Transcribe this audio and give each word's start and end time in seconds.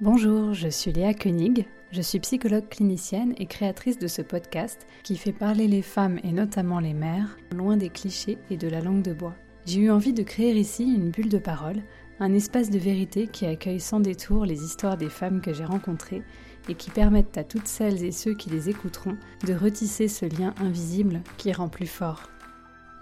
Bonjour, 0.00 0.52
je 0.52 0.68
suis 0.68 0.92
Léa 0.92 1.14
Koenig, 1.14 1.66
je 1.92 2.02
suis 2.02 2.18
psychologue 2.18 2.68
clinicienne 2.68 3.34
et 3.38 3.46
créatrice 3.46 3.98
de 3.98 4.08
ce 4.08 4.20
podcast 4.20 4.86
qui 5.04 5.16
fait 5.16 5.32
parler 5.32 5.68
les 5.68 5.82
femmes 5.82 6.18
et 6.24 6.32
notamment 6.32 6.80
les 6.80 6.94
mères 6.94 7.36
loin 7.54 7.76
des 7.76 7.88
clichés 7.88 8.38
et 8.50 8.56
de 8.56 8.68
la 8.68 8.80
langue 8.80 9.02
de 9.02 9.12
bois. 9.12 9.36
J'ai 9.64 9.80
eu 9.80 9.90
envie 9.90 10.12
de 10.12 10.24
créer 10.24 10.54
ici 10.54 10.82
une 10.82 11.10
bulle 11.10 11.28
de 11.28 11.38
parole, 11.38 11.82
un 12.18 12.32
espace 12.34 12.70
de 12.70 12.78
vérité 12.78 13.28
qui 13.28 13.46
accueille 13.46 13.80
sans 13.80 14.00
détour 14.00 14.44
les 14.44 14.64
histoires 14.64 14.96
des 14.96 15.10
femmes 15.10 15.40
que 15.40 15.52
j'ai 15.52 15.64
rencontrées 15.64 16.22
et 16.68 16.74
qui 16.74 16.90
permettent 16.90 17.38
à 17.38 17.44
toutes 17.44 17.68
celles 17.68 18.02
et 18.02 18.12
ceux 18.12 18.34
qui 18.34 18.50
les 18.50 18.70
écouteront 18.70 19.16
de 19.46 19.54
retisser 19.54 20.08
ce 20.08 20.26
lien 20.26 20.52
invisible 20.58 21.20
qui 21.36 21.52
rend 21.52 21.68
plus 21.68 21.86
fort. 21.86 22.31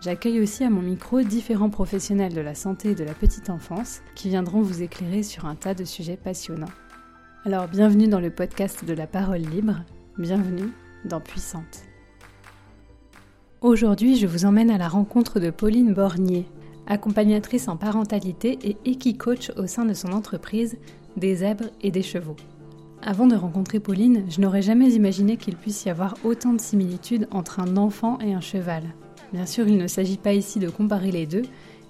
J'accueille 0.01 0.41
aussi 0.41 0.65
à 0.65 0.71
mon 0.71 0.81
micro 0.81 1.21
différents 1.21 1.69
professionnels 1.69 2.33
de 2.33 2.41
la 2.41 2.55
santé 2.55 2.93
et 2.93 2.95
de 2.95 3.05
la 3.05 3.13
petite 3.13 3.51
enfance 3.51 4.01
qui 4.15 4.31
viendront 4.31 4.63
vous 4.63 4.83
éclairer 4.83 5.23
sur 5.23 5.45
un 5.45 5.55
tas 5.55 5.75
de 5.75 5.85
sujets 5.85 6.17
passionnants. 6.17 6.73
Alors 7.45 7.69
bienvenue 7.69 8.09
dans 8.09 8.19
le 8.19 8.31
podcast 8.31 8.87
de 8.87 8.95
la 8.95 9.07
parole 9.07 9.43
libre, 9.43 9.83
bienvenue 10.17 10.71
dans 11.05 11.21
Puissante. 11.21 11.83
Aujourd'hui, 13.61 14.17
je 14.17 14.27
vous 14.27 14.47
emmène 14.47 14.71
à 14.71 14.79
la 14.79 14.89
rencontre 14.89 15.39
de 15.39 15.51
Pauline 15.51 15.93
Bornier, 15.93 16.47
accompagnatrice 16.87 17.69
en 17.69 17.77
parentalité 17.77 18.59
et 18.63 18.79
équi-coach 18.87 19.53
au 19.59 19.67
sein 19.67 19.85
de 19.85 19.93
son 19.93 20.13
entreprise 20.13 20.79
Des 21.19 21.37
zèbres 21.37 21.69
et 21.83 21.91
des 21.91 22.03
chevaux. 22.03 22.37
Avant 23.03 23.27
de 23.27 23.37
rencontrer 23.37 23.81
Pauline, 23.81 24.25
je 24.31 24.41
n'aurais 24.41 24.63
jamais 24.63 24.93
imaginé 24.93 25.37
qu'il 25.37 25.57
puisse 25.57 25.85
y 25.85 25.91
avoir 25.91 26.15
autant 26.25 26.55
de 26.55 26.61
similitudes 26.61 27.29
entre 27.33 27.61
un 27.61 27.77
enfant 27.77 28.19
et 28.21 28.33
un 28.33 28.41
cheval. 28.41 28.85
Bien 29.33 29.47
sûr, 29.47 29.69
il 29.69 29.77
ne 29.77 29.87
s'agit 29.87 30.17
pas 30.17 30.33
ici 30.33 30.59
de 30.59 30.69
comparer 30.69 31.13
les 31.13 31.27
deux, 31.27 31.43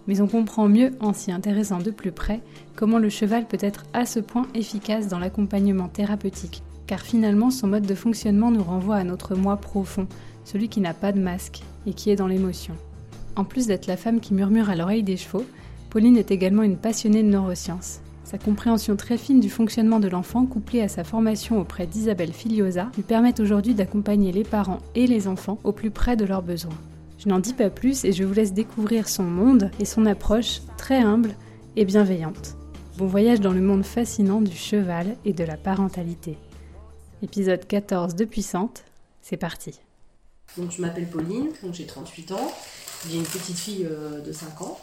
mais 0.07 0.21
on 0.21 0.27
comprend 0.27 0.69
mieux 0.69 0.93
en 1.01 1.13
s'y 1.13 1.33
intéressant 1.33 1.79
de 1.79 1.91
plus 1.91 2.13
près 2.13 2.41
comment 2.77 2.99
le 2.99 3.09
cheval 3.09 3.47
peut 3.47 3.59
être 3.61 3.85
à 3.93 4.07
ce 4.07 4.21
point 4.21 4.47
efficace 4.55 5.09
dans 5.09 5.19
l'accompagnement 5.19 5.89
thérapeutique, 5.89 6.63
car 6.87 7.01
finalement 7.01 7.51
son 7.51 7.69
mode 7.69 7.87
de 7.87 7.95
fonctionnement 7.95 8.51
nous 8.51 8.63
renvoie 8.63 8.97
à 8.97 9.05
notre 9.05 9.35
moi 9.35 9.57
profond, 9.57 10.07
celui 10.45 10.69
qui 10.69 10.81
n'a 10.81 10.95
pas 10.95 11.13
de 11.13 11.21
masque 11.21 11.63
et 11.87 11.93
qui 11.93 12.11
est 12.11 12.17
dans 12.17 12.27
l'émotion. 12.27 12.75
En 13.37 13.45
plus 13.45 13.67
d'être 13.67 13.87
la 13.87 13.97
femme 13.97 14.21
qui 14.21 14.35
murmure 14.35 14.69
à 14.69 14.77
l'oreille 14.77 15.03
des 15.03 15.17
chevaux, 15.17 15.47
Pauline 15.89 16.17
est 16.17 16.31
également 16.31 16.63
une 16.63 16.77
passionnée 16.77 17.23
de 17.23 17.29
neurosciences. 17.29 18.01
Sa 18.25 18.39
compréhension 18.39 18.97
très 18.97 19.17
fine 19.17 19.41
du 19.41 19.51
fonctionnement 19.51 19.99
de 19.99 20.09
l'enfant, 20.09 20.47
couplée 20.47 20.83
à 20.83 20.89
sa 20.89 21.05
formation 21.05 21.61
auprès 21.61 21.87
d'Isabelle 21.87 22.33
Filiosa, 22.33 22.91
lui 22.97 23.03
permet 23.03 23.41
aujourd'hui 23.41 23.75
d'accompagner 23.75 24.31
les 24.31 24.45
parents 24.45 24.81
et 24.95 25.07
les 25.07 25.27
enfants 25.27 25.59
au 25.65 25.73
plus 25.73 25.91
près 25.91 26.17
de 26.17 26.25
leurs 26.25 26.43
besoins. 26.43 26.79
Je 27.23 27.29
n'en 27.29 27.39
dis 27.39 27.53
pas 27.53 27.69
plus 27.69 28.07
et 28.07 28.13
je 28.13 28.25
vous 28.25 28.33
laisse 28.33 28.55
découvrir 28.55 29.07
son 29.07 29.25
monde 29.25 29.71
et 29.79 29.85
son 29.85 30.07
approche 30.07 30.63
très 30.79 31.01
humble 31.01 31.35
et 31.77 31.85
bienveillante. 31.85 32.57
Bon 32.97 33.07
voyage 33.07 33.41
dans 33.41 33.53
le 33.53 33.61
monde 33.61 33.85
fascinant 33.85 34.41
du 34.41 34.57
cheval 34.57 35.19
et 35.27 35.35
de 35.35 35.45
la 35.45 35.59
parentalité. 35.59 36.39
Épisode 37.23 37.67
14 37.67 38.15
de 38.15 38.25
Puissante, 38.25 38.85
c'est 39.21 39.37
parti. 39.37 39.81
Donc 40.57 40.71
je 40.71 40.81
m'appelle 40.81 41.11
Pauline, 41.11 41.51
j'ai 41.73 41.85
38 41.85 42.33
ans, 42.33 42.53
j'ai 43.07 43.19
une 43.19 43.25
petite 43.25 43.59
fille 43.59 43.87
euh, 43.87 44.23
de 44.23 44.33
5 44.33 44.63
ans 44.63 44.81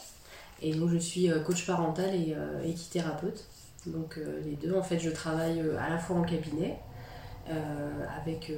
et 0.62 0.76
donc 0.76 0.92
je 0.92 0.98
suis 0.98 1.32
euh, 1.32 1.40
coach 1.40 1.66
parental 1.66 2.14
et 2.14 2.36
euh, 2.36 2.62
équithérapeute. 2.64 3.48
Donc 3.88 4.20
les 4.46 4.58
deux, 4.58 4.76
en 4.76 4.84
fait, 4.84 5.00
je 5.00 5.10
travaille 5.10 5.60
à 5.80 5.90
la 5.90 5.98
fois 5.98 6.18
en 6.18 6.24
cabinet 6.24 6.78
avec 7.48 8.52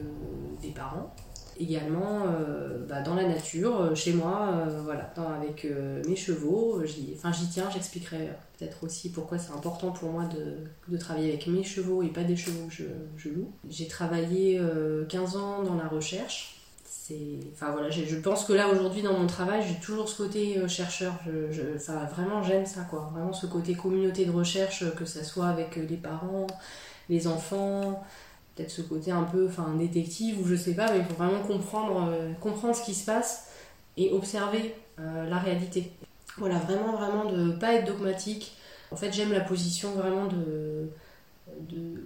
des 0.59 0.71
parents 0.71 1.13
également 1.59 2.23
euh, 2.25 2.85
bah, 2.87 3.01
dans 3.01 3.15
la 3.15 3.27
nature, 3.27 3.81
euh, 3.81 3.95
chez 3.95 4.13
moi, 4.13 4.49
euh, 4.53 4.81
voilà, 4.83 5.13
avec 5.37 5.67
mes 6.07 6.15
chevaux. 6.15 6.81
J'y, 6.85 7.13
enfin, 7.15 7.31
j'y 7.31 7.47
tiens, 7.49 7.69
j'expliquerai 7.71 8.29
peut-être 8.57 8.83
aussi 8.83 9.11
pourquoi 9.11 9.37
c'est 9.37 9.51
important 9.51 9.91
pour 9.91 10.09
moi 10.09 10.23
de, 10.25 10.97
travailler 10.97 11.29
avec 11.29 11.47
mes 11.47 11.63
chevaux 11.63 12.01
et 12.01 12.07
pas 12.07 12.23
des 12.23 12.35
chevaux 12.35 12.67
que 12.67 12.73
je, 13.17 13.29
loue. 13.29 13.51
J'ai 13.69 13.87
travaillé 13.87 14.61
15 15.09 15.37
ans 15.37 15.63
dans 15.63 15.75
la 15.75 15.87
recherche. 15.87 16.55
C'est, 16.85 17.39
enfin 17.53 17.71
voilà, 17.71 17.89
je 17.89 18.15
pense 18.17 18.45
que 18.45 18.53
là 18.53 18.67
aujourd'hui 18.69 19.01
dans 19.01 19.13
mon 19.13 19.27
travail, 19.27 19.63
j'ai 19.67 19.79
toujours 19.79 20.09
ce 20.09 20.23
côté 20.23 20.67
chercheur. 20.67 21.13
Je, 21.51 21.61
vraiment 22.13 22.43
j'aime 22.43 22.65
ça 22.65 22.81
quoi, 22.81 23.09
vraiment 23.11 23.33
ce 23.33 23.45
côté 23.45 23.73
communauté 23.73 24.25
de 24.25 24.31
recherche, 24.31 24.83
que 24.95 25.05
ce 25.05 25.23
soit 25.23 25.47
avec 25.47 25.75
les 25.75 25.97
parents, 25.97 26.47
les 27.09 27.27
enfants, 27.27 28.03
peut-être 28.59 28.71
ce 28.71 28.81
côté 28.81 29.11
un 29.11 29.23
peu 29.23 29.47
enfin 29.47 29.73
détective 29.77 30.39
ou 30.41 30.45
je 30.45 30.55
sais 30.55 30.73
pas 30.73 30.91
mais 30.91 30.99
il 30.99 31.05
faut 31.05 31.13
vraiment 31.13 31.41
comprendre 31.41 32.09
euh, 32.11 32.33
comprendre 32.41 32.75
ce 32.75 32.83
qui 32.83 32.93
se 32.93 33.05
passe 33.05 33.47
et 33.95 34.11
observer 34.11 34.75
euh, 34.99 35.29
la 35.29 35.37
réalité. 35.37 35.91
Voilà 36.37 36.57
vraiment 36.57 36.95
vraiment 36.95 37.31
de 37.31 37.51
pas 37.51 37.73
être 37.73 37.85
dogmatique. 37.85 38.53
En 38.91 38.97
fait 38.97 39.13
j'aime 39.13 39.31
la 39.31 39.39
position 39.39 39.91
vraiment 39.91 40.27
de, 40.27 40.89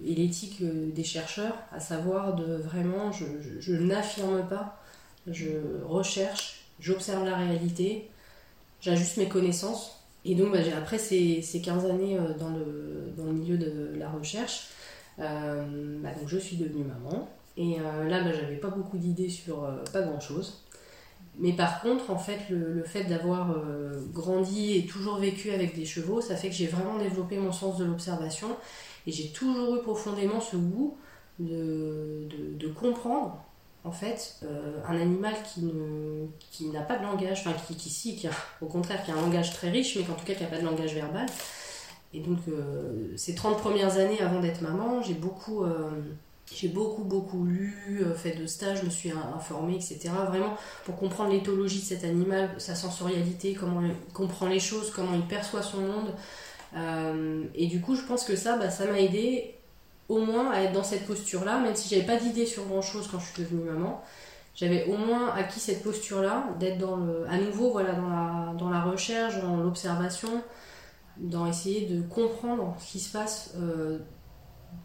et 0.06 0.14
l'éthique 0.14 0.58
euh, 0.62 0.92
des 0.92 1.02
chercheurs 1.02 1.54
à 1.72 1.80
savoir 1.80 2.34
de 2.36 2.54
vraiment 2.54 3.10
je, 3.10 3.24
je, 3.58 3.74
n'affirme 3.74 4.46
pas 4.48 4.80
je 5.26 5.48
recherche 5.84 6.66
j'observe 6.78 7.24
la 7.24 7.36
réalité 7.36 8.10
j'ajuste 8.80 9.16
mes 9.16 9.28
connaissances. 9.28 10.00
Et 10.26 10.36
donc 10.36 10.52
bah, 10.52 10.58
après 10.78 10.98
ces, 10.98 11.42
ces 11.42 11.60
15 11.60 11.84
années 11.86 12.16
dans 12.38 12.50
le, 12.50 13.12
dans 13.16 13.24
le 13.24 13.32
milieu 13.32 13.58
de 13.58 13.98
la 13.98 14.08
recherche 14.08 14.68
euh, 15.20 15.98
bah, 16.02 16.10
donc 16.18 16.28
je 16.28 16.38
suis 16.38 16.56
devenue 16.56 16.84
maman. 16.84 17.28
Et 17.56 17.78
euh, 17.80 18.08
là, 18.08 18.22
bah, 18.22 18.32
j'avais 18.32 18.56
pas 18.56 18.68
beaucoup 18.68 18.98
d'idées 18.98 19.28
sur 19.28 19.64
euh, 19.64 19.82
pas 19.92 20.02
grand 20.02 20.20
chose. 20.20 20.62
Mais 21.38 21.52
par 21.52 21.80
contre, 21.80 22.10
en 22.10 22.18
fait, 22.18 22.38
le, 22.50 22.84
fait 22.84 23.04
d'avoir 23.04 23.56
grandi 24.12 24.76
et 24.76 24.86
toujours 24.86 25.16
vécu 25.16 25.50
avec 25.50 25.74
des 25.74 25.84
chevaux, 25.84 26.20
ça 26.20 26.36
fait 26.36 26.48
que 26.48 26.54
j'ai 26.54 26.68
vraiment 26.68 26.96
développé 26.96 27.38
mon 27.38 27.50
sens 27.50 27.76
de 27.76 27.84
l'observation 27.84 28.46
et 29.08 29.10
j'ai 29.10 29.30
toujours 29.30 29.74
eu 29.74 29.82
profondément 29.82 30.40
ce 30.40 30.54
goût 30.54 30.96
de, 31.40 32.28
de, 32.56 32.68
comprendre 32.68 33.42
en 33.82 33.90
fait 33.90 34.44
un 34.86 34.94
animal 34.94 35.34
qui 35.42 35.62
ne 35.62 36.26
qui 36.38 36.66
n'a 36.66 36.82
pas 36.82 36.98
de 36.98 37.02
langage, 37.02 37.40
enfin 37.44 37.56
qui, 37.66 37.74
qui 37.74 37.90
si, 37.90 38.14
qui 38.14 38.28
au 38.60 38.66
contraire 38.66 39.04
qui 39.04 39.10
a 39.10 39.14
un 39.14 39.20
langage 39.20 39.52
très 39.52 39.70
riche, 39.70 39.96
mais 39.96 40.04
qu'en 40.04 40.14
tout 40.14 40.24
cas 40.24 40.34
qui 40.34 40.44
n'a 40.44 40.48
pas 40.48 40.60
de 40.60 40.64
langage 40.64 40.94
verbal. 40.94 41.26
Et 42.14 42.20
donc, 42.20 42.38
euh, 42.48 43.12
ces 43.16 43.34
30 43.34 43.58
premières 43.58 43.96
années 43.98 44.20
avant 44.20 44.40
d'être 44.40 44.62
maman, 44.62 45.02
j'ai 45.02 45.14
beaucoup, 45.14 45.64
euh, 45.64 45.90
j'ai 46.54 46.68
beaucoup, 46.68 47.02
beaucoup 47.02 47.44
lu, 47.44 48.02
euh, 48.02 48.14
fait 48.14 48.36
de 48.36 48.46
stages, 48.46 48.84
me 48.84 48.90
suis 48.90 49.10
informée, 49.10 49.74
etc. 49.74 50.10
Vraiment 50.28 50.56
pour 50.84 50.96
comprendre 50.96 51.32
l'éthologie 51.32 51.80
de 51.80 51.84
cet 51.84 52.04
animal, 52.04 52.50
sa 52.58 52.76
sensorialité, 52.76 53.54
comment 53.54 53.80
il 53.82 53.94
comprend 54.12 54.46
les 54.46 54.60
choses, 54.60 54.92
comment 54.92 55.14
il 55.14 55.26
perçoit 55.26 55.62
son 55.62 55.80
monde. 55.80 56.14
et 57.54 57.66
du 57.66 57.80
coup, 57.80 57.94
je 57.96 58.02
pense 58.02 58.24
que 58.24 58.36
ça, 58.36 58.56
bah, 58.56 58.70
ça 58.70 58.86
m'a 58.86 58.98
aidé 59.00 59.54
au 60.08 60.18
moins 60.18 60.50
à 60.50 60.62
être 60.62 60.72
dans 60.72 60.84
cette 60.84 61.06
posture-là, 61.06 61.58
même 61.60 61.74
si 61.74 61.88
j'avais 61.88 62.06
pas 62.06 62.16
d'idée 62.16 62.46
sur 62.46 62.64
grand-chose 62.66 63.08
quand 63.10 63.18
je 63.18 63.26
suis 63.32 63.42
devenue 63.42 63.64
maman. 63.70 64.02
J'avais 64.54 64.84
au 64.86 64.96
moins 64.96 65.32
acquis 65.34 65.58
cette 65.60 65.82
posture-là, 65.82 66.46
d'être 66.60 66.78
dans 66.78 66.96
le, 66.96 67.26
à 67.28 67.38
nouveau 67.38 67.72
voilà, 67.72 67.92
dans, 67.92 68.08
la, 68.08 68.54
dans 68.56 68.70
la 68.70 68.82
recherche, 68.82 69.40
dans 69.40 69.56
l'observation, 69.56 70.42
dans 71.18 71.46
essayer 71.46 71.86
de 71.86 72.02
comprendre 72.02 72.76
ce 72.78 72.92
qui 72.92 73.00
se 73.00 73.12
passe 73.12 73.54
euh, 73.56 73.98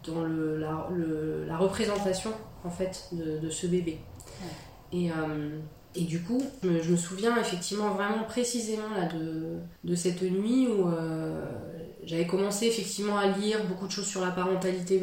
dans 0.06 0.22
le, 0.22 0.58
la, 0.58 0.88
le, 0.92 1.44
la, 1.46 1.56
représentation 1.56 2.32
en 2.64 2.70
fait 2.70 3.08
de, 3.12 3.38
de 3.38 3.50
ce 3.50 3.66
bébé. 3.66 3.98
Et, 4.92 5.10
euh, 5.10 5.58
et, 5.94 6.02
du 6.02 6.22
coup, 6.22 6.42
je 6.62 6.90
me, 6.90 6.96
souviens 6.96 7.36
effectivement 7.36 7.90
vraiment 7.90 8.24
précisément 8.24 8.90
là, 8.96 9.06
de, 9.08 9.58
de 9.84 9.94
cette 9.94 10.22
nuit 10.22 10.68
où 10.68 10.88
euh, 10.88 11.44
j'avais 12.04 12.26
commencé 12.26 12.66
effectivement 12.66 13.18
à 13.18 13.26
lire 13.26 13.66
beaucoup 13.66 13.86
de 13.86 13.92
choses 13.92 14.06
sur 14.06 14.20
la 14.20 14.30
parentalité 14.30 15.02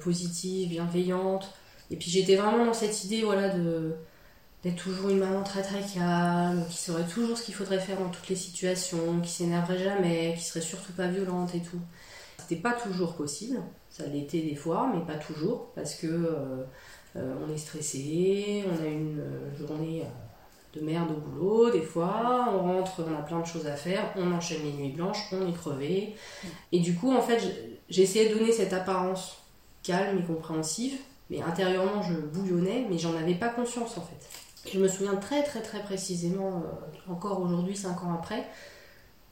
positive, 0.00 0.68
bienveillante. 0.68 1.52
Et 1.90 1.96
puis 1.96 2.10
j'étais 2.10 2.36
vraiment 2.36 2.66
dans 2.66 2.74
cette 2.74 3.04
idée 3.04 3.22
voilà, 3.22 3.50
de, 3.50 3.94
d'être 4.66 4.82
toujours 4.82 5.10
une 5.10 5.18
maman 5.18 5.44
très 5.44 5.62
très 5.62 5.80
calme, 5.80 6.64
qui 6.68 6.76
saurait 6.76 7.06
toujours 7.06 7.38
ce 7.38 7.44
qu'il 7.44 7.54
faudrait 7.54 7.78
faire 7.78 8.00
dans 8.00 8.08
toutes 8.08 8.28
les 8.28 8.34
situations, 8.34 9.20
qui 9.22 9.30
s'énerverait 9.30 9.78
jamais, 9.78 10.34
qui 10.36 10.42
serait 10.42 10.60
surtout 10.60 10.92
pas 10.92 11.06
violente 11.06 11.54
et 11.54 11.60
tout. 11.60 11.78
C'était 12.38 12.60
pas 12.60 12.72
toujours 12.72 13.14
possible, 13.14 13.60
ça 13.88 14.04
l'était 14.06 14.40
des 14.40 14.56
fois, 14.56 14.90
mais 14.92 15.06
pas 15.06 15.20
toujours, 15.20 15.68
parce 15.76 15.94
que 15.94 16.08
euh, 16.08 16.64
euh, 17.14 17.34
on 17.46 17.54
est 17.54 17.58
stressé, 17.58 18.64
on 18.66 18.84
a 18.84 18.88
une 18.88 19.20
euh, 19.20 19.56
journée 19.56 20.02
de 20.74 20.80
merde 20.80 21.12
au 21.12 21.20
boulot, 21.20 21.70
des 21.70 21.82
fois, 21.82 22.48
on 22.52 22.58
rentre, 22.58 23.04
on 23.08 23.14
a 23.16 23.22
plein 23.22 23.38
de 23.38 23.46
choses 23.46 23.68
à 23.68 23.76
faire, 23.76 24.12
on 24.16 24.32
enchaîne 24.32 24.64
les 24.64 24.72
nuits 24.72 24.92
blanches, 24.92 25.28
on 25.30 25.48
est 25.48 25.54
crevé. 25.54 26.16
Et 26.72 26.80
du 26.80 26.96
coup, 26.96 27.14
en 27.14 27.22
fait, 27.22 27.40
essayé 27.88 28.30
de 28.30 28.36
donner 28.36 28.50
cette 28.50 28.72
apparence 28.72 29.36
calme 29.84 30.18
et 30.18 30.24
compréhensive, 30.24 30.98
mais 31.30 31.40
intérieurement, 31.40 32.02
je 32.02 32.14
bouillonnais, 32.14 32.84
mais 32.90 32.98
j'en 32.98 33.16
avais 33.16 33.36
pas 33.36 33.48
conscience 33.50 33.96
en 33.96 34.02
fait. 34.02 34.45
Je 34.72 34.78
me 34.78 34.88
souviens 34.88 35.16
très 35.16 35.42
très 35.42 35.60
très 35.60 35.82
précisément, 35.82 36.62
euh, 36.64 37.12
encore 37.12 37.40
aujourd'hui, 37.40 37.76
cinq 37.76 38.02
ans 38.02 38.14
après, 38.14 38.46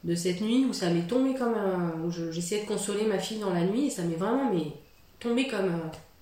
de 0.04 0.14
cette 0.14 0.40
nuit 0.40 0.64
où 0.66 0.72
ça 0.72 0.90
m'est 0.90 1.06
tombé 1.06 1.34
comme 1.34 1.54
un... 1.54 2.00
où 2.04 2.10
j'essayais 2.10 2.62
de 2.62 2.68
consoler 2.68 3.04
ma 3.06 3.18
fille 3.18 3.38
dans 3.38 3.52
la 3.52 3.64
nuit 3.64 3.86
et 3.86 3.90
ça 3.90 4.02
m'est 4.02 4.16
vraiment 4.16 4.52
mais, 4.52 4.72
tombé 5.18 5.48
comme 5.48 5.72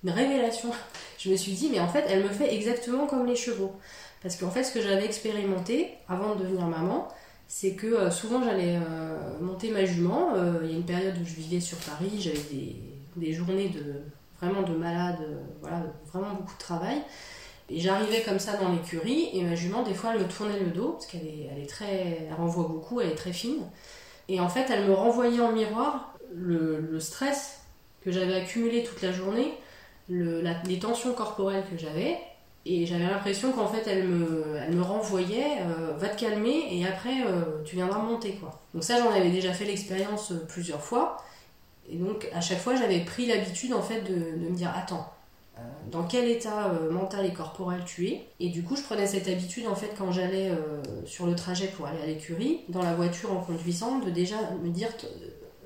une 0.03 0.09
révélation. 0.09 0.69
Je 1.19 1.29
me 1.29 1.35
suis 1.35 1.53
dit, 1.53 1.69
mais 1.71 1.79
en 1.79 1.87
fait, 1.87 2.05
elle 2.09 2.23
me 2.23 2.29
fait 2.29 2.53
exactement 2.53 3.07
comme 3.07 3.25
les 3.25 3.35
chevaux. 3.35 3.71
Parce 4.21 4.35
qu'en 4.35 4.49
fait, 4.49 4.63
ce 4.63 4.73
que 4.73 4.81
j'avais 4.81 5.05
expérimenté 5.05 5.91
avant 6.09 6.35
de 6.35 6.43
devenir 6.43 6.65
maman, 6.67 7.07
c'est 7.47 7.73
que 7.73 7.87
euh, 7.87 8.11
souvent 8.11 8.43
j'allais 8.43 8.77
euh, 8.77 9.39
monter 9.39 9.69
ma 9.69 9.85
jument. 9.85 10.33
Il 10.63 10.71
y 10.71 10.73
a 10.73 10.77
une 10.77 10.85
période 10.85 11.15
où 11.21 11.25
je 11.25 11.35
vivais 11.35 11.59
sur 11.59 11.77
Paris, 11.77 12.11
j'avais 12.19 12.39
des 12.51 12.75
des 13.15 13.33
journées 13.33 13.69
de 13.69 13.95
vraiment 14.41 14.63
de 14.63 14.75
malade, 14.75 15.19
voilà, 15.61 15.83
vraiment 16.11 16.33
beaucoup 16.33 16.53
de 16.53 16.59
travail. 16.59 17.01
Et 17.69 17.79
j'arrivais 17.79 18.21
comme 18.21 18.39
ça 18.39 18.57
dans 18.57 18.69
l'écurie 18.69 19.29
et 19.33 19.41
ma 19.41 19.55
jument, 19.55 19.83
des 19.83 19.93
fois, 19.93 20.11
elle 20.13 20.21
me 20.21 20.27
tournait 20.27 20.59
le 20.59 20.71
dos 20.71 20.91
parce 20.93 21.05
qu'elle 21.05 21.25
est, 21.25 21.49
elle 21.51 21.63
est 21.63 21.69
très, 21.69 22.27
elle 22.27 22.33
renvoie 22.35 22.67
beaucoup, 22.67 22.99
elle 23.01 23.11
est 23.11 23.15
très 23.15 23.33
fine. 23.33 23.63
Et 24.29 24.39
en 24.39 24.49
fait, 24.49 24.69
elle 24.69 24.85
me 24.85 24.93
renvoyait 24.93 25.41
en 25.41 25.51
miroir 25.51 26.13
le, 26.33 26.99
stress 26.99 27.61
que 28.03 28.11
j'avais 28.11 28.35
accumulé 28.35 28.83
toute 28.83 29.01
la 29.01 29.11
journée, 29.11 29.53
le, 30.09 30.43
les 30.65 30.79
tensions 30.79 31.13
corporelles 31.13 31.63
que 31.71 31.77
j'avais. 31.77 32.17
Et 32.65 32.85
j'avais 32.85 33.05
l'impression 33.05 33.51
qu'en 33.51 33.67
fait, 33.67 33.85
elle 33.87 34.07
me, 34.07 34.55
elle 34.55 34.73
me 34.73 34.81
renvoyait, 34.81 35.57
euh, 35.63 35.97
va 35.97 36.07
te 36.07 36.17
calmer 36.17 36.67
et 36.71 36.85
après, 36.87 37.25
euh, 37.25 37.61
tu 37.65 37.75
viendras 37.75 37.99
monter. 37.99 38.35
Quoi. 38.35 38.57
Donc 38.73 38.85
ça, 38.85 38.99
j'en 38.99 39.11
avais 39.11 39.31
déjà 39.31 39.51
fait 39.51 39.65
l'expérience 39.65 40.31
euh, 40.31 40.45
plusieurs 40.47 40.81
fois. 40.81 41.17
Et 41.89 41.97
donc, 41.97 42.29
à 42.33 42.39
chaque 42.39 42.59
fois, 42.59 42.75
j'avais 42.75 43.01
pris 43.01 43.25
l'habitude 43.25 43.73
en 43.73 43.81
fait 43.81 44.01
de, 44.01 44.13
de, 44.15 44.49
me 44.49 44.55
dire, 44.55 44.71
attends, 44.73 45.11
dans 45.91 46.03
quel 46.03 46.27
état 46.29 46.71
mental 46.91 47.25
et 47.25 47.33
corporel 47.33 47.83
tu 47.85 48.07
es 48.07 48.27
Et 48.39 48.49
du 48.49 48.63
coup, 48.63 48.75
je 48.75 48.81
prenais 48.81 49.05
cette 49.05 49.27
habitude 49.27 49.67
en 49.67 49.75
fait 49.75 49.91
quand 49.97 50.11
j'allais 50.11 50.51
sur 51.05 51.27
le 51.27 51.35
trajet 51.35 51.67
pour 51.67 51.85
aller 51.85 52.01
à 52.01 52.05
l'écurie, 52.07 52.61
dans 52.69 52.81
la 52.81 52.95
voiture 52.95 53.31
en 53.31 53.41
conduisant, 53.41 53.99
de 53.99 54.09
déjà 54.09 54.35
me 54.63 54.69
dire, 54.69 54.89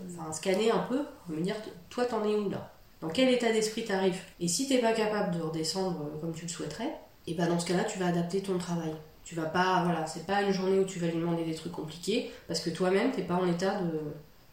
enfin 0.06 0.32
scanner 0.34 0.72
un 0.72 0.80
peu, 0.80 1.04
me 1.30 1.42
dire, 1.42 1.56
toi, 1.90 2.06
t'en 2.06 2.24
es 2.24 2.36
où 2.36 2.50
là? 2.50 2.72
Dans 3.02 3.10
quel 3.10 3.30
état 3.30 3.52
d'esprit 3.52 3.86
tu 3.86 3.92
arrives. 3.92 4.20
Et 4.40 4.48
si 4.48 4.68
t'es 4.68 4.80
pas 4.80 4.94
capable 4.94 5.38
de 5.38 5.42
redescendre 5.42 6.02
euh, 6.02 6.20
comme 6.20 6.34
tu 6.34 6.44
le 6.44 6.50
souhaiterais, 6.50 6.98
et 7.28 7.34
ben 7.34 7.48
dans 7.48 7.60
ce 7.60 7.66
cas-là, 7.68 7.84
tu 7.84 8.00
vas 8.00 8.08
adapter 8.08 8.42
ton 8.42 8.58
travail. 8.58 8.94
Tu 9.24 9.36
vas 9.36 9.46
pas, 9.46 9.84
voilà, 9.84 10.08
c'est 10.08 10.26
pas 10.26 10.42
une 10.42 10.52
journée 10.52 10.80
où 10.80 10.86
tu 10.86 11.00
vas 11.00 11.08
lui 11.08 11.18
demander 11.18 11.44
des 11.44 11.54
trucs 11.54 11.74
compliqués, 11.74 12.32
parce 12.48 12.60
que 12.60 12.70
toi-même, 12.70 13.12
t'es 13.12 13.24
pas 13.24 13.36
en 13.36 13.48
état 13.48 13.82
de, 13.82 14.00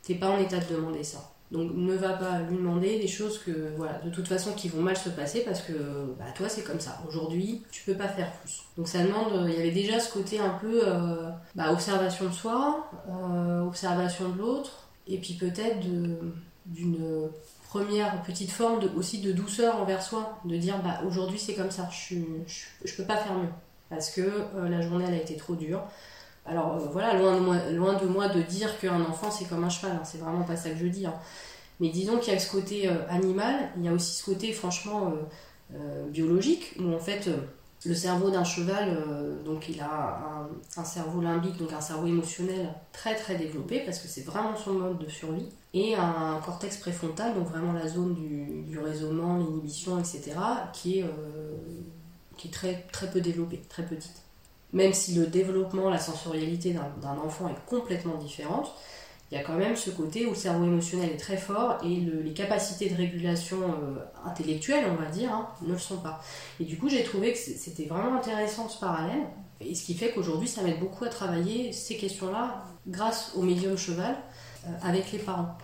t'es 0.03 0.17
pas 0.17 0.29
en 0.29 0.39
état 0.39 0.59
de 0.59 0.75
demander 0.75 1.05
ça. 1.05 1.34
Donc 1.55 1.71
ne 1.73 1.95
va 1.95 2.15
pas 2.15 2.41
lui 2.41 2.57
demander 2.57 2.99
des 2.99 3.07
choses 3.07 3.39
que, 3.39 3.75
voilà, 3.77 4.01
de 4.05 4.11
toute 4.11 4.27
façon 4.27 4.53
qui 4.53 4.69
vont 4.69 4.83
mal 4.83 4.97
se 4.97 5.09
passer 5.09 5.43
parce 5.45 5.63
que, 5.63 5.73
bah 6.19 6.25
toi 6.35 6.49
c'est 6.49 6.65
comme 6.65 6.81
ça. 6.81 7.01
Aujourd'hui, 7.09 7.63
tu 7.71 7.85
peux 7.85 7.95
pas 7.95 8.09
faire 8.09 8.33
plus. 8.41 8.65
Donc 8.77 8.89
ça 8.89 9.05
demande, 9.05 9.33
euh, 9.33 9.49
il 9.49 9.57
y 9.57 9.61
avait 9.61 9.71
déjà 9.71 10.01
ce 10.01 10.13
côté 10.13 10.41
un 10.41 10.59
peu, 10.61 10.83
euh, 10.85 11.31
bah, 11.55 11.73
observation 11.73 12.27
de 12.27 12.33
soi, 12.33 12.91
observation 13.65 14.31
de 14.31 14.39
l'autre, 14.39 14.89
et 15.07 15.19
puis 15.19 15.35
peut-être 15.35 15.79
d'une 16.67 17.31
première 17.69 18.21
petite 18.23 18.51
forme 18.51 18.81
aussi 18.97 19.21
de 19.21 19.31
douceur 19.31 19.77
envers 19.81 20.03
soi, 20.03 20.39
de 20.45 20.57
dire 20.57 20.83
bah 20.83 21.01
aujourd'hui 21.07 21.39
c'est 21.39 21.55
comme 21.55 21.71
ça, 21.71 21.89
je, 21.91 22.17
je, 22.47 22.65
je, 22.85 22.97
peux 22.97 23.05
pas 23.05 23.17
faire 23.17 23.35
mieux 23.35 23.49
parce 23.91 24.11
que 24.11 24.21
euh, 24.21 24.69
la 24.69 24.81
journée 24.81 25.05
elle 25.09 25.15
a 25.15 25.21
été 25.21 25.37
trop 25.37 25.55
dure. 25.55 25.83
Alors 26.47 26.75
euh, 26.75 26.89
voilà, 26.93 27.15
loin 27.15 27.35
de, 27.39 28.07
moi, 28.07 28.29
de 28.29 28.43
dire 28.43 28.79
qu'un 28.79 29.01
enfant 29.01 29.31
c'est 29.31 29.47
comme 29.47 29.65
un 29.65 29.69
cheval, 29.69 29.93
hein, 29.93 30.05
c'est 30.05 30.19
vraiment 30.19 30.43
pas 30.43 30.57
ça 30.57 30.71
que 30.71 30.79
je 30.79 30.87
dis. 30.87 31.07
Hein. 31.07 31.15
Mais 31.81 31.89
disons 31.89 32.19
qu'il 32.19 32.33
y 32.33 32.37
a 32.37 32.39
ce 32.39 32.51
côté 32.51 32.89
euh, 32.89 33.09
animal, 33.09 33.71
il 33.77 33.85
y 33.85 33.89
a 33.89 33.93
aussi 33.93 34.15
ce 34.15 34.25
côté 34.25 34.53
franchement 34.53 35.13
biologique 36.11 36.77
où 36.79 36.95
en 36.95 37.01
fait 37.01 37.29
le 37.85 37.95
cerveau 37.95 38.31
d'un 38.31 38.45
cheval, 38.45 38.97
donc 39.45 39.69
il 39.69 39.81
a 39.81 40.47
un, 40.77 40.85
cerveau 40.85 41.21
limbique, 41.21 41.57
donc 41.57 41.73
un 41.73 41.81
cerveau 41.81 42.07
émotionnel 42.07 42.69
très 42.93 43.17
très 43.17 43.35
développé 43.35 43.81
parce 43.81 43.99
que 43.99 44.07
c'est 44.07 44.21
vraiment 44.21 44.55
son 44.57 44.75
mode 44.75 44.99
de 44.99 45.09
survie 45.09 45.49
et 45.75 45.97
un 45.97 46.41
cortex 46.45 46.77
préfrontal, 46.77 47.35
donc 47.35 47.49
vraiment 47.49 47.73
la 47.73 47.89
zone 47.89 48.15
du, 48.15 48.79
raisonnement, 48.79 49.39
l'inhibition, 49.39 49.99
etc., 49.99 50.33
qui 50.73 51.01
est, 51.01 51.03
euh, 51.03 51.57
qui 52.37 52.47
est 52.49 52.51
très, 52.53 52.87
très 52.93 53.11
peu 53.11 53.21
développée, 53.21 53.61
très 53.69 53.83
petite. 53.85 54.23
Même 54.75 54.93
si 54.93 55.15
le 55.15 55.27
développement, 55.27 55.89
la 55.89 55.99
sensorialité 55.99 56.73
d'un 57.01 57.19
enfant 57.25 57.49
est 57.49 57.71
complètement 57.71 58.17
différente, 58.17 58.75
il 59.31 59.39
y 59.39 59.41
a 59.41 59.43
quand 59.45 59.57
même 59.57 59.75
ce 59.75 59.91
côté 59.91 60.27
où 60.27 60.31
le 60.31 60.37
cerveau 60.37 60.65
émotionnel 60.65 61.11
est 61.11 61.17
très 61.17 61.37
fort 61.37 61.79
et 61.83 61.97
les 61.97 62.33
capacités 62.33 62.91
de 62.91 62.95
régulation 62.95 63.57
euh, 63.63 64.05
intellectuelle, 64.25 64.85
on 64.91 65.03
va 65.03 65.11
dire, 65.11 65.33
hein, 65.33 65.49
ne 65.63 65.73
le 65.73 65.79
sont 65.79 65.97
pas. 65.97 66.21
Et 66.61 66.65
du 66.65 66.77
coup, 66.77 66.89
j'ai 66.89 67.03
trouvé 67.03 67.33
que 67.33 67.39
c'était 67.39 67.87
vraiment 67.87 68.17
intéressant 68.17 68.69
ce 68.69 68.79
parallèle, 68.79 69.23
et 69.61 69.75
ce 69.75 69.85
qui 69.85 69.95
fait 69.95 70.13
qu'aujourd'hui, 70.13 70.49
ça 70.49 70.63
m'aide 70.63 70.79
beaucoup 70.79 71.05
à 71.05 71.09
travailler 71.09 71.73
ces 71.73 71.97
questions-là 71.97 72.65
grâce 72.87 73.33
au 73.35 73.43
médium 73.43 73.79
cheval 73.79 74.17
euh, 74.67 74.71
avec 74.83 75.11
les 75.13 75.19
parents. 75.19 75.57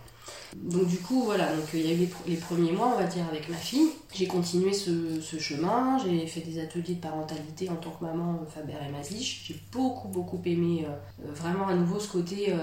Donc 0.56 0.86
du 0.86 0.98
coup, 0.98 1.22
voilà, 1.24 1.54
donc 1.54 1.66
il 1.74 1.86
y 1.86 1.90
a 1.90 1.94
eu 1.94 2.08
les, 2.26 2.36
premiers 2.36 2.72
mois, 2.72 2.92
on 2.94 2.98
va 2.98 3.06
dire, 3.06 3.24
avec 3.28 3.48
ma 3.48 3.56
fille. 3.56 3.90
J'ai 4.12 4.26
continué 4.26 4.72
ce, 4.72 5.20
chemin, 5.38 5.98
j'ai 5.98 6.26
fait 6.26 6.40
des 6.40 6.60
ateliers 6.60 6.94
de 6.94 7.00
parentalité 7.00 7.68
en 7.68 7.76
tant 7.76 7.90
que 7.90 8.04
maman 8.04 8.40
euh, 8.42 8.46
Faber 8.46 8.74
et 8.86 8.90
Maslich. 8.90 9.44
J'ai 9.46 9.60
beaucoup, 9.72 10.08
beaucoup 10.08 10.40
aimé 10.44 10.86
euh, 10.86 11.32
vraiment 11.32 11.68
à 11.68 11.74
nouveau 11.74 12.00
ce 12.00 12.08
côté 12.08 12.54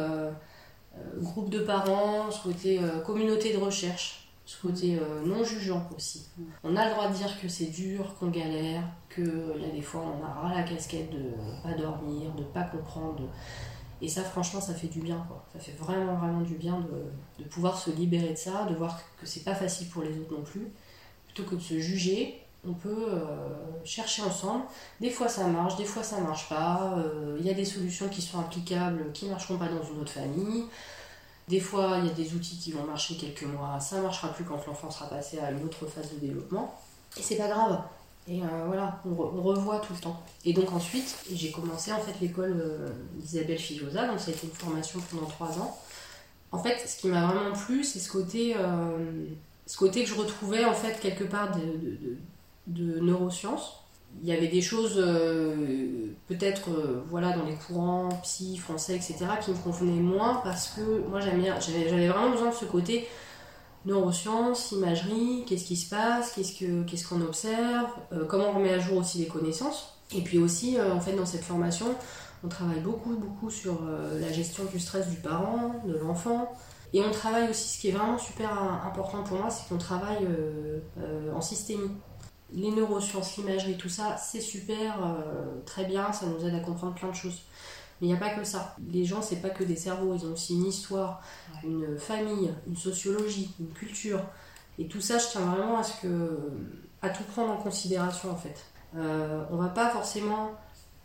groupe 1.22 1.50
de 1.50 1.60
parents, 1.60 2.32
ce 2.32 2.42
côté 2.42 2.80
communauté 3.06 3.54
de 3.54 3.60
recherche, 3.60 4.28
ce 4.46 4.60
côté 4.60 5.00
non 5.24 5.44
jugeant 5.44 5.88
aussi. 5.96 6.28
On 6.64 6.76
a 6.76 6.86
le 6.86 6.92
droit 6.92 7.08
de 7.10 7.14
dire 7.14 7.40
que 7.40 7.48
c'est 7.48 7.68
dur, 7.68 8.16
qu'on 8.20 8.30
galère, 8.30 8.82
qu'il 9.14 9.62
y 9.62 9.66
a 9.66 9.70
des 9.70 9.82
fois 9.82 10.02
on 10.02 10.26
a 10.26 10.28
ras 10.28 10.56
la 10.56 10.64
casquette 10.64 11.12
de 11.12 11.34
pas 11.62 11.76
dormir, 11.78 12.32
de 12.36 12.44
pas 12.44 12.64
comprendre. 12.64 13.30
Et 14.02 14.08
ça, 14.08 14.24
franchement, 14.24 14.62
ça 14.62 14.74
fait 14.74 14.88
du 14.88 15.00
bien. 15.00 15.26
Ça 15.54 15.60
fait 15.60 15.72
vraiment, 15.74 16.16
vraiment 16.16 16.42
du 16.42 16.56
bien 16.56 16.86
de, 17.40 17.44
pouvoir 17.46 17.78
se 17.78 17.90
libérer 17.90 18.30
de 18.30 18.38
ça, 18.38 18.66
de 18.66 18.76
voir 18.76 19.00
que 19.20 19.26
c'est 19.26 19.44
pas 19.44 19.56
facile 19.56 19.88
pour 19.90 20.04
les 20.04 20.18
autres 20.20 20.34
non 20.34 20.44
plus. 20.44 20.68
Plutôt 21.26 21.50
que 21.50 21.56
de 21.56 21.62
se 21.62 21.80
juger, 21.80 22.42
on 22.68 22.74
peut 22.74 23.08
euh, 23.10 23.26
chercher 23.84 24.22
ensemble. 24.24 24.66
Des 25.02 25.10
fois 25.10 25.28
ça 25.28 25.48
marche, 25.48 25.78
des 25.78 25.86
fois 25.86 26.04
ça 26.04 26.20
marche 26.20 26.48
pas. 26.50 26.96
Il 26.96 27.44
euh, 27.44 27.48
y 27.48 27.50
a 27.50 27.54
des 27.54 27.66
solutions 27.66 28.08
qui 28.10 28.22
sont 28.22 28.40
applicables, 28.40 29.12
qui 29.14 29.26
marcheront 29.28 29.58
pas 29.58 29.68
dans 29.68 29.84
une 29.84 30.02
autre 30.02 30.12
famille. 30.12 30.66
Des 31.48 31.62
fois, 31.62 32.00
il 32.00 32.08
y 32.08 32.10
a 32.10 32.14
des 32.14 32.34
outils 32.34 32.58
qui 32.58 32.74
vont 32.74 32.84
marcher 32.84 33.16
quelques 33.16 33.44
mois, 33.44 33.80
ça 33.80 34.02
marchera 34.02 34.34
plus 34.34 34.44
quand 34.44 34.60
l'enfant 34.68 34.92
sera 34.92 35.08
passé 35.08 35.40
à 35.40 35.52
une 35.52 35.64
autre 35.64 35.86
phase 35.86 36.12
de 36.12 36.18
développement. 36.18 36.78
Et 37.18 37.22
c'est 37.22 37.38
pas 37.38 37.48
grave. 37.48 37.82
Et 38.30 38.42
euh, 38.42 38.46
voilà, 38.66 39.02
on, 39.06 39.42
revoit 39.42 39.80
tout 39.80 39.94
le 39.94 40.00
temps. 40.00 40.22
Et 40.44 40.52
donc 40.52 40.74
ensuite, 40.74 41.18
j'ai 41.32 41.52
commencé 41.52 41.94
en 41.94 42.00
fait 42.00 42.14
l'école 42.20 42.60
euh, 42.60 42.90
d'Isabelle 43.16 43.58
Filosa, 43.58 44.06
donc 44.06 44.20
ça 44.20 44.32
a 44.32 44.34
été 44.34 44.48
une 44.48 44.54
formation 44.54 45.00
pendant 45.10 45.28
trois 45.28 45.58
ans. 45.60 45.78
En 46.52 46.62
fait, 46.62 46.78
ce 46.86 47.00
qui 47.00 47.08
m'a 47.08 47.26
vraiment 47.26 47.56
plu, 47.56 47.84
c'est 47.86 48.00
ce 48.00 48.12
côté, 48.12 48.56
euh, 48.58 49.26
ce 49.66 49.78
côté 49.78 50.04
que 50.04 50.10
je 50.10 50.16
retrouvais 50.16 50.66
en 50.66 50.74
fait 50.74 51.00
quelque 51.00 51.24
part 51.24 51.58
de, 52.68 53.02
neurosciences. 53.02 53.84
Il 54.22 54.28
y 54.28 54.34
avait 54.34 54.48
des 54.48 54.62
choses 54.62 54.96
peut-être 56.28 56.70
voilà 57.10 57.34
dans 57.34 57.46
les 57.46 57.56
courants 57.56 58.10
psy, 58.24 58.58
français, 58.58 58.96
etc. 58.96 59.18
qui 59.42 59.52
me 59.52 59.58
convenaient 59.58 60.02
moins 60.02 60.42
parce 60.44 60.70
que 60.70 61.08
moi 61.10 61.20
j'avais 61.20 62.08
vraiment 62.08 62.32
besoin 62.32 62.50
de 62.50 62.56
ce 62.56 62.66
côté 62.66 63.08
neurosciences, 63.86 64.72
imagerie, 64.72 65.44
qu'est-ce 65.48 65.66
qui 65.66 65.78
se 65.78 65.90
passe, 65.90 66.34
qu'est-ce 66.34 67.08
qu'on 67.08 67.22
observe, 67.22 67.90
euh, 68.12 68.26
comment 68.26 68.50
on 68.50 68.54
remet 68.54 68.74
à 68.74 68.80
jour 68.80 68.98
aussi 68.98 69.20
les 69.20 69.28
connaissances. 69.28 69.98
Et 70.14 70.22
puis 70.22 70.40
aussi, 70.40 70.78
euh, 70.78 70.94
en 70.94 71.00
fait, 71.00 71.14
dans 71.14 71.26
cette 71.26 71.44
formation, 71.44 71.88
on 72.44 72.48
travaille 72.48 72.80
beaucoup, 72.82 73.16
beaucoup 73.16 73.50
sur 73.50 73.80
euh, 73.84 74.20
la 74.20 74.32
gestion 74.32 74.64
du 74.66 74.80
stress 74.80 75.08
du 75.08 75.18
parent, 75.18 75.82
de 75.86 75.98
l'enfant. 75.98 76.52
Et 76.94 77.02
on 77.04 77.12
travaille 77.12 77.50
aussi, 77.50 77.76
ce 77.76 77.82
qui 77.82 77.90
est 77.90 77.92
vraiment 77.92 78.18
super 78.18 78.52
important 78.86 79.24
pour 79.24 79.38
moi, 79.38 79.50
c'est 79.50 79.68
qu'on 79.68 79.78
travaille 79.78 80.26
en 81.36 81.42
systémie. 81.42 81.92
Les 82.54 82.72
neurosciences, 82.72 83.36
l'imagerie, 83.36 83.76
tout 83.76 83.90
ça, 83.90 84.16
c'est 84.16 84.40
super, 84.40 84.98
très 85.66 85.84
bien, 85.84 86.14
ça 86.14 86.28
nous 86.28 86.48
aide 86.48 86.56
à 86.56 86.62
comprendre 86.62 86.96
plein 86.96 87.10
de 87.10 87.16
choses. 87.16 87.42
Mais 88.00 88.08
il 88.08 88.12
n'y 88.12 88.16
a 88.16 88.20
pas 88.20 88.30
que 88.30 88.44
ça. 88.44 88.76
Les 88.92 89.06
gens, 89.06 89.22
c'est 89.22 89.42
pas 89.42 89.50
que 89.50 89.64
des 89.64 89.76
cerveaux, 89.76 90.14
ils 90.16 90.26
ont 90.26 90.34
aussi 90.34 90.54
une 90.54 90.66
histoire, 90.66 91.22
une 91.64 91.98
famille, 91.98 92.54
une 92.68 92.76
sociologie, 92.76 93.52
une 93.60 93.70
culture. 93.70 94.22
Et 94.80 94.88
tout 94.88 95.02
ça, 95.02 95.18
je 95.18 95.28
tiens 95.32 95.42
vraiment 95.42 95.80
à 95.80 95.84
ce 95.84 96.02
que 96.02 96.38
à 97.02 97.10
tout 97.10 97.24
prendre 97.24 97.52
en 97.52 97.58
considération 97.58 98.32
en 98.32 98.36
fait. 98.36 98.66
Euh, 98.96 99.44
on 99.52 99.58
va 99.58 99.70
pas 99.70 99.90
forcément 99.90 100.52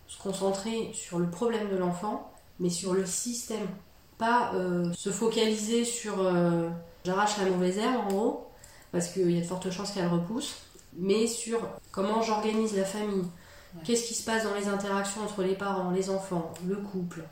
se 0.07 0.21
concentrer 0.21 0.91
sur 0.93 1.19
le 1.19 1.29
problème 1.29 1.69
de 1.71 1.77
l'enfant, 1.77 2.33
mais 2.61 2.71
sur 2.71 2.95
le 2.95 3.07
système. 3.07 3.67
Pas 4.19 4.53
euh, 4.55 4.93
se 4.93 5.11
focaliser 5.11 5.85
sur 5.85 6.21
euh, 6.21 6.69
j'arrache 7.05 7.39
la 7.39 7.47
mauvaise 7.47 7.79
herbe 7.79 7.97
en 7.97 8.09
gros, 8.09 8.49
parce 8.93 9.09
qu'il 9.09 9.31
y 9.31 9.39
a 9.39 9.41
de 9.41 9.47
fortes 9.47 9.71
chances 9.71 9.93
qu'elle 9.93 10.09
repousse, 10.09 10.59
mais 10.97 11.27
sur 11.27 11.61
comment 11.91 12.23
j'organise 12.23 12.77
la 12.77 12.85
famille, 12.85 13.25
Qu'est-ce 13.85 14.07
qui 14.07 14.15
se 14.15 14.25
passe 14.25 14.45
dans 14.45 14.55
les 14.55 14.69
interactions 14.69 15.23
entre 15.23 15.43
les 15.43 15.55
parents, 15.55 15.91
les 15.91 16.11
enfants, 16.11 16.53
le 16.67 16.77
couple, 16.77 17.23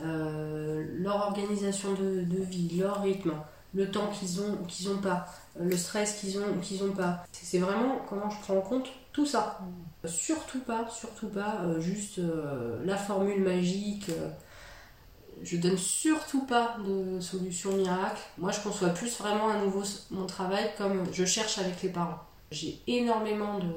euh, 0.00 0.84
leur 0.94 1.16
organisation 1.16 1.92
de, 1.92 2.24
vie, 2.42 2.78
leur 2.78 3.02
rythme, 3.02 3.34
le 3.74 3.90
temps 3.90 4.08
qu'ils 4.08 4.40
ont 4.40 4.58
ou 4.62 4.66
qu'ils 4.66 4.88
n'ont 4.88 4.98
pas, 4.98 5.26
euh, 5.60 5.64
le 5.64 5.76
stress 5.76 6.14
qu'ils 6.14 6.38
ont 6.38 6.48
ou 6.48 6.60
qu'ils 6.60 6.82
n'ont 6.84 6.92
pas. 6.92 7.24
C'est 7.30 7.58
vraiment 7.58 8.00
comment 8.08 8.30
je 8.30 8.40
prends 8.40 8.56
en 8.56 8.62
compte 8.62 8.88
tout 9.12 9.26
ça. 9.26 9.60
Surtout 10.06 10.60
pas, 10.60 10.88
surtout 10.88 11.28
pas 11.28 11.60
euh, 11.64 11.80
juste 11.80 12.20
la 12.84 12.96
formule 12.96 13.42
magique. 13.42 14.10
je 15.42 15.56
donne 15.58 15.76
surtout 15.76 16.46
pas 16.46 16.76
de 16.86 17.20
solution 17.20 17.76
miracle. 17.76 18.22
Moi, 18.38 18.50
je 18.50 18.60
conçois 18.60 18.88
plus 18.90 19.18
vraiment 19.18 19.50
à 19.50 19.58
nouveau 19.58 19.82
mon 20.10 20.26
travail 20.26 20.70
comme 20.78 21.04
je 21.12 21.24
cherche 21.26 21.58
avec 21.58 21.82
les 21.82 21.90
parents. 21.90 22.20
J'ai 22.50 22.80
énormément 22.86 23.58
de 23.58 23.74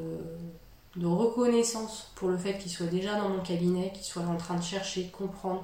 de 0.96 1.08
reconnaissance 1.08 2.12
pour 2.16 2.30
le 2.30 2.38
fait 2.38 2.58
qu'ils 2.58 2.72
soient 2.72 2.88
déjà 2.88 3.20
dans 3.20 3.30
mon 3.30 3.42
cabinet, 3.42 3.92
qu'ils 3.94 4.06
soient 4.06 4.24
en 4.24 4.38
train 4.38 4.56
de 4.56 4.64
chercher, 4.64 5.04
de 5.04 5.12
comprendre, 5.12 5.64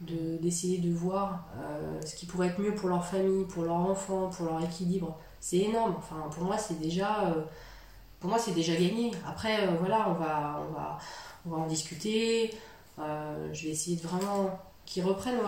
d'essayer 0.00 0.78
de, 0.78 0.92
voir 0.92 1.46
euh, 1.58 2.00
ce 2.04 2.14
qui 2.14 2.26
pourrait 2.26 2.48
être 2.48 2.60
mieux 2.60 2.74
pour 2.74 2.88
leur 2.90 3.06
famille, 3.06 3.44
pour 3.46 3.64
leur 3.64 3.76
enfant, 3.76 4.28
pour 4.28 4.46
leur 4.46 4.62
équilibre, 4.62 5.16
c'est 5.40 5.58
énorme. 5.58 5.94
Enfin, 5.96 6.28
pour 6.30 6.44
moi, 6.44 6.58
c'est 6.58 6.78
déjà, 6.78 7.30
euh, 7.30 8.52
déjà 8.54 8.74
gagné. 8.74 9.12
Après, 9.26 9.66
euh, 9.66 9.70
voilà, 9.78 10.10
on 10.10 10.14
va, 10.14 10.60
on 10.68 10.72
va, 10.74 10.98
on 11.46 11.50
va 11.50 11.56
en 11.56 11.66
discuter. 11.66 12.54
Je 12.98 13.62
vais 13.64 13.70
essayer 13.70 13.96
de 13.96 14.02
vraiment 14.02 14.58
qu'ils 14.84 15.04
reprennent 15.04 15.38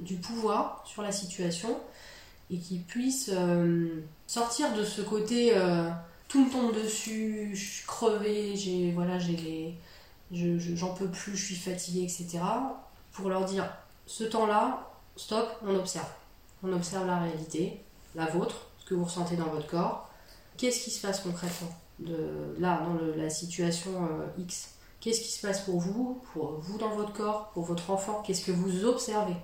du 0.00 0.16
pouvoir 0.16 0.82
sur 0.84 1.02
la 1.02 1.12
situation 1.12 1.76
et 2.50 2.58
qu'ils 2.58 2.82
puissent 2.82 3.30
sortir 4.26 4.74
de 4.74 4.84
ce 4.84 5.02
côté 5.02 5.52
tout 6.28 6.44
me 6.44 6.50
tombe 6.50 6.74
dessus, 6.74 7.50
je 7.54 7.64
suis 7.64 7.86
crevée, 7.86 8.56
j'ai 8.56 8.92
voilà, 8.92 9.18
j'ai 9.18 9.36
les, 9.36 9.78
j'en 10.76 10.94
peux 10.94 11.08
plus, 11.08 11.36
je 11.36 11.46
suis 11.46 11.56
fatiguée, 11.56 12.02
etc. 12.02 12.40
Pour 13.12 13.28
leur 13.28 13.44
dire, 13.44 13.68
ce 14.06 14.24
temps-là, 14.24 14.90
stop, 15.16 15.48
on 15.64 15.74
observe. 15.74 16.10
On 16.62 16.72
observe 16.72 17.06
la 17.06 17.18
réalité, 17.18 17.80
la 18.14 18.26
vôtre, 18.26 18.66
ce 18.78 18.86
que 18.86 18.94
vous 18.94 19.04
ressentez 19.04 19.36
dans 19.36 19.48
votre 19.48 19.66
corps. 19.66 20.10
Qu'est-ce 20.56 20.84
qui 20.84 20.90
se 20.90 21.00
passe 21.06 21.20
concrètement 21.20 21.74
là, 22.58 22.80
dans 22.80 22.98
la 23.16 23.30
situation 23.30 23.90
euh, 24.04 24.26
X? 24.38 24.70
Qu'est-ce 25.00 25.20
qui 25.20 25.30
se 25.30 25.46
passe 25.46 25.60
pour 25.60 25.80
vous, 25.80 26.22
pour 26.32 26.58
vous 26.60 26.78
dans 26.78 26.94
votre 26.96 27.12
corps, 27.12 27.50
pour 27.50 27.64
votre 27.64 27.90
enfant? 27.90 28.22
Qu'est-ce 28.26 28.46
que 28.46 28.52
vous 28.52 28.86
observez? 28.86 29.36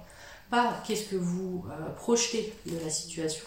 Pas 0.50 0.74
qu'est-ce 0.86 1.10
que 1.10 1.16
vous 1.16 1.64
euh, 1.70 1.90
projetez 1.96 2.54
de 2.66 2.78
la 2.78 2.90
situation. 2.90 3.44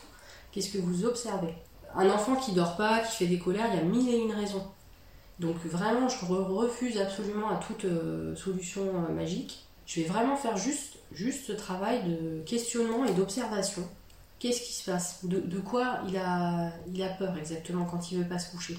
Qu'est-ce 0.52 0.70
que 0.70 0.78
vous 0.78 1.06
observez? 1.06 1.56
Un 1.96 2.10
enfant 2.10 2.36
qui 2.36 2.54
dort 2.54 2.76
pas, 2.76 3.00
qui 3.00 3.16
fait 3.18 3.28
des 3.28 3.40
colères, 3.40 3.68
il 3.72 3.78
y 3.78 3.80
a 3.80 3.84
mille 3.84 4.10
et 4.10 4.18
une 4.18 4.32
raisons. 4.32 4.66
Donc 5.40 5.58
vraiment, 5.66 6.08
je 6.08 6.26
refuse 6.26 6.98
absolument 7.00 7.50
à 7.50 7.56
toute 7.58 7.86
euh, 7.86 8.36
solution 8.36 8.84
magique. 9.12 9.66
Je 9.86 10.02
vais 10.02 10.08
vraiment 10.08 10.36
faire 10.36 10.58
juste, 10.58 10.98
juste 11.12 11.46
ce 11.46 11.52
travail 11.52 12.04
de 12.04 12.42
questionnement 12.46 13.06
et 13.06 13.14
d'observation. 13.14 13.88
Qu'est-ce 14.40 14.62
qui 14.62 14.74
se 14.74 14.92
passe? 14.92 15.24
De, 15.24 15.60
quoi 15.60 16.00
il 16.08 16.18
a, 16.18 16.74
peur 17.18 17.38
exactement 17.38 17.86
quand 17.86 18.12
il 18.12 18.20
veut 18.20 18.28
pas 18.28 18.40
se 18.40 18.52
coucher? 18.52 18.78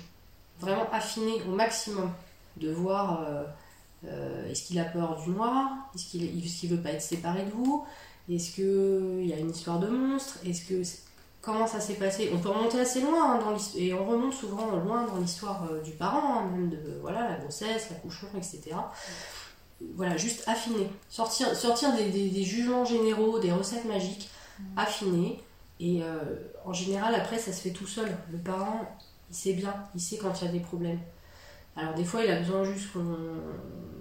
Vraiment 0.60 0.86
affiner 0.92 1.42
au 1.48 1.52
maximum 1.52 2.12
de 2.58 2.70
voir 2.70 3.22
euh, 3.22 3.44
euh, 4.06 4.50
est-ce 4.50 4.64
qu'il 4.66 4.78
a 4.78 4.84
peur 4.84 5.20
du 5.22 5.30
noir? 5.30 5.70
Est-ce 5.94 6.04
qu'il 6.10 6.24
est 6.24 6.68
veut 6.68 6.82
pas 6.82 6.90
être 6.90 7.02
séparé 7.02 7.44
de 7.44 7.50
vous? 7.50 7.84
Est-ce 8.28 8.54
qu'il 8.54 9.26
y 9.26 9.32
a 9.32 9.38
une 9.38 9.50
histoire 9.50 9.78
de 9.78 9.88
monstre? 9.88 10.38
Est-ce 10.46 10.66
que 10.66 10.82
comment 11.44 11.66
ça 11.66 11.80
s'est 11.80 11.94
passé 11.94 12.30
On 12.34 12.38
peut 12.38 12.48
remonter 12.48 12.80
assez 12.80 13.00
loin 13.00 13.32
hein, 13.32 13.38
dans 13.38 13.56
et 13.76 13.92
on 13.92 14.06
remonte 14.06 14.32
souvent 14.34 14.76
loin 14.76 15.04
dans 15.04 15.16
l'histoire 15.16 15.64
euh, 15.70 15.82
du 15.82 15.92
parent, 15.92 16.40
hein, 16.40 16.50
même 16.50 16.70
de 16.70 16.98
voilà 17.00 17.28
la 17.28 17.36
grossesse, 17.36 17.90
l'accouchement, 17.90 18.30
etc. 18.36 18.76
Voilà, 19.96 20.16
juste 20.16 20.44
affiner, 20.46 20.88
sortir, 21.10 21.54
sortir 21.54 21.94
des, 21.94 22.08
des 22.08 22.42
jugements 22.44 22.84
généraux, 22.84 23.38
des 23.38 23.52
recettes 23.52 23.84
magiques, 23.84 24.30
affiner 24.76 25.42
et 25.80 26.02
euh, 26.02 26.20
en 26.64 26.72
général, 26.72 27.14
après, 27.14 27.38
ça 27.38 27.52
se 27.52 27.60
fait 27.60 27.70
tout 27.70 27.86
seul. 27.86 28.08
Le 28.32 28.38
parent, 28.38 28.96
il 29.30 29.36
sait 29.36 29.54
bien, 29.54 29.74
il 29.94 30.00
sait 30.00 30.16
quand 30.16 30.40
il 30.40 30.46
y 30.46 30.48
a 30.48 30.52
des 30.52 30.60
problèmes. 30.60 31.00
Alors 31.76 31.94
des 31.94 32.04
fois, 32.04 32.24
il 32.24 32.30
a 32.30 32.38
besoin 32.38 32.62
juste 32.64 32.90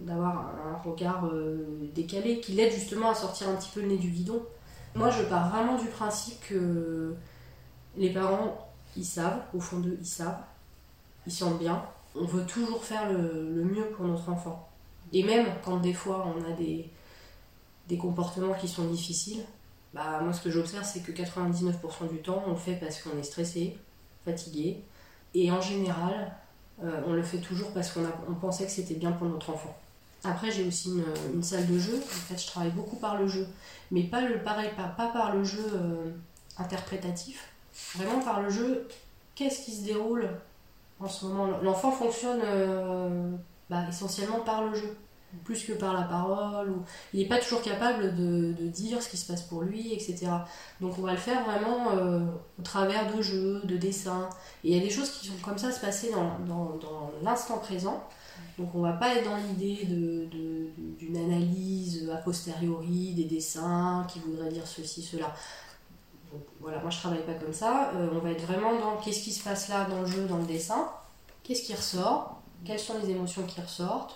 d'avoir 0.01 0.53
un 0.65 0.77
regard 0.77 1.25
euh, 1.25 1.89
décalé 1.95 2.39
qui 2.39 2.51
l'aide 2.53 2.71
justement 2.71 3.09
à 3.09 3.15
sortir 3.15 3.49
un 3.49 3.55
petit 3.55 3.71
peu 3.73 3.81
le 3.81 3.87
nez 3.87 3.97
du 3.97 4.09
guidon. 4.09 4.43
Moi, 4.95 5.09
je 5.09 5.23
pars 5.23 5.49
vraiment 5.49 5.75
du 5.75 5.87
principe 5.87 6.39
que 6.47 7.15
les 7.97 8.11
parents, 8.11 8.69
ils 8.97 9.05
savent, 9.05 9.41
au 9.53 9.59
fond 9.59 9.79
d'eux, 9.79 9.97
ils 9.99 10.07
savent, 10.07 10.43
ils 11.25 11.31
sentent 11.31 11.59
bien. 11.59 11.83
On 12.15 12.25
veut 12.25 12.45
toujours 12.45 12.83
faire 12.83 13.11
le, 13.11 13.63
mieux 13.63 13.85
pour 13.95 14.05
notre 14.05 14.29
enfant. 14.29 14.69
Et 15.11 15.23
même 15.23 15.47
quand 15.63 15.77
des 15.77 15.93
fois 15.93 16.27
on 16.27 16.43
a 16.51 16.55
des, 16.55 16.89
des 17.87 17.97
comportements 17.97 18.53
qui 18.53 18.67
sont 18.67 18.85
difficiles, 18.85 19.43
bah, 19.93 20.19
moi, 20.21 20.33
ce 20.33 20.41
que 20.41 20.49
j'observe, 20.49 20.83
c'est 20.83 21.01
que 21.01 21.11
99% 21.11 22.09
du 22.09 22.17
temps, 22.21 22.43
on 22.47 22.51
le 22.51 22.57
fait 22.57 22.75
parce 22.75 22.99
qu'on 23.01 23.17
est 23.17 23.23
stressé, 23.23 23.77
fatigué. 24.25 24.81
Et 25.35 25.51
en 25.51 25.61
général, 25.61 26.35
euh, 26.83 27.01
on 27.05 27.13
le 27.13 27.21
fait 27.21 27.37
toujours 27.37 27.71
parce 27.73 27.91
qu'on 27.91 28.05
on 28.27 28.33
pensait 28.33 28.65
que 28.65 28.71
c'était 28.71 28.95
bien 28.95 29.11
pour 29.11 29.27
notre 29.27 29.51
enfant. 29.51 29.75
Après, 30.23 30.51
j'ai 30.51 30.65
aussi 30.65 30.89
une, 31.33 31.43
salle 31.43 31.67
de 31.67 31.77
jeu. 31.77 31.97
En 31.97 32.33
fait, 32.33 32.41
je 32.41 32.47
travaille 32.47 32.71
beaucoup 32.71 32.95
par 32.95 33.17
le 33.17 33.27
jeu. 33.27 33.47
Mais 33.91 34.03
pas, 34.03 34.21
le, 34.21 34.39
pareil, 34.41 34.71
pas, 34.75 34.87
pas 34.87 35.09
par 35.09 35.35
le 35.35 35.43
jeu 35.43 35.65
euh, 35.73 36.11
interprétatif. 36.57 37.52
Vraiment 37.95 38.19
par 38.19 38.41
le 38.41 38.49
jeu, 38.49 38.87
qu'est-ce 39.35 39.63
qui 39.65 39.71
se 39.71 39.83
déroule 39.83 40.29
en 40.99 41.07
ce 41.07 41.25
moment? 41.25 41.57
L'enfant 41.61 41.91
fonctionne 41.91 42.41
euh, 42.43 43.31
bah, 43.69 43.85
essentiellement 43.89 44.41
par 44.41 44.63
le 44.63 44.75
jeu 44.75 44.95
plus 45.43 45.63
que 45.63 45.73
par 45.73 45.93
la 45.93 46.03
parole. 46.03 46.73
Il 47.13 47.19
n'est 47.19 47.27
pas 47.27 47.39
toujours 47.39 47.61
capable 47.61 48.15
de, 48.15 48.53
dire 48.67 49.01
ce 49.01 49.09
qui 49.09 49.17
se 49.17 49.25
passe 49.25 49.41
pour 49.43 49.61
lui, 49.61 49.93
etc. 49.93 50.27
Donc 50.81 50.97
on 50.99 51.01
va 51.01 51.11
le 51.11 51.17
faire 51.17 51.43
vraiment 51.43 51.91
euh, 51.91 52.19
au 52.59 52.61
travers 52.61 53.13
de 53.13 53.21
jeux, 53.21 53.61
de 53.63 53.77
dessins. 53.77 54.29
Et 54.63 54.71
il 54.71 54.77
y 54.77 54.79
a 54.79 54.83
des 54.83 54.89
choses 54.89 55.09
qui 55.11 55.27
sont 55.27 55.33
comme 55.41 55.57
ça 55.57 55.71
se 55.71 55.79
passer 55.79 56.11
dans, 56.11 56.79
l'instant 57.23 57.57
présent. 57.57 58.03
Donc 58.57 58.73
on 58.75 58.81
va 58.81 58.93
pas 58.93 59.15
être 59.15 59.25
dans 59.25 59.37
l'idée 59.37 59.85
d'une 59.85 61.17
analyse 61.17 62.09
a 62.11 62.17
posteriori 62.17 63.13
des 63.13 63.25
dessins 63.25 64.05
qui 64.11 64.19
voudraient 64.19 64.49
dire 64.49 64.67
ceci, 64.67 65.01
cela. 65.01 65.33
Voilà, 66.59 66.79
moi 66.79 66.89
je 66.89 66.97
travaille 66.97 67.25
pas 67.25 67.33
comme 67.33 67.53
ça. 67.53 67.91
Euh, 67.95 68.09
on 68.13 68.19
va 68.19 68.31
être 68.31 68.45
vraiment 68.45 68.77
dans 68.79 68.97
qu'est-ce 68.97 69.23
qui 69.23 69.31
se 69.31 69.43
passe 69.43 69.69
là 69.69 69.85
dans 69.85 70.01
le 70.01 70.07
jeu, 70.07 70.25
dans 70.25 70.37
le 70.37 70.45
dessin, 70.45 70.89
qu'est-ce 71.43 71.63
qui 71.63 71.73
ressort, 71.73 72.41
quelles 72.65 72.79
sont 72.79 72.97
les 73.01 73.09
émotions 73.09 73.43
qui 73.43 73.61
ressortent, 73.61 74.15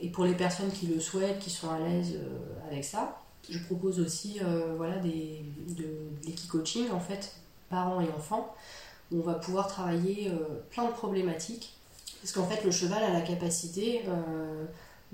et 0.00 0.08
pour 0.08 0.24
les 0.24 0.34
personnes 0.34 0.70
qui 0.70 0.86
le 0.86 1.00
souhaitent, 1.00 1.38
qui 1.38 1.50
sont 1.50 1.70
à 1.70 1.78
l'aise 1.78 2.14
euh, 2.16 2.68
avec 2.70 2.84
ça, 2.84 3.20
je 3.48 3.58
propose 3.58 4.00
aussi 4.00 4.40
euh, 4.42 4.74
voilà, 4.76 4.96
des, 4.96 5.44
de, 5.68 6.92
en 6.92 7.00
fait, 7.00 7.36
parents 7.68 8.00
et 8.00 8.08
enfants, 8.16 8.54
où 9.12 9.20
on 9.20 9.22
va 9.22 9.34
pouvoir 9.34 9.68
travailler 9.68 10.32
plein 10.70 10.86
de 10.86 10.92
problématiques. 10.92 11.76
Parce 12.22 12.32
qu'en 12.32 12.46
fait, 12.46 12.64
le 12.64 12.70
cheval 12.70 13.02
a 13.02 13.12
la 13.12 13.20
capacité 13.20 14.02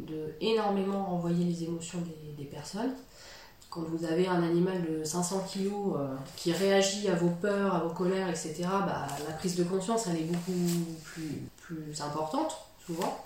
de 0.06 0.34
énormément 0.40 1.04
renvoyer 1.04 1.44
les 1.44 1.64
émotions 1.64 1.98
des, 2.38 2.44
personnes. 2.44 2.94
Quand 3.70 3.82
vous 3.82 4.04
avez 4.04 4.26
un 4.26 4.42
animal 4.42 4.84
de 4.84 5.04
500 5.04 5.46
kg 5.52 5.70
qui 6.36 6.52
réagit 6.52 7.08
à 7.08 7.14
vos 7.14 7.28
peurs, 7.28 7.74
à 7.74 7.78
vos 7.78 7.94
colères, 7.94 8.28
etc., 8.28 8.64
bah, 8.64 9.06
la 9.26 9.34
prise 9.34 9.54
de 9.54 9.62
conscience, 9.62 10.08
elle 10.08 10.16
est 10.16 10.24
beaucoup 10.24 10.52
plus, 11.04 11.48
plus 11.56 12.00
importante, 12.00 12.58
souvent. 12.84 13.24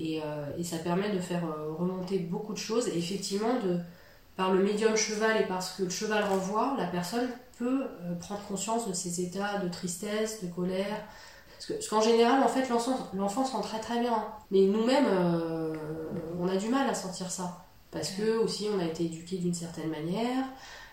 Euh, 0.00 0.46
et, 0.56 0.64
ça 0.64 0.78
permet 0.78 1.10
de 1.10 1.18
faire 1.18 1.44
euh, 1.44 1.72
remonter 1.76 2.18
beaucoup 2.18 2.52
de 2.52 2.58
choses. 2.58 2.88
Et 2.88 2.96
effectivement, 2.96 3.54
de, 3.64 3.78
par 4.36 4.52
le 4.52 4.62
médium 4.62 4.96
cheval 4.96 5.40
et 5.42 5.46
parce 5.46 5.72
que 5.72 5.84
le 5.84 5.90
cheval 5.90 6.24
renvoie, 6.24 6.74
la 6.78 6.86
personne 6.86 7.28
peut 7.58 7.82
euh, 7.82 8.14
prendre 8.20 8.40
conscience 8.46 8.88
de 8.88 8.92
ses 8.92 9.20
états 9.20 9.58
de 9.58 9.68
tristesse, 9.68 10.42
de 10.42 10.48
colère. 10.48 11.04
Parce 11.68 11.88
qu'en 11.88 12.00
général, 12.00 12.42
en 12.44 12.48
fait, 12.48 12.68
l'enfant 12.68 13.44
sent 13.44 13.62
très 13.62 13.80
très 13.80 13.98
bien. 13.98 14.24
Mais 14.52 14.60
nous-mêmes, 14.60 15.08
on 16.38 16.46
a 16.46 16.56
du 16.56 16.68
mal 16.68 16.88
à 16.88 16.94
sentir 16.94 17.32
ça. 17.32 17.64
Parce 17.90 18.10
que 18.10 18.38
aussi, 18.38 18.68
on 18.74 18.78
a 18.78 18.84
été 18.84 19.04
éduqué 19.04 19.38
d'une 19.38 19.54
certaine 19.54 19.90
manière. 19.90 20.44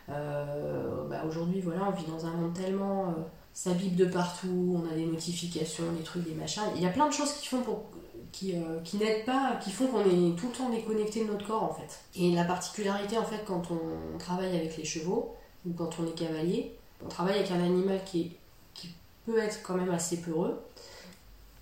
Bah, 0.08 1.24
aujourd'hui, 1.28 1.62
voilà, 1.62 1.88
on 1.88 1.92
vit 1.92 2.06
dans 2.06 2.26
un 2.26 2.32
monde 2.32 2.54
tellement 2.54 3.14
ça 3.56 3.72
bip 3.72 3.96
de 3.96 4.06
partout, 4.06 4.84
on 4.84 4.92
a 4.92 4.94
des 4.94 5.06
notifications, 5.06 5.86
des 5.98 6.04
trucs, 6.04 6.26
des 6.26 6.36
machins. 6.36 6.62
Il 6.76 6.82
y 6.84 6.86
a 6.86 6.90
plein 6.90 7.08
de 7.08 7.14
choses 7.14 7.32
qui 7.34 7.48
font 7.48 7.62
pour 7.62 7.86
qui, 8.34 8.54
euh, 8.54 8.82
qui 8.84 8.98
n'aident 8.98 9.24
pas, 9.24 9.58
qui 9.64 9.72
font 9.72 9.88
qu'on 9.88 10.02
est 10.02 10.36
tout 10.36 10.48
le 10.48 10.52
temps 10.52 10.70
déconnecté 10.70 11.24
de 11.24 11.32
notre 11.32 11.48
corps 11.48 11.64
en 11.64 11.74
fait. 11.74 12.02
Et 12.16 12.36
la 12.36 12.44
particularité 12.44 13.18
en 13.18 13.24
fait 13.24 13.46
quand 13.46 13.72
on 13.72 14.18
travaille 14.18 14.54
avec 14.58 14.76
les 14.76 14.84
chevaux 14.84 15.36
ou 15.66 15.72
quand 15.72 15.90
on 16.00 16.06
est 16.06 16.16
cavalier, 16.16 16.76
on 17.04 17.08
travaille 17.08 17.38
avec 17.40 17.50
un 17.52 17.64
animal 17.64 18.02
qui, 18.06 18.34
qui 18.74 18.90
peut 19.26 19.40
être 19.40 19.64
quand 19.64 19.76
même 19.76 19.92
assez 19.92 20.20
peureux 20.20 20.62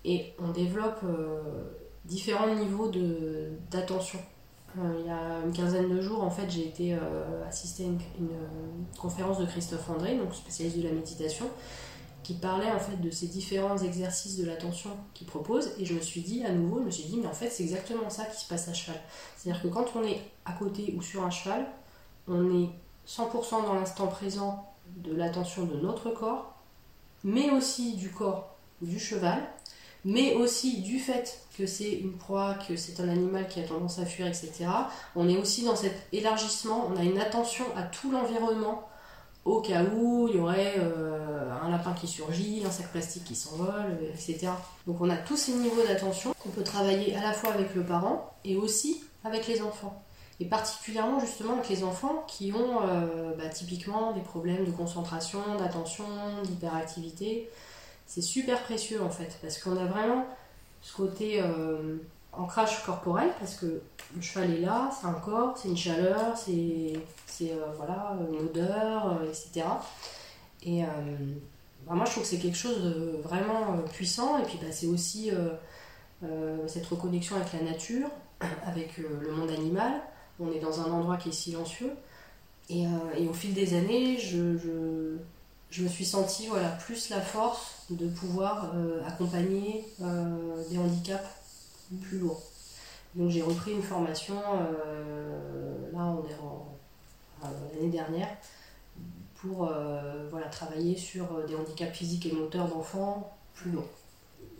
et 0.04 0.32
on 0.40 0.50
développe 0.50 0.98
euh, 1.04 1.40
différents 2.04 2.52
niveaux 2.52 2.90
d'attention. 3.70 4.18
Euh, 4.78 5.00
il 5.00 5.06
y 5.06 5.10
a 5.10 5.44
une 5.44 5.52
quinzaine 5.52 5.88
de 5.88 6.00
jours, 6.00 6.22
en 6.22 6.30
fait, 6.30 6.50
j'ai 6.50 6.66
été 6.66 6.96
assister 7.48 7.84
à 7.84 7.86
une, 7.86 8.00
une, 8.18 8.86
conférence 8.98 9.38
de 9.38 9.46
Christophe 9.46 9.88
André, 9.90 10.16
donc 10.16 10.34
spécialiste 10.34 10.78
de 10.78 10.82
la 10.82 10.92
méditation, 10.92 11.46
qui 12.24 12.34
parlait 12.34 12.72
en 12.72 12.80
fait 12.80 12.96
de 12.96 13.10
ces 13.10 13.28
différents 13.28 13.78
exercices 13.78 14.38
de 14.38 14.46
l'attention 14.46 14.90
qu'il 15.12 15.28
propose. 15.28 15.70
Et 15.78 15.84
je 15.84 15.94
me 15.94 16.00
suis 16.00 16.22
dit 16.22 16.44
à 16.44 16.50
nouveau 16.50 16.80
je 16.80 16.86
me 16.86 16.90
suis 16.90 17.04
dit 17.04 17.18
mais 17.18 17.28
en 17.28 17.32
fait 17.32 17.50
c'est 17.50 17.62
exactement 17.62 18.10
ça 18.10 18.24
qui 18.24 18.40
se 18.40 18.48
passe 18.48 18.66
à 18.66 18.72
cheval. 18.72 19.00
C'est 19.36 19.50
à 19.50 19.52
dire 19.52 19.62
que 19.62 19.68
quand 19.68 19.84
on 19.94 20.02
est 20.02 20.20
à 20.44 20.52
côté 20.52 20.94
ou 20.96 21.02
sur 21.02 21.22
un 21.22 21.30
cheval 21.30 21.66
on 22.26 22.62
est 22.62 22.70
100% 23.06 23.64
dans 23.66 23.74
l'instant 23.74 24.08
présent 24.08 24.72
de 24.96 25.14
l'attention 25.14 25.66
de 25.66 25.76
notre 25.76 26.10
corps 26.10 26.54
mais 27.22 27.50
aussi 27.50 27.94
du 27.94 28.10
corps 28.10 28.56
du 28.80 28.98
cheval 28.98 29.42
mais 30.04 30.34
aussi 30.34 30.82
du 30.82 30.98
fait 30.98 31.40
que 31.56 31.66
c'est 31.66 31.92
une 31.92 32.12
proie, 32.12 32.54
que 32.68 32.76
c'est 32.76 33.00
un 33.00 33.08
animal 33.08 33.48
qui 33.48 33.60
a 33.60 33.62
tendance 33.62 33.98
à 33.98 34.04
fuir, 34.04 34.26
etc. 34.26 34.66
On 35.16 35.28
est 35.28 35.36
aussi 35.36 35.64
dans 35.64 35.76
cet 35.76 35.94
élargissement, 36.12 36.88
on 36.92 36.96
a 36.96 37.02
une 37.02 37.18
attention 37.18 37.64
à 37.76 37.82
tout 37.82 38.10
l'environnement, 38.10 38.88
au 39.44 39.60
cas 39.60 39.82
où 39.82 40.28
il 40.28 40.36
y 40.36 40.40
aurait 40.40 40.74
euh, 40.78 41.50
un 41.62 41.70
lapin 41.70 41.92
qui 41.92 42.06
surgit, 42.06 42.62
un 42.66 42.70
sac 42.70 42.90
plastique 42.90 43.24
qui 43.24 43.34
s'envole, 43.34 43.98
etc. 44.12 44.48
Donc 44.86 45.00
on 45.00 45.08
a 45.10 45.16
tous 45.16 45.36
ces 45.36 45.52
niveaux 45.52 45.82
d'attention 45.86 46.34
qu'on 46.42 46.50
peut 46.50 46.64
travailler 46.64 47.14
à 47.14 47.22
la 47.22 47.32
fois 47.32 47.52
avec 47.52 47.74
le 47.74 47.82
parent 47.82 48.34
et 48.44 48.56
aussi 48.56 49.02
avec 49.22 49.46
les 49.46 49.62
enfants. 49.62 50.02
et 50.40 50.46
particulièrement 50.46 51.20
justement 51.20 51.54
avec 51.54 51.68
les 51.68 51.84
enfants 51.84 52.24
qui 52.26 52.52
ont 52.52 52.80
bah, 53.38 53.48
typiquement 53.48 54.12
des 54.12 54.20
problèmes 54.20 54.64
de 54.64 54.70
concentration, 54.70 55.40
d'attention, 55.58 56.04
d'hyperactivité. 56.42 57.48
C'est 58.06 58.22
super 58.22 58.62
précieux 58.62 59.02
en 59.02 59.10
fait, 59.10 59.38
parce 59.42 59.58
qu'on 59.58 59.76
a 59.76 59.86
vraiment 59.86 60.26
ce 60.82 60.94
côté 60.94 61.42
ancrage 62.32 62.84
corporel, 62.84 63.30
parce 63.40 63.54
que 63.54 63.80
le 64.14 64.20
cheval 64.20 64.52
est 64.52 64.60
là, 64.60 64.90
c'est 64.98 65.06
un 65.06 65.14
corps, 65.14 65.56
c'est 65.56 65.68
une 65.68 65.76
chaleur, 65.76 66.36
c'est 66.36 66.92
voilà, 67.76 68.16
une 68.30 68.46
odeur, 68.46 69.20
etc. 69.24 69.64
Et 70.62 70.84
bah, 71.86 71.94
moi, 71.94 72.04
je 72.06 72.12
trouve 72.12 72.22
que 72.22 72.28
c'est 72.28 72.38
quelque 72.38 72.56
chose 72.56 72.82
de 72.82 73.18
vraiment 73.22 73.74
euh, 73.74 73.88
puissant. 73.92 74.38
Et 74.38 74.42
puis, 74.42 74.58
bah, 74.60 74.68
c'est 74.70 74.86
aussi 74.86 75.30
euh, 75.30 75.50
euh, 76.24 76.66
cette 76.66 76.86
reconnexion 76.86 77.36
avec 77.36 77.52
la 77.52 77.62
nature, 77.62 78.08
avec 78.66 78.96
le 78.98 79.30
monde 79.32 79.50
animal. 79.50 79.92
On 80.40 80.50
est 80.50 80.60
dans 80.60 80.80
un 80.80 80.90
endroit 80.90 81.16
qui 81.16 81.28
est 81.28 81.32
silencieux. 81.32 81.92
Et, 82.70 82.84
et 83.18 83.28
au 83.28 83.34
fil 83.34 83.52
des 83.52 83.74
années, 83.76 84.16
je, 84.18 84.56
je, 84.56 85.18
je, 85.70 85.82
me 85.82 85.88
suis 85.88 86.06
sentie 86.06 86.46
voilà, 86.46 86.70
plus 86.70 87.10
la 87.10 87.20
force 87.20 87.73
de 87.90 88.08
pouvoir 88.08 88.72
accompagner 89.06 89.84
des 89.98 90.78
handicaps 90.78 91.28
plus 92.02 92.18
lourds. 92.18 92.42
Donc 93.14 93.30
j'ai 93.30 93.42
repris 93.42 93.72
une 93.72 93.82
formation, 93.82 94.34
là 95.92 96.00
on 96.02 96.24
est 96.24 96.34
l'année 97.74 97.90
dernière, 97.90 98.28
pour 99.44 99.68
euh, 99.68 100.26
voilà, 100.30 100.46
travailler 100.46 100.96
sur 100.96 101.24
euh, 101.24 101.46
des 101.46 101.54
handicaps 101.54 101.96
physiques 101.96 102.26
et 102.26 102.32
moteurs 102.32 102.68
d'enfants 102.68 103.36
plus 103.54 103.70
longs. 103.70 103.88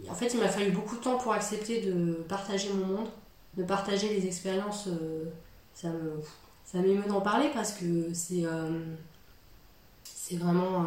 En 0.08 0.14
fait, 0.14 0.34
il 0.34 0.40
m'a 0.40 0.48
fallu 0.48 0.72
beaucoup 0.72 0.96
de 0.96 1.00
temps 1.00 1.16
pour 1.16 1.32
accepter 1.32 1.80
de 1.80 2.24
partager 2.28 2.70
mon 2.72 2.86
monde, 2.86 3.08
de 3.56 3.64
partager 3.64 4.08
les 4.08 4.26
expériences. 4.26 4.88
Euh, 4.88 5.24
ça 5.72 5.88
me, 5.88 6.20
ça 6.64 6.78
m'émeut 6.78 7.08
d'en 7.08 7.20
parler 7.20 7.50
parce 7.54 7.72
que 7.72 8.12
c'est, 8.12 8.44
c'est 10.04 10.36
vraiment, 10.36 10.86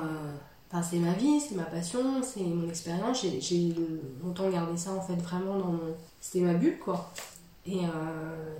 c'est 0.81 0.97
ma 0.97 1.13
vie, 1.13 1.39
c'est 1.39 1.55
ma 1.55 1.63
passion, 1.63 2.21
c'est 2.23 2.41
mon 2.41 2.67
expérience. 2.69 3.25
J'ai, 3.39 3.73
longtemps 4.23 4.49
gardé 4.49 4.77
ça 4.77 4.91
en 4.91 5.01
fait 5.01 5.15
vraiment 5.15 5.57
dans 5.57 5.71
mon, 5.71 5.95
c'était 6.19 6.45
ma 6.45 6.53
bulle 6.53 6.79
quoi. 6.79 7.11
Et 7.65 7.81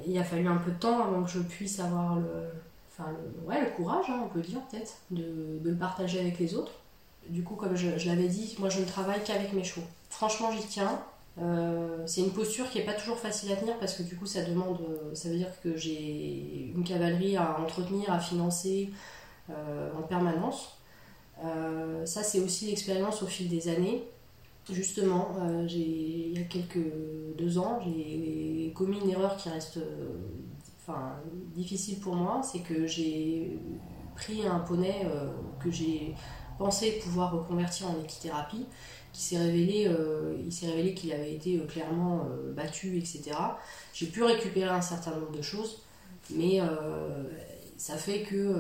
il 0.06 0.18
a 0.18 0.24
fallu 0.24 0.48
un 0.48 0.58
peu 0.58 0.72
de 0.72 0.78
temps 0.78 1.02
avant 1.02 1.24
que 1.24 1.30
je 1.30 1.40
puisse 1.40 1.80
avoir 1.80 2.18
le, 2.18 2.50
enfin, 2.98 3.10
ouais, 3.46 3.62
le 3.62 3.70
courage, 3.72 4.06
hein, 4.10 4.22
on 4.26 4.28
peut 4.28 4.42
dire 4.42 4.60
peut-être, 4.70 4.98
de, 5.12 5.60
de, 5.64 5.70
le 5.70 5.76
partager 5.76 6.20
avec 6.20 6.40
les 6.40 6.56
autres. 6.56 6.74
Du 7.30 7.44
coup, 7.44 7.56
comme 7.56 7.76
je, 7.76 8.08
l'avais 8.08 8.28
dit, 8.28 8.56
moi 8.60 8.70
je 8.70 8.80
ne 8.80 8.86
travaille 8.86 9.24
qu'avec 9.24 9.54
mes 9.54 9.64
chevaux. 9.64 9.86
Franchement, 10.10 10.52
j'y 10.52 10.66
tiens. 10.66 11.02
Euh, 11.40 12.04
c'est 12.08 12.22
une 12.22 12.32
posture 12.32 12.70
qui 12.70 12.80
n'est 12.80 12.86
pas 12.86 12.94
toujours 12.94 13.20
facile 13.20 13.52
à 13.52 13.56
tenir 13.56 13.78
parce 13.78 13.94
que 13.94 14.04
du 14.04 14.16
coup, 14.16 14.26
ça 14.26 14.44
demande, 14.44 14.80
ça 15.14 15.30
veut 15.30 15.38
dire 15.38 15.52
que 15.62 15.76
j'ai 15.78 16.72
une 16.76 16.84
cavalerie 16.84 17.38
à 17.38 17.60
entretenir, 17.60 18.12
à 18.12 18.20
financer 18.20 18.90
euh, 19.50 19.90
en 19.98 20.02
permanence. 20.02 20.77
Euh, 21.44 22.06
ça, 22.06 22.24
c'est 22.24 22.40
aussi 22.40 22.68
l'expérience 22.68 23.22
au 23.24 23.28
fil 23.28 23.50
des 23.50 23.68
années. 23.70 24.04
Justement, 24.70 25.38
il 25.70 26.38
y 26.38 26.42
a 26.42 26.44
quelques 26.44 26.92
deux 27.38 27.58
ans, 27.58 27.80
j'ai 27.86 28.74
commis 28.76 29.00
une 29.00 29.12
erreur 29.12 29.38
qui 29.38 29.48
reste 29.48 29.80
enfin, 30.88 31.14
difficile 31.56 32.00
pour 32.00 32.16
moi, 32.16 32.42
c'est 32.44 32.60
que 32.60 32.86
j'ai 32.86 33.58
pris 34.16 34.46
un 34.46 34.60
poney 34.60 35.06
euh, 35.06 35.28
que 35.64 35.70
j'ai 35.70 36.16
pensé 36.58 37.00
pouvoir 37.04 37.32
reconvertir 37.34 37.90
en 37.90 38.02
équithérapie, 38.02 38.66
qui 39.14 39.22
s'est 39.22 39.38
révélé, 39.38 39.88
euh, 39.88 40.36
il 40.44 40.52
s'est 40.52 40.68
révélé 40.68 40.94
qu'il 40.94 41.14
avait 41.14 41.34
été 41.34 41.58
euh, 41.58 41.66
clairement 41.66 42.28
battu, 42.56 42.98
etc. 42.98 43.32
J'ai 43.94 44.08
pu 44.08 44.24
récupérer 44.24 44.70
un 44.70 44.82
certain 44.82 45.12
nombre 45.12 45.32
de 45.32 45.42
choses, 45.42 45.82
mais 46.32 46.60
ça 47.78 47.96
fait 47.96 48.24
que 48.24 48.54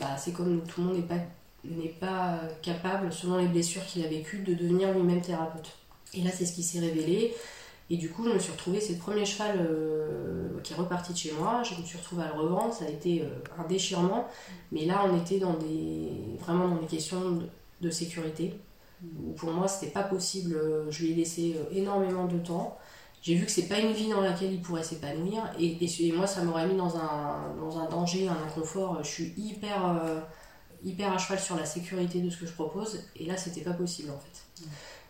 bah, 0.00 0.16
c'est 0.16 0.32
comme 0.32 0.62
tout 0.64 0.80
le 0.80 0.86
monde 0.88 0.96
n'est 0.96 1.02
pas 1.02 1.20
n'est 1.64 1.88
pas 1.88 2.40
capable, 2.62 3.12
selon 3.12 3.38
les 3.38 3.46
blessures 3.46 3.84
qu'il 3.86 4.04
a 4.04 4.08
vécues, 4.08 4.38
de 4.38 4.54
devenir 4.54 4.92
lui-même 4.92 5.20
thérapeute. 5.20 5.72
Et 6.14 6.22
là, 6.22 6.30
c'est 6.32 6.46
ce 6.46 6.52
qui 6.52 6.62
s'est 6.62 6.80
révélé. 6.80 7.34
Et 7.90 7.96
du 7.96 8.08
coup, 8.08 8.24
je 8.24 8.30
me 8.30 8.38
suis 8.38 8.52
retrouvée, 8.52 8.80
c'est 8.80 8.94
le 8.94 8.98
premier 8.98 9.26
cheval 9.26 9.58
euh, 9.60 10.48
qui 10.62 10.72
est 10.72 10.76
reparti 10.76 11.12
de 11.12 11.18
chez 11.18 11.32
moi. 11.32 11.62
Je 11.62 11.78
me 11.78 11.84
suis 11.84 11.98
retrouvée 11.98 12.22
à 12.22 12.28
le 12.28 12.40
revendre, 12.40 12.72
ça 12.72 12.86
a 12.86 12.88
été 12.88 13.22
euh, 13.22 13.28
un 13.58 13.66
déchirement. 13.66 14.26
Mais 14.72 14.86
là, 14.86 15.04
on 15.10 15.20
était 15.20 15.38
dans 15.38 15.54
des, 15.54 16.08
vraiment 16.40 16.68
dans 16.68 16.76
des 16.76 16.86
questions 16.86 17.20
de, 17.80 17.90
sécurité. 17.90 18.54
Pour 19.36 19.52
moi, 19.52 19.68
c'était 19.68 19.92
pas 19.92 20.04
possible. 20.04 20.58
Je 20.88 21.04
lui 21.04 21.12
ai 21.12 21.14
laissé 21.14 21.56
euh, 21.58 21.76
énormément 21.76 22.24
de 22.24 22.38
temps. 22.38 22.78
J'ai 23.20 23.34
vu 23.34 23.44
que 23.44 23.50
c'est 23.50 23.68
pas 23.68 23.78
une 23.78 23.92
vie 23.92 24.08
dans 24.08 24.22
laquelle 24.22 24.52
il 24.52 24.62
pourrait 24.62 24.82
s'épanouir. 24.82 25.42
Et, 25.60 25.76
et, 25.84 26.12
moi, 26.12 26.26
ça 26.26 26.42
m'aurait 26.42 26.66
mis 26.66 26.76
dans 26.76 26.96
un, 26.96 27.54
dans 27.60 27.78
un 27.78 27.88
danger, 27.90 28.28
un 28.28 28.42
inconfort. 28.46 29.00
Je 29.02 29.08
suis 29.08 29.34
hyper, 29.36 29.94
hyper 30.84 31.12
à 31.12 31.18
cheval 31.18 31.40
sur 31.40 31.56
la 31.56 31.64
sécurité 31.64 32.20
de 32.20 32.30
ce 32.30 32.36
que 32.36 32.46
je 32.46 32.52
propose. 32.52 33.00
Et 33.16 33.26
là, 33.26 33.36
c'était 33.36 33.62
pas 33.62 33.72
possible 33.72 34.10
en 34.10 34.18
fait. 34.18 34.64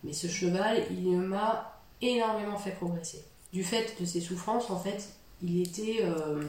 Mais 0.04 0.12
ce 0.12 0.26
cheval, 0.26 0.82
il 0.90 1.10
m'a 1.18 1.80
énormément 2.00 2.58
fait 2.58 2.72
progresser. 2.72 3.24
Du 3.52 3.64
fait 3.64 3.96
de 4.00 4.04
ses 4.04 4.20
souffrances, 4.20 4.70
en 4.70 4.78
fait, 4.78 5.08
il 5.42 5.62
était. 5.62 6.00
Euh, 6.02 6.42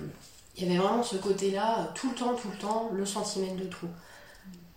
il 0.57 0.63
y 0.63 0.69
avait 0.69 0.77
vraiment 0.77 1.03
ce 1.03 1.17
côté-là, 1.17 1.91
tout 1.95 2.09
le 2.09 2.15
temps, 2.15 2.33
tout 2.33 2.49
le 2.49 2.57
temps, 2.57 2.89
le 2.93 3.05
centimètre 3.05 3.57
de 3.57 3.65
trou. 3.65 3.87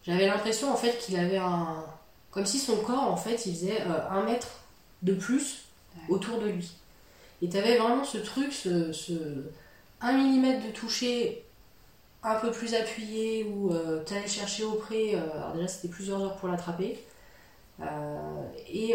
J'avais 0.05 0.27
l'impression, 0.27 0.73
en 0.73 0.77
fait, 0.77 0.99
qu'il 0.99 1.17
avait 1.17 1.39
un. 1.39 1.85
Comme 2.31 2.47
si 2.47 2.59
son 2.59 2.77
corps, 2.77 3.11
en 3.11 3.17
fait, 3.17 3.47
il 3.47 3.55
faisait 3.55 3.81
euh, 3.83 4.09
un 4.11 4.25
mètre 4.25 4.49
de 5.03 5.15
plus 5.15 5.65
autour 6.09 6.39
de 6.39 6.49
lui. 6.49 6.73
Et 7.43 7.49
tu 7.49 7.57
avais 7.57 7.79
vraiment 7.79 8.05
ce 8.05 8.19
truc, 8.19 8.53
ce, 8.53 8.93
ce 8.93 9.13
1 10.01 10.13
mm 10.13 10.67
de 10.67 10.71
toucher 10.73 11.45
un 12.23 12.35
peu 12.37 12.51
plus 12.51 12.75
appuyé, 12.75 13.45
ou 13.45 13.73
euh, 13.73 14.03
tu 14.05 14.15
allais 14.15 14.27
chercher 14.27 14.65
au 14.65 14.73
près, 14.73 15.15
alors 15.15 15.53
déjà 15.55 15.69
c'était 15.69 15.89
plusieurs 15.89 16.21
heures 16.21 16.37
pour 16.37 16.49
l'attraper, 16.49 16.99
et 18.69 18.95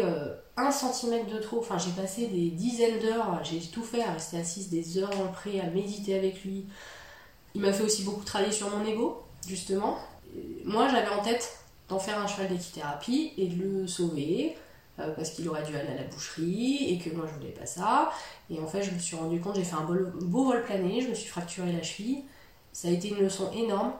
un 0.56 0.70
centimètre 0.70 1.26
de 1.26 1.38
trop. 1.38 1.58
Enfin, 1.60 1.78
j'ai 1.78 1.90
passé 1.92 2.26
des 2.26 2.50
dizaines 2.50 3.00
d'heures, 3.00 3.42
j'ai 3.42 3.60
tout 3.60 3.82
fait 3.82 4.02
à 4.02 4.12
rester 4.12 4.38
assise 4.38 4.68
des 4.68 4.98
heures 4.98 5.18
en 5.20 5.28
près, 5.28 5.60
à 5.60 5.70
méditer 5.70 6.14
avec 6.14 6.44
lui. 6.44 6.66
Il 7.54 7.60
m'a 7.60 7.72
fait 7.72 7.82
aussi 7.82 8.02
beaucoup 8.02 8.24
travailler 8.24 8.52
sur 8.52 8.68
mon 8.70 8.84
ego, 8.84 9.22
justement. 9.48 9.96
Moi, 10.64 10.88
j'avais 10.88 11.08
en 11.08 11.22
tête 11.22 11.58
d'en 11.88 11.98
faire 11.98 12.18
un 12.18 12.26
cheval 12.26 12.48
d'équithérapie 12.48 13.32
et 13.36 13.46
de 13.46 13.62
le 13.62 13.86
sauver, 13.86 14.56
euh, 14.98 15.12
parce 15.14 15.30
qu'il 15.30 15.48
aurait 15.48 15.62
dû 15.64 15.76
aller 15.76 15.88
à 15.88 15.94
la 15.94 16.04
boucherie 16.04 16.92
et 16.92 16.98
que 16.98 17.14
moi 17.14 17.26
je 17.28 17.34
voulais 17.34 17.52
pas 17.52 17.66
ça. 17.66 18.12
Et 18.50 18.60
en 18.60 18.66
fait, 18.66 18.82
je 18.82 18.90
me 18.90 18.98
suis 18.98 19.16
rendu 19.16 19.40
compte, 19.40 19.56
j'ai 19.56 19.64
fait 19.64 19.76
un 19.76 19.84
beau, 19.84 20.44
vol 20.44 20.64
plané, 20.64 21.00
je 21.00 21.08
me 21.08 21.14
suis 21.14 21.28
fracturé 21.28 21.72
la 21.72 21.82
cheville. 21.82 22.24
Ça 22.74 22.88
a 22.88 22.90
été 22.90 23.08
une 23.08 23.20
leçon 23.20 23.50
énorme, 23.52 23.92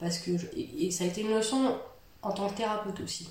parce 0.00 0.18
que 0.18 0.30
et 0.56 0.90
ça 0.90 1.04
a 1.04 1.06
été 1.06 1.20
une 1.20 1.34
leçon 1.34 1.76
en 2.22 2.32
tant 2.32 2.48
que 2.48 2.56
thérapeute 2.56 2.98
aussi. 3.00 3.28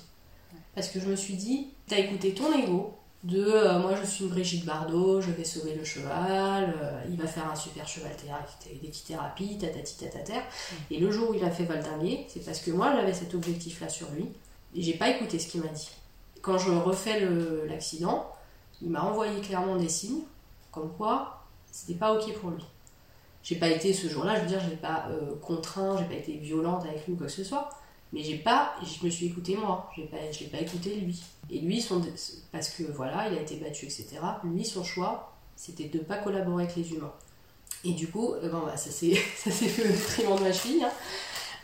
Parce 0.74 0.88
que 0.88 1.00
je 1.00 1.06
me 1.06 1.16
suis 1.16 1.34
dit, 1.34 1.66
t'as 1.86 1.98
écouté 1.98 2.32
ton 2.32 2.56
ego 2.56 2.94
de 3.24 3.44
euh, 3.44 3.78
moi 3.78 3.94
je 4.00 4.06
suis 4.06 4.24
une 4.24 4.30
Brigitte 4.30 4.64
Bardot, 4.64 5.20
je 5.20 5.30
vais 5.30 5.44
sauver 5.44 5.74
le 5.74 5.84
cheval, 5.84 6.74
euh, 6.80 7.02
il 7.08 7.16
va 7.16 7.26
faire 7.26 7.48
un 7.50 7.54
super 7.54 7.86
cheval 7.86 8.10
d'équithérapie, 8.80 9.58
tatati 9.58 9.96
tatataire. 9.96 10.42
Et 10.90 10.98
le 10.98 11.10
jour 11.10 11.30
où 11.30 11.34
il 11.34 11.44
a 11.44 11.50
fait 11.50 11.64
valdinguer, 11.64 12.26
c'est 12.28 12.44
parce 12.44 12.60
que 12.60 12.70
moi 12.70 12.92
j'avais 12.94 13.12
cet 13.12 13.34
objectif 13.34 13.80
là 13.80 13.88
sur 13.88 14.08
lui 14.10 14.28
et 14.74 14.82
j'ai 14.82 14.94
pas 14.94 15.08
écouté 15.08 15.38
ce 15.38 15.48
qu'il 15.48 15.60
m'a 15.60 15.68
dit. 15.68 15.90
Quand 16.42 16.58
je 16.58 16.70
refais 16.70 17.20
l'accident, 17.68 18.32
il 18.80 18.90
m'a 18.90 19.02
envoyé 19.02 19.40
clairement 19.40 19.76
des 19.76 19.88
signes 19.88 20.22
comme 20.70 20.92
quoi 20.96 21.44
c'était 21.70 21.98
pas 21.98 22.12
ok 22.12 22.32
pour 22.40 22.50
lui. 22.50 22.64
J'ai 23.42 23.56
pas 23.56 23.68
été 23.68 23.92
ce 23.92 24.08
jour-là, 24.08 24.36
je 24.36 24.40
veux 24.42 24.46
dire, 24.46 24.60
je 24.60 24.70
l'ai 24.70 24.76
pas 24.76 25.06
euh, 25.10 25.34
contraint, 25.40 25.96
j'ai 25.98 26.04
pas 26.04 26.14
été 26.14 26.34
violente 26.34 26.84
avec 26.84 27.06
lui 27.06 27.14
ou 27.14 27.16
quoi 27.16 27.26
que 27.26 27.32
ce 27.32 27.44
soit. 27.44 27.68
Mais 28.12 28.22
j'ai 28.22 28.36
pas, 28.36 28.74
je 28.82 29.04
me 29.04 29.10
suis 29.10 29.26
écouté 29.26 29.56
moi, 29.56 29.90
je 29.96 30.02
pas, 30.02 30.18
l'ai 30.18 30.46
pas 30.46 30.60
écouté 30.60 30.96
lui. 30.96 31.22
Et 31.50 31.60
lui, 31.60 31.80
son, 31.80 32.02
parce 32.52 32.68
que 32.68 32.82
voilà, 32.84 33.28
il 33.28 33.38
a 33.38 33.40
été 33.40 33.56
battu, 33.56 33.86
etc. 33.86 34.18
Lui, 34.44 34.64
son 34.64 34.84
choix, 34.84 35.32
c'était 35.56 35.88
de 35.88 35.98
pas 35.98 36.18
collaborer 36.18 36.64
avec 36.64 36.76
les 36.76 36.92
humains. 36.92 37.12
Et 37.84 37.92
du 37.92 38.08
coup, 38.08 38.34
euh, 38.34 38.48
bon, 38.50 38.60
bah, 38.66 38.76
ça 38.76 38.90
s'est 38.90 39.14
fait 39.14 39.84
le 39.84 39.90
détriment 39.90 40.36
de 40.36 40.42
ma 40.42 40.52
fille. 40.52 40.84
Hein. 40.84 40.90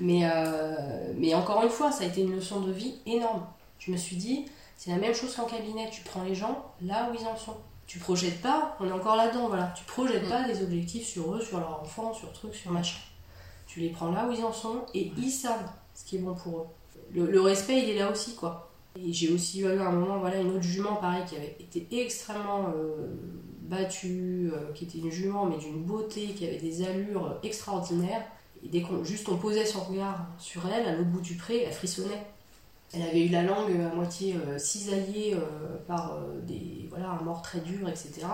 Mais, 0.00 0.22
euh, 0.24 1.12
mais 1.16 1.34
encore 1.34 1.62
une 1.62 1.70
fois, 1.70 1.92
ça 1.92 2.04
a 2.04 2.06
été 2.06 2.22
une 2.22 2.34
leçon 2.34 2.60
de 2.60 2.72
vie 2.72 2.94
énorme. 3.06 3.46
Je 3.78 3.92
me 3.92 3.96
suis 3.96 4.16
dit, 4.16 4.46
c'est 4.76 4.90
la 4.90 4.96
même 4.96 5.14
chose 5.14 5.34
qu'en 5.34 5.44
cabinet, 5.44 5.90
tu 5.90 6.02
prends 6.02 6.22
les 6.22 6.34
gens 6.34 6.64
là 6.82 7.10
où 7.10 7.14
ils 7.14 7.26
en 7.26 7.36
sont. 7.36 7.56
Tu 7.88 7.98
projettes 7.98 8.42
pas, 8.42 8.76
on 8.80 8.86
est 8.86 8.92
encore 8.92 9.16
là-dedans, 9.16 9.48
voilà. 9.48 9.72
Tu 9.74 9.82
projettes 9.84 10.26
mm. 10.26 10.28
pas 10.28 10.46
des 10.46 10.62
objectifs 10.62 11.06
sur 11.06 11.34
eux, 11.34 11.40
sur 11.40 11.58
leur 11.58 11.80
enfant, 11.80 12.12
sur 12.12 12.30
trucs, 12.32 12.54
sur 12.54 12.70
machin. 12.70 12.98
Tu 13.66 13.80
les 13.80 13.88
prends 13.88 14.12
là 14.12 14.28
où 14.28 14.32
ils 14.32 14.44
en 14.44 14.52
sont 14.52 14.84
et 14.92 15.10
ils 15.16 15.30
savent 15.30 15.70
ce 15.94 16.04
qui 16.04 16.16
est 16.16 16.18
bon 16.20 16.34
pour 16.34 16.58
eux. 16.58 16.66
Le, 17.14 17.40
respect, 17.40 17.82
il 17.82 17.88
est 17.88 17.98
là 17.98 18.12
aussi, 18.12 18.34
quoi. 18.34 18.70
Et 18.94 19.10
j'ai 19.10 19.32
aussi 19.32 19.60
eu 19.60 19.66
à 19.66 19.88
un 19.88 19.92
moment, 19.92 20.18
voilà, 20.18 20.38
une 20.38 20.50
autre 20.50 20.62
jument, 20.62 20.96
pareil, 20.96 21.24
qui 21.26 21.36
avait 21.36 21.56
été 21.58 21.86
extrêmement 22.02 22.70
euh, 22.76 23.06
battue, 23.62 24.50
euh, 24.52 24.70
qui 24.74 24.84
était 24.84 24.98
une 24.98 25.10
jument, 25.10 25.46
mais 25.46 25.56
d'une 25.56 25.82
beauté, 25.82 26.26
qui 26.34 26.46
avait 26.46 26.58
des 26.58 26.86
allures 26.86 27.38
extraordinaires. 27.42 28.22
Et 28.62 28.68
dès 28.68 28.82
qu'on 28.82 29.02
juste 29.02 29.30
on 29.30 29.38
posait 29.38 29.64
son 29.64 29.80
regard 29.80 30.26
sur 30.38 30.62
elle, 30.68 30.86
à 30.86 30.92
l'autre 30.92 31.08
bout 31.08 31.20
du 31.22 31.36
pré, 31.36 31.62
elle 31.62 31.72
frissonnait. 31.72 32.26
Elle 32.92 33.02
avait 33.02 33.26
eu 33.26 33.28
la 33.28 33.42
langue 33.42 33.70
à 33.80 33.94
moitié 33.94 34.34
euh, 34.34 34.58
cisaillée 34.58 35.36
par 35.86 36.18
des, 36.42 36.86
voilà, 36.90 37.10
un 37.10 37.22
mort 37.22 37.42
très 37.42 37.60
dur, 37.60 37.88
etc. 37.88 38.26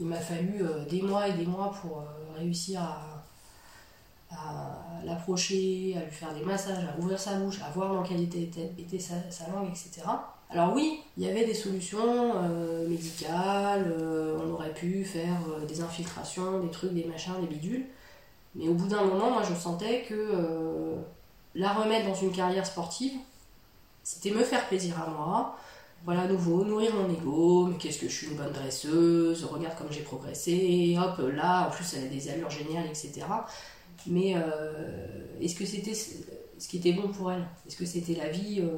Il 0.00 0.06
m'a 0.06 0.16
fallu 0.16 0.62
des 0.90 1.02
mois 1.02 1.28
et 1.28 1.32
des 1.32 1.46
mois 1.46 1.74
pour 1.80 2.04
réussir 2.36 2.82
à, 2.82 3.22
l'approcher, 5.04 5.94
à 5.96 6.04
lui 6.04 6.10
faire 6.10 6.34
des 6.34 6.42
massages, 6.42 6.84
à 6.84 6.98
ouvrir 6.98 7.18
sa 7.18 7.38
bouche, 7.38 7.60
à 7.62 7.70
voir 7.70 7.94
dans 7.94 8.02
quelle 8.02 8.22
était, 8.22 8.50
était 8.78 8.98
sa, 8.98 9.14
langue, 9.50 9.68
etc. 9.68 10.02
Alors 10.50 10.74
oui, 10.74 11.00
il 11.16 11.24
y 11.24 11.28
avait 11.28 11.46
des 11.46 11.54
solutions 11.54 12.34
médicales, 12.86 13.90
on 14.38 14.50
aurait 14.50 14.74
pu 14.74 15.04
faire 15.04 15.40
des 15.66 15.80
infiltrations, 15.80 16.60
des 16.60 16.70
trucs, 16.70 16.92
des 16.92 17.04
machins, 17.04 17.40
des 17.40 17.46
bidules. 17.46 17.86
Mais 18.54 18.68
au 18.68 18.74
bout 18.74 18.88
d'un 18.88 19.04
moment, 19.04 19.30
moi 19.30 19.42
je 19.48 19.54
sentais 19.54 20.02
que 20.02 20.96
la 21.56 21.72
remettre 21.72 22.06
dans 22.06 22.14
une 22.14 22.30
carrière 22.30 22.64
sportive, 22.66 23.14
c'était 24.04 24.30
me 24.30 24.44
faire 24.44 24.68
plaisir 24.68 25.00
à 25.02 25.10
moi. 25.10 25.56
Voilà, 26.04 26.22
à 26.22 26.28
nouveau, 26.28 26.64
nourrir 26.64 26.94
mon 26.94 27.12
ego, 27.12 27.66
mais 27.66 27.76
qu'est-ce 27.78 27.98
que 27.98 28.08
je 28.08 28.14
suis 28.14 28.26
une 28.28 28.36
bonne 28.36 28.52
dresseuse, 28.52 29.44
regarde 29.44 29.76
comme 29.76 29.90
j'ai 29.90 30.02
progressé, 30.02 30.96
hop, 30.96 31.18
là, 31.34 31.66
en 31.66 31.70
plus 31.70 31.94
elle 31.94 32.04
a 32.04 32.08
des 32.08 32.28
allures 32.30 32.50
géniales, 32.50 32.86
etc. 32.86 33.22
Mais 34.06 34.34
euh, 34.36 34.96
est-ce 35.40 35.56
que 35.56 35.66
c'était 35.66 35.94
ce 35.94 36.68
qui 36.68 36.76
était 36.76 36.92
bon 36.92 37.08
pour 37.08 37.32
elle? 37.32 37.44
Est-ce 37.66 37.76
que 37.76 37.86
c'était 37.86 38.14
la 38.14 38.28
vie 38.28 38.60
euh? 38.60 38.76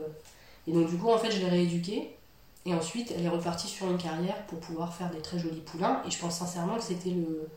Et 0.66 0.72
donc 0.72 0.88
du 0.88 0.96
coup, 0.96 1.08
en 1.10 1.18
fait, 1.18 1.30
je 1.30 1.38
l'ai 1.40 1.48
rééduquée. 1.48 2.14
Et 2.66 2.74
ensuite, 2.74 3.12
elle 3.16 3.24
est 3.24 3.28
repartie 3.28 3.68
sur 3.68 3.90
une 3.90 3.98
carrière 3.98 4.46
pour 4.46 4.60
pouvoir 4.60 4.94
faire 4.94 5.10
des 5.10 5.20
très 5.20 5.38
jolis 5.38 5.60
poulains. 5.60 6.02
Et 6.06 6.10
je 6.10 6.18
pense 6.18 6.38
sincèrement 6.38 6.76
que 6.76 6.82
c'était 6.82 7.10
le, 7.10 7.48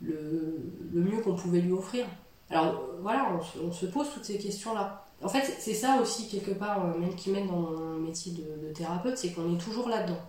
le, 0.00 0.58
le 0.92 1.00
mieux 1.00 1.20
qu'on 1.22 1.34
pouvait 1.34 1.60
lui 1.60 1.72
offrir. 1.72 2.04
Alors 2.52 2.82
voilà, 3.00 3.30
on 3.62 3.72
se, 3.72 3.86
pose 3.86 4.08
toutes 4.12 4.24
ces 4.24 4.38
questions-là. 4.38 5.04
En 5.22 5.28
fait, 5.28 5.56
c'est 5.58 5.74
ça 5.74 5.98
aussi, 6.00 6.28
quelque 6.28 6.52
part, 6.52 6.84
euh, 6.84 6.98
même 6.98 7.14
qui 7.14 7.30
mène 7.30 7.46
dans 7.46 7.60
mon 7.60 7.96
métier 7.98 8.32
de, 8.32 8.72
thérapeute, 8.74 9.16
c'est 9.16 9.30
qu'on 9.32 9.54
est 9.54 9.58
toujours 9.58 9.88
là-dedans. 9.88 10.20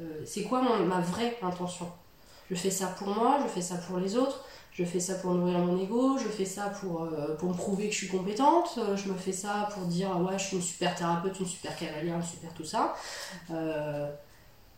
Euh, 0.00 0.22
c'est 0.24 0.44
quoi 0.44 0.62
ma 0.62 1.00
vraie 1.00 1.36
intention? 1.42 1.90
Je 2.50 2.54
fais 2.54 2.70
ça 2.70 2.86
pour 2.86 3.08
moi, 3.08 3.38
je 3.42 3.48
fais 3.48 3.62
ça 3.62 3.76
pour 3.76 3.98
les 3.98 4.16
autres, 4.16 4.44
je 4.72 4.84
fais 4.84 5.00
ça 5.00 5.14
pour 5.14 5.34
nourrir 5.34 5.58
mon 5.58 5.78
ego, 5.80 6.16
je 6.18 6.28
fais 6.28 6.44
ça 6.44 6.68
pour, 6.68 7.02
euh, 7.02 7.34
pour 7.36 7.48
me 7.48 7.54
prouver 7.54 7.88
que 7.88 7.92
je 7.92 7.98
suis 7.98 8.08
compétente, 8.08 8.78
je 8.94 9.10
me 9.10 9.16
fais 9.16 9.32
ça 9.32 9.68
pour 9.72 9.84
dire 9.84 10.16
ouais, 10.20 10.38
je 10.38 10.44
suis 10.44 10.56
une 10.56 10.62
super 10.62 10.94
thérapeute, 10.94 11.40
une 11.40 11.46
super 11.46 11.76
cavalière, 11.76 12.16
une 12.16 12.22
super 12.22 12.52
tout 12.54 12.64
ça. 12.64 12.94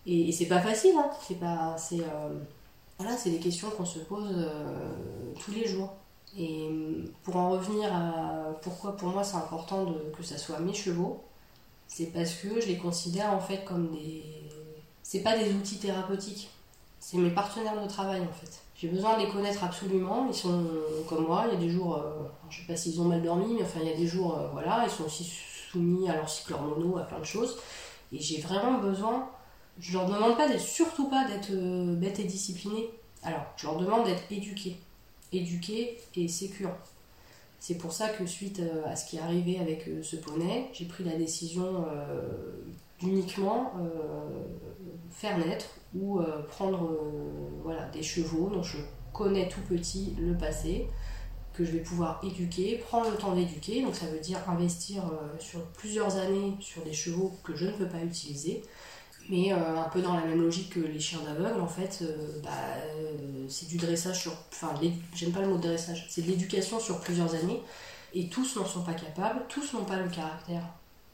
et, 0.06 0.32
c'est 0.32 0.46
pas 0.46 0.60
facile, 0.60 0.94
hein. 0.96 1.10
c'est 1.26 1.38
pas. 1.38 1.76
C'est, 1.76 2.00
voilà, 2.98 3.16
c'est 3.16 3.30
des 3.30 3.38
questions 3.38 3.70
qu'on 3.70 3.84
se 3.84 3.98
pose 3.98 4.50
tous 5.44 5.50
les 5.52 5.66
jours. 5.66 5.92
Et 6.36 6.68
pour 7.22 7.36
en 7.36 7.50
revenir 7.50 7.92
à 7.92 8.52
pourquoi 8.62 8.96
pour 8.96 9.08
moi 9.08 9.24
c'est 9.24 9.36
important 9.36 9.86
que 10.16 10.22
ça 10.22 10.36
soit 10.36 10.58
mes 10.58 10.74
chevaux, 10.74 11.24
c'est 11.86 12.06
parce 12.12 12.34
que 12.34 12.60
je 12.60 12.66
les 12.66 12.76
considère 12.76 13.32
en 13.32 13.40
fait 13.40 13.64
comme 13.64 13.90
des. 13.92 14.24
C'est 15.02 15.22
pas 15.22 15.38
des 15.38 15.52
outils 15.54 15.78
thérapeutiques, 15.78 16.50
c'est 17.00 17.16
mes 17.16 17.30
partenaires 17.30 17.82
de 17.82 17.88
travail 17.88 18.20
en 18.20 18.32
fait. 18.32 18.60
J'ai 18.76 18.88
besoin 18.88 19.18
de 19.18 19.24
les 19.24 19.28
connaître 19.28 19.64
absolument, 19.64 20.26
ils 20.28 20.34
sont 20.34 20.64
comme 21.08 21.26
moi, 21.26 21.46
il 21.48 21.54
y 21.54 21.56
a 21.56 21.60
des 21.60 21.70
jours, 21.70 21.96
euh, 21.96 22.28
je 22.48 22.60
sais 22.60 22.66
pas 22.66 22.76
s'ils 22.76 23.00
ont 23.00 23.06
mal 23.06 23.22
dormi, 23.22 23.54
mais 23.54 23.62
enfin 23.62 23.80
il 23.82 23.88
y 23.88 23.92
a 23.92 23.96
des 23.96 24.06
jours, 24.06 24.38
euh, 24.38 24.48
voilà, 24.52 24.84
ils 24.84 24.90
sont 24.90 25.04
aussi 25.04 25.24
soumis 25.24 26.08
à 26.08 26.14
leur 26.14 26.28
cycle 26.28 26.52
hormonaux, 26.52 26.98
à 26.98 27.02
plein 27.02 27.18
de 27.18 27.24
choses. 27.24 27.58
Et 28.12 28.20
j'ai 28.20 28.40
vraiment 28.40 28.78
besoin, 28.78 29.28
je 29.80 29.94
leur 29.94 30.06
demande 30.06 30.36
pas 30.36 30.46
d'être, 30.48 30.60
surtout 30.60 31.08
pas 31.08 31.26
d'être 31.26 31.50
euh, 31.50 31.96
bête 31.96 32.20
et 32.20 32.24
disciplinée. 32.24 32.90
Alors, 33.24 33.42
je 33.56 33.66
leur 33.66 33.78
demande 33.78 34.04
d'être 34.04 34.22
éduqués 34.30 34.78
éduqué 35.32 35.98
et 36.16 36.28
sécure. 36.28 36.74
C'est 37.58 37.74
pour 37.74 37.92
ça 37.92 38.08
que 38.08 38.24
suite 38.24 38.60
euh, 38.60 38.86
à 38.86 38.94
ce 38.94 39.08
qui 39.08 39.16
est 39.16 39.20
arrivé 39.20 39.58
avec 39.58 39.88
euh, 39.88 40.02
ce 40.02 40.16
poney, 40.16 40.68
j'ai 40.72 40.84
pris 40.84 41.02
la 41.02 41.16
décision 41.16 41.84
euh, 41.90 42.28
d'uniquement 43.00 43.72
faire 45.10 45.38
naître 45.38 45.66
ou 45.94 46.20
prendre 46.48 46.98
voilà, 47.62 47.86
des 47.90 48.02
chevaux 48.02 48.50
dont 48.50 48.62
je 48.64 48.78
connais 49.12 49.48
tout 49.48 49.60
petit 49.68 50.16
le 50.18 50.36
passé, 50.36 50.88
que 51.52 51.64
je 51.64 51.70
vais 51.70 51.78
pouvoir 51.78 52.20
éduquer, 52.24 52.78
prendre 52.78 53.08
le 53.08 53.16
temps 53.16 53.36
d'éduquer, 53.36 53.82
donc 53.82 53.94
ça 53.94 54.06
veut 54.06 54.18
dire 54.18 54.38
investir 54.48 55.04
sur 55.38 55.64
plusieurs 55.66 56.16
années 56.16 56.54
sur 56.58 56.82
des 56.82 56.92
chevaux 56.92 57.32
que 57.44 57.54
je 57.54 57.66
ne 57.66 57.72
peux 57.72 57.86
pas 57.86 58.02
utiliser, 58.02 58.62
mais 59.28 59.52
euh, 59.52 59.76
un 59.76 59.88
peu 59.88 60.00
dans 60.00 60.14
la 60.14 60.22
même 60.24 60.40
logique 60.40 60.70
que 60.70 60.80
les 60.80 61.00
chiens 61.00 61.20
d'aveugle, 61.20 61.60
en 61.60 61.68
fait, 61.68 62.00
euh, 62.02 62.40
bah, 62.42 62.50
euh, 62.96 63.46
c'est 63.48 63.68
du 63.68 63.76
dressage 63.76 64.20
sur. 64.20 64.32
Enfin, 64.52 64.72
j'aime 65.14 65.32
pas 65.32 65.40
le 65.40 65.48
mot 65.48 65.58
dressage, 65.58 66.06
c'est 66.08 66.22
de 66.22 66.28
l'éducation 66.28 66.80
sur 66.80 67.00
plusieurs 67.00 67.34
années, 67.34 67.62
et 68.14 68.28
tous 68.28 68.56
n'en 68.56 68.64
sont 68.64 68.82
pas 68.82 68.94
capables, 68.94 69.42
tous 69.48 69.74
n'ont 69.74 69.84
pas 69.84 69.96
le 69.96 70.08
caractère 70.08 70.62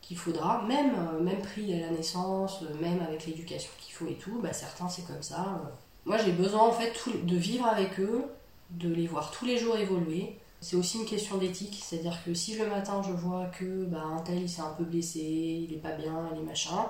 qu'il 0.01 0.17
faudra, 0.17 0.63
même, 0.69 0.95
même 1.23 1.41
pris 1.41 1.73
à 1.75 1.87
la 1.87 1.91
naissance, 1.91 2.61
même 2.81 3.01
avec 3.01 3.27
l'éducation 3.27 3.71
qu'il 3.81 3.95
faut 3.95 4.07
et 4.07 4.15
tout, 4.15 4.39
bah, 4.43 4.53
certains 4.53 4.89
c'est 4.89 5.07
comme 5.07 5.23
ça. 5.23 5.63
Moi 6.05 6.19
j'ai 6.19 6.33
besoin 6.33 6.61
en 6.69 6.73
fait 6.73 6.93
de 7.25 7.37
vivre 7.37 7.67
avec 7.67 7.99
eux, 7.99 8.25
de 8.71 8.93
les 8.93 9.07
voir 9.07 9.31
tous 9.31 9.47
les 9.47 9.57
jours 9.57 9.77
évoluer. 9.77 10.39
C'est 10.61 10.77
aussi 10.77 10.99
une 10.99 11.07
question 11.07 11.39
d'éthique, 11.39 11.83
c'est-à-dire 11.83 12.19
que 12.25 12.35
si 12.35 12.57
le 12.57 12.67
matin 12.67 13.03
je 13.03 13.13
vois 13.13 13.47
que 13.47 13.85
bah, 13.85 14.03
un 14.03 14.21
tel 14.21 14.43
il 14.43 14.49
s'est 14.49 14.61
un 14.61 14.73
peu 14.77 14.85
blessé, 14.85 15.21
il 15.21 15.73
est 15.73 15.79
pas 15.79 15.93
bien, 15.93 16.29
il 16.35 16.41
est 16.41 16.45
machin, 16.45 16.87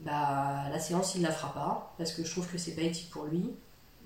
bah, 0.00 0.68
la 0.70 0.78
séance 0.78 1.14
il 1.14 1.22
la 1.22 1.30
fera 1.30 1.52
pas 1.52 1.94
parce 1.98 2.12
que 2.12 2.24
je 2.24 2.30
trouve 2.30 2.48
que 2.48 2.58
c'est 2.58 2.74
pas 2.74 2.82
éthique 2.82 3.10
pour 3.10 3.24
lui. 3.24 3.50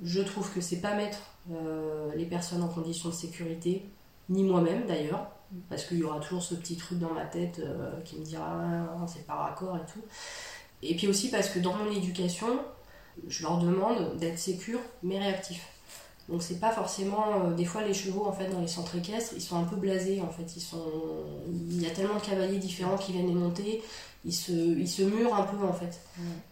Je 0.03 0.21
trouve 0.21 0.53
que 0.53 0.61
c'est 0.61 0.81
pas 0.81 0.95
mettre 0.95 1.19
euh, 1.51 2.15
les 2.15 2.27
personnes 2.27 2.63
en 2.63 2.69
condition 2.69 3.09
de 3.09 3.15
sécurité, 3.15 3.87
ni 4.29 4.43
moi-même 4.43 4.87
d'ailleurs, 4.87 5.31
parce 5.71 5.85
qu'il 5.85 5.99
y 5.99 6.05
aura 6.05 6.21
toujours 6.21 6.43
ce 6.43 6.55
petit 6.55 6.77
truc 6.77 6.99
dans 6.99 7.13
ma 7.13 7.25
tête 7.25 7.61
euh, 7.61 7.99
qui 8.03 8.19
me 8.19 8.25
dira 8.25 8.47
ah, 8.47 9.07
c'est 9.07 9.27
pas 9.27 9.35
raccord 9.35 9.77
et 9.77 9.93
tout. 9.93 10.03
Et 10.83 10.95
puis 10.97 11.09
aussi 11.09 11.31
parce 11.31 11.49
que 11.49 11.59
dans 11.59 11.75
mon 11.75 11.91
éducation, 11.91 12.61
je 13.29 13.43
leur 13.43 13.59
demande 13.59 14.17
d'être 14.19 14.39
sécures 14.39 14.81
mais 15.03 15.19
réactifs. 15.19 15.67
Donc 16.29 16.43
c'est 16.43 16.59
pas 16.59 16.73
forcément 16.73 17.25
euh, 17.45 17.55
des 17.55 17.65
fois 17.65 17.83
les 17.83 17.95
chevaux 17.95 18.27
en 18.27 18.33
fait 18.33 18.49
dans 18.49 18.61
les 18.61 18.67
centres 18.67 18.97
équestres, 18.97 19.35
ils 19.37 19.43
sont 19.43 19.57
un 19.57 19.65
peu 19.65 19.77
blasés 19.77 20.21
en 20.21 20.31
fait, 20.31 20.57
ils 20.57 20.61
sont 20.61 20.83
il 21.49 21.81
y 21.81 21.87
a 21.87 21.91
tellement 21.91 22.17
de 22.17 22.21
cavaliers 22.21 22.59
différents 22.59 22.97
qui 22.97 23.13
viennent 23.13 23.29
les 23.29 23.35
monter, 23.35 23.83
ils 24.27 24.35
se, 24.35 24.53
ils 24.53 24.89
se 24.89 25.03
murent 25.03 25.35
un 25.35 25.45
peu 25.45 25.65
en 25.65 25.73
fait. 25.73 26.01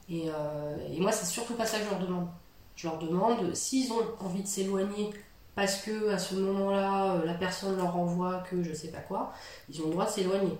Et, 0.08 0.28
euh, 0.28 0.76
et, 0.92 1.00
moi, 1.00 1.10
c'est 1.10 1.26
surtout 1.26 1.54
pas 1.54 1.66
ça 1.66 1.78
que 1.78 1.86
je 1.86 1.90
leur 1.90 1.98
demande. 1.98 2.28
Je 2.76 2.86
leur 2.86 2.98
demande 2.98 3.54
s'ils 3.54 3.92
ont 3.92 4.02
envie 4.20 4.42
de 4.42 4.46
s'éloigner 4.46 5.10
parce 5.54 5.76
que 5.76 6.10
à 6.10 6.18
ce 6.18 6.36
moment-là, 6.36 7.14
euh, 7.14 7.24
la 7.24 7.34
personne 7.34 7.76
leur 7.76 7.96
envoie 7.96 8.44
que 8.50 8.62
je 8.62 8.72
sais 8.72 8.88
pas 8.88 8.98
quoi, 8.98 9.32
ils 9.68 9.80
ont 9.82 9.86
le 9.86 9.92
droit 9.92 10.06
de 10.06 10.10
s'éloigner. 10.10 10.56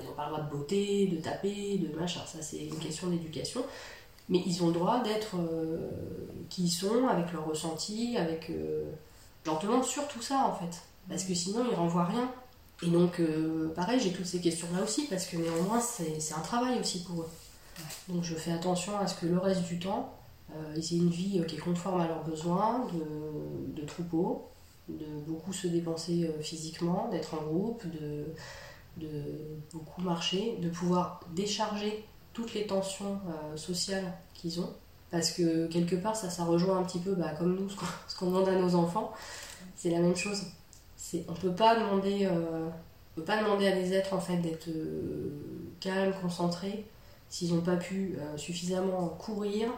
Ils 0.00 0.06
n'ont 0.06 0.14
pas 0.14 0.26
le 0.26 0.32
droit 0.32 0.44
de 0.44 0.50
botter, 0.50 1.06
de 1.06 1.16
taper, 1.20 1.78
de 1.78 1.94
machin, 1.98 2.20
ça 2.26 2.40
c'est 2.40 2.64
une 2.64 2.78
question 2.78 3.08
d'éducation. 3.08 3.62
Mais 4.28 4.42
ils 4.46 4.62
ont 4.62 4.68
le 4.68 4.72
droit 4.72 5.02
d'être 5.02 5.36
euh, 5.36 5.90
qui 6.48 6.64
ils 6.64 6.70
sont, 6.70 7.08
avec 7.08 7.32
leur 7.32 7.46
ressenti, 7.46 8.16
avec. 8.16 8.50
Je 8.50 9.50
leur 9.50 9.58
demande 9.58 9.84
surtout 9.84 10.22
ça 10.22 10.46
en 10.46 10.54
fait. 10.54 10.82
Parce 11.08 11.24
que 11.24 11.34
sinon 11.34 11.64
ils 11.70 11.74
renvoient 11.74 12.04
rien. 12.04 12.30
Et 12.82 12.88
donc, 12.88 13.20
euh, 13.20 13.72
pareil, 13.74 14.00
j'ai 14.00 14.12
toutes 14.12 14.26
ces 14.26 14.40
questions-là 14.40 14.82
aussi, 14.82 15.06
parce 15.06 15.26
que 15.26 15.36
néanmoins, 15.36 15.80
c'est 15.80 16.34
un 16.34 16.40
travail 16.40 16.80
aussi 16.80 17.04
pour 17.04 17.22
eux. 17.22 17.28
Donc, 18.08 18.24
je 18.24 18.34
fais 18.34 18.52
attention 18.52 18.98
à 18.98 19.06
ce 19.06 19.20
que 19.20 19.26
le 19.26 19.38
reste 19.38 19.62
du 19.64 19.78
temps, 19.78 20.12
euh, 20.50 20.74
ils 20.76 20.94
aient 20.94 20.98
une 20.98 21.10
vie 21.10 21.38
euh, 21.38 21.44
qui 21.44 21.56
est 21.56 21.60
conforme 21.60 22.00
à 22.00 22.08
leurs 22.08 22.24
besoins 22.24 22.86
de, 22.92 23.80
de 23.80 23.86
troupeau, 23.86 24.48
de 24.88 25.06
beaucoup 25.26 25.52
se 25.52 25.68
dépenser 25.68 26.28
physiquement, 26.40 27.08
d'être 27.10 27.34
en 27.34 27.42
groupe, 27.42 27.84
de, 27.86 28.26
de, 28.96 29.08
beaucoup 29.72 30.02
marcher, 30.02 30.58
de 30.60 30.68
pouvoir 30.68 31.20
décharger 31.34 32.04
toutes 32.32 32.54
les 32.54 32.66
tensions 32.66 33.18
sociales 33.56 34.12
qu'ils 34.34 34.60
ont. 34.60 34.72
Parce 35.10 35.30
que 35.30 35.66
quelque 35.66 35.96
part, 35.96 36.16
ça, 36.16 36.30
ça 36.30 36.44
rejoint 36.44 36.78
un 36.78 36.84
petit 36.84 36.98
peu, 36.98 37.14
bah, 37.14 37.32
comme 37.38 37.54
nous, 37.54 37.68
ce 37.68 38.16
qu'on 38.16 38.26
demande 38.30 38.48
à 38.48 38.54
nos 38.54 38.74
enfants. 38.74 39.12
C'est 39.76 39.90
la 39.90 39.98
même 39.98 40.16
chose 40.16 40.42
on 41.28 41.34
peut 41.34 41.52
pas 41.52 41.76
demander 41.76 42.26
euh, 42.26 42.68
peut 43.14 43.22
pas 43.22 43.42
demander 43.42 43.66
à 43.66 43.72
des 43.72 43.92
êtres 43.92 44.14
en 44.14 44.20
fait 44.20 44.36
d'être 44.36 44.68
euh, 44.68 45.30
calmes, 45.80 46.12
concentrés 46.20 46.86
s'ils 47.28 47.54
n'ont 47.54 47.62
pas 47.62 47.76
pu 47.76 48.18
euh, 48.18 48.36
suffisamment 48.36 49.08
courir, 49.08 49.68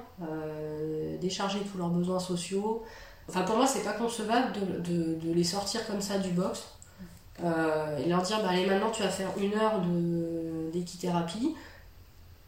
décharger 1.21 1.61
tous 1.61 1.79
leurs 1.79 1.91
besoins 1.91 2.19
sociaux. 2.19 2.83
Enfin 3.29 3.43
pour 3.43 3.57
moi 3.57 3.67
c'est 3.67 3.85
pas 3.85 3.93
concevable 3.93 4.53
de, 4.83 5.33
les 5.33 5.45
sortir 5.45 5.87
comme 5.87 6.01
ça 6.01 6.19
du 6.19 6.31
box 6.31 6.65
et 7.41 8.09
leur 8.09 8.23
dire 8.23 8.43
bah 8.43 8.51
allez 8.51 8.67
maintenant 8.67 8.91
tu 8.91 9.03
vas 9.03 9.09
faire 9.09 9.31
une 9.39 9.55
heure 9.55 9.81
d'équithérapie 10.73 11.55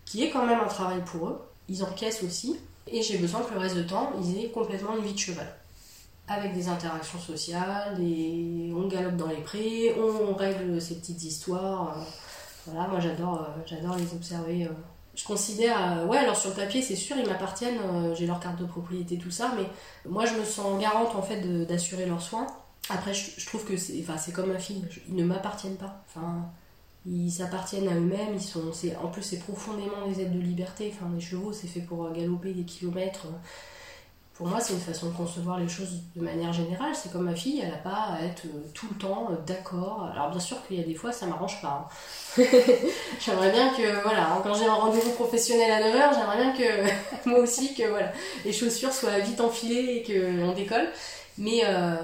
qui 0.06 0.24
est 0.24 0.30
quand 0.30 0.46
même 0.46 0.60
un 0.60 0.68
travail 0.68 1.02
pour 1.04 1.28
eux. 1.28 1.40
Ils 1.68 1.84
encaissent 1.84 2.22
aussi 2.22 2.58
et 2.86 3.02
j'ai 3.02 3.18
besoin 3.18 3.42
que 3.42 3.52
le 3.52 3.60
reste 3.60 3.76
de 3.76 3.82
temps 3.82 4.12
ils 4.22 4.38
aient 4.38 4.48
complètement 4.48 4.96
une 4.96 5.04
vie 5.04 5.12
de 5.12 5.18
cheval 5.18 5.52
avec 6.28 6.54
des 6.54 6.68
interactions 6.68 7.18
sociales, 7.18 8.00
et 8.00 8.72
on 8.74 8.88
galope 8.88 9.16
dans 9.16 9.28
les 9.28 9.36
prés, 9.36 9.94
on 9.98 10.34
règle 10.34 10.80
ces 10.80 10.96
petites 10.96 11.22
histoires. 11.22 11.96
Euh, 11.96 12.02
voilà, 12.66 12.88
moi 12.88 12.98
j'adore, 13.00 13.46
euh, 13.70 13.96
les 13.96 14.14
observer. 14.14 14.64
Euh. 14.64 14.70
Je 15.14 15.24
considère, 15.24 16.04
ouais, 16.08 16.18
alors 16.18 16.36
sur 16.36 16.50
le 16.50 16.56
papier, 16.56 16.82
c'est 16.82 16.96
sûr, 16.96 17.16
ils 17.16 17.26
m'appartiennent, 17.26 17.80
j'ai 18.14 18.26
leur 18.26 18.38
carte 18.38 18.60
de 18.60 18.66
propriété, 18.66 19.16
tout 19.16 19.30
ça, 19.30 19.50
mais 19.56 19.64
moi 20.04 20.26
je 20.26 20.34
me 20.34 20.44
sens 20.44 20.78
garante 20.78 21.16
en 21.16 21.22
fait 21.22 21.40
d'assurer 21.66 22.04
leurs 22.04 22.20
soins. 22.20 22.46
Après, 22.90 23.14
je, 23.14 23.46
trouve 23.46 23.64
que 23.64 23.78
c'est, 23.78 24.04
c'est 24.18 24.32
comme 24.32 24.52
ma 24.52 24.58
fille, 24.58 24.84
ils 25.08 25.14
ne 25.14 25.24
m'appartiennent 25.24 25.78
pas. 25.78 26.04
Enfin, 26.06 26.50
ils 27.06 27.30
s'appartiennent 27.30 27.88
à 27.88 27.94
eux-mêmes, 27.94 28.34
ils 28.34 28.40
sont, 28.40 28.72
en 29.02 29.08
plus 29.08 29.22
c'est 29.22 29.38
profondément 29.38 30.06
des 30.08 30.20
aides 30.20 30.34
de 30.34 30.40
liberté. 30.40 30.92
Enfin, 30.94 31.10
les 31.14 31.20
chevaux, 31.20 31.52
c'est 31.52 31.68
fait 31.68 31.80
pour 31.80 32.10
galoper 32.12 32.52
des 32.52 32.64
kilomètres 32.64 33.28
pour 34.36 34.46
moi, 34.48 34.60
c'est 34.60 34.74
une 34.74 34.80
façon 34.80 35.06
de 35.06 35.16
concevoir 35.16 35.58
les 35.58 35.68
choses 35.68 36.02
de 36.14 36.20
manière 36.20 36.52
générale. 36.52 36.92
C'est 36.94 37.10
comme 37.10 37.24
ma 37.24 37.34
fille, 37.34 37.60
elle 37.62 37.70
n'a 37.70 37.78
pas 37.78 38.16
à 38.18 38.22
être 38.22 38.44
euh, 38.44 38.68
tout 38.74 38.86
le 38.90 38.98
temps 38.98 39.28
euh, 39.30 39.36
d'accord. 39.46 40.10
Alors, 40.12 40.30
bien 40.30 40.40
sûr 40.40 40.58
qu'il 40.66 40.78
y 40.78 40.82
a 40.82 40.84
des 40.84 40.94
fois, 40.94 41.10
ça 41.10 41.24
m'arrange 41.24 41.62
pas. 41.62 41.88
Hein. 42.38 42.42
j'aimerais 43.18 43.50
bien 43.50 43.70
que, 43.70 44.02
voilà, 44.02 44.38
quand 44.42 44.52
j'ai 44.52 44.66
un 44.66 44.74
rendez-vous 44.74 45.12
professionnel 45.12 45.70
à 45.70 45.80
9h, 45.80 46.14
j'aimerais 46.14 46.36
bien 46.36 46.52
que, 46.52 47.28
moi 47.30 47.38
aussi, 47.38 47.74
que 47.74 47.88
voilà, 47.88 48.12
les 48.44 48.52
chaussures 48.52 48.92
soient 48.92 49.18
vite 49.20 49.40
enfilées 49.40 49.96
et 49.96 50.02
qu'on 50.02 50.52
décolle. 50.52 50.88
Mais, 51.38 51.62
euh, 51.64 51.96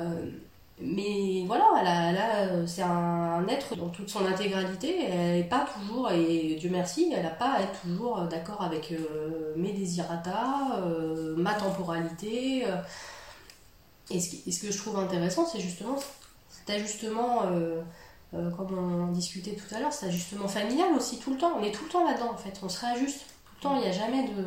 mais 0.84 1.44
voilà, 1.46 2.12
là, 2.12 2.66
c'est 2.66 2.82
un, 2.82 3.46
être 3.46 3.76
dans 3.76 3.88
toute 3.88 4.08
son 4.08 4.26
intégralité. 4.26 5.04
Elle 5.04 5.36
n'est 5.38 5.48
pas 5.48 5.64
toujours, 5.72 6.10
et 6.10 6.56
Dieu 6.58 6.70
merci, 6.70 7.12
elle 7.14 7.22
n'a 7.22 7.30
pas 7.30 7.52
à 7.52 7.62
être 7.62 7.80
toujours 7.82 8.20
d'accord 8.22 8.62
avec 8.62 8.90
euh, 8.90 9.52
mes 9.56 9.72
désirata, 9.72 10.78
euh, 10.78 11.36
ma 11.36 11.54
temporalité. 11.54 12.64
Euh. 12.66 12.76
Et 14.10 14.20
ce, 14.20 14.60
que 14.60 14.72
je 14.72 14.76
trouve 14.76 14.98
intéressant, 14.98 15.46
c'est 15.46 15.60
justement 15.60 15.96
cet 16.50 16.68
ajustement, 16.70 17.42
comme 18.32 18.78
on 18.78 19.12
discutait 19.12 19.54
tout 19.54 19.74
à 19.74 19.80
l'heure, 19.80 19.92
cet 19.92 20.10
ajustement 20.10 20.48
familial 20.48 20.92
aussi, 20.96 21.18
tout 21.18 21.32
le 21.32 21.38
temps. 21.38 21.52
On 21.58 21.62
est 21.62 21.72
tout 21.72 21.84
le 21.84 21.90
temps 21.90 22.04
là-dedans, 22.04 22.32
en 22.32 22.36
fait. 22.36 22.60
On 22.62 22.68
se 22.68 22.84
réajuste 22.84 23.20
tout 23.20 23.54
le 23.56 23.60
temps. 23.62 23.76
Il 23.76 23.82
n'y 23.82 23.88
a 23.88 23.92
jamais 23.92 24.24
de 24.24 24.44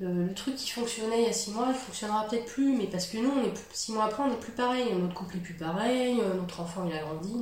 le, 0.00 0.32
truc 0.34 0.56
qui 0.56 0.70
fonctionnait 0.70 1.22
il 1.22 1.26
y 1.26 1.30
a 1.30 1.32
six 1.32 1.52
mois, 1.52 1.66
il 1.68 1.74
fonctionnera 1.74 2.26
peut-être 2.26 2.46
plus, 2.46 2.76
mais 2.76 2.86
parce 2.86 3.06
que 3.06 3.18
nous, 3.18 3.30
on 3.30 3.44
est, 3.44 3.54
six 3.72 3.92
mois 3.92 4.04
après, 4.04 4.22
on 4.22 4.28
n'est 4.28 4.36
plus 4.36 4.52
pareil. 4.52 4.92
Notre 4.94 5.14
couple 5.14 5.36
est 5.36 5.40
plus 5.40 5.54
pareil, 5.54 6.20
euh, 6.20 6.34
notre 6.34 6.60
enfant 6.60 6.84
il 6.86 6.96
a 6.96 7.02
grandi. 7.02 7.34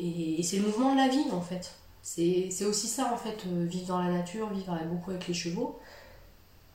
Et, 0.00 0.42
c'est 0.42 0.56
le 0.56 0.66
mouvement 0.66 0.92
de 0.92 0.98
la 0.98 1.08
vie 1.08 1.24
en 1.32 1.40
fait. 1.40 1.74
C'est 2.02 2.64
aussi 2.64 2.88
ça 2.88 3.12
en 3.12 3.16
fait, 3.16 3.44
euh, 3.46 3.64
vivre 3.64 3.86
dans 3.86 3.98
la 3.98 4.10
nature, 4.10 4.48
vivre 4.50 4.76
beaucoup 4.86 5.10
avec 5.10 5.28
les 5.28 5.34
chevaux. 5.34 5.78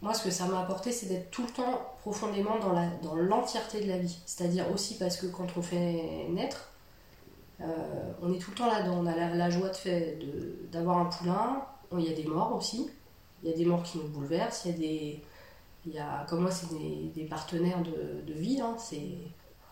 Moi, 0.02 0.14
ce 0.14 0.24
que 0.24 0.32
ça 0.32 0.46
m'a 0.46 0.62
apporté, 0.62 0.92
c'est 0.92 1.08
d'être 1.08 1.32
tout 1.32 1.42
le 1.42 1.50
temps 1.50 1.96
profondément 2.02 2.60
dans 2.60 3.16
l'entièreté 3.16 3.80
dans 3.80 3.88
de 3.88 3.92
la 3.92 3.98
vie. 3.98 4.20
C'est-à-dire 4.28 4.72
aussi 4.72 4.98
parce 4.98 5.18
que 5.18 5.26
quand 5.26 5.48
on 5.58 5.62
fait 5.62 6.28
naître, 6.30 6.70
euh, 7.62 7.66
on 8.22 8.32
est 8.34 8.38
tout 8.38 8.52
le 8.52 8.58
temps 8.58 8.68
là-dedans. 8.68 9.00
On 9.00 9.06
a 9.06 9.16
la, 9.16 9.50
joie 9.50 9.72
d'avoir 10.72 11.00
un 11.00 11.06
poulain, 11.06 11.66
il 11.98 12.02
y 12.02 12.12
a 12.12 12.16
des 12.16 12.26
morts 12.26 12.56
aussi. 12.56 12.90
Il 13.44 13.50
y 13.50 13.54
a 13.54 13.56
des 13.56 13.66
morts 13.66 13.84
qui 13.84 13.98
nous 13.98 14.08
bouleversent, 14.08 14.66
il 14.66 14.72
y 14.72 14.74
a 14.74 14.78
des. 14.78 15.24
Il 15.86 15.94
y 15.94 16.00
a, 16.00 16.26
comme 16.28 16.42
moi, 16.42 16.52
c'est 16.52 16.68
des, 17.14 17.24
partenaires 17.26 17.82
de, 17.82 18.22
de 18.26 18.34
vie. 18.34 18.60
Hein, 18.60 18.76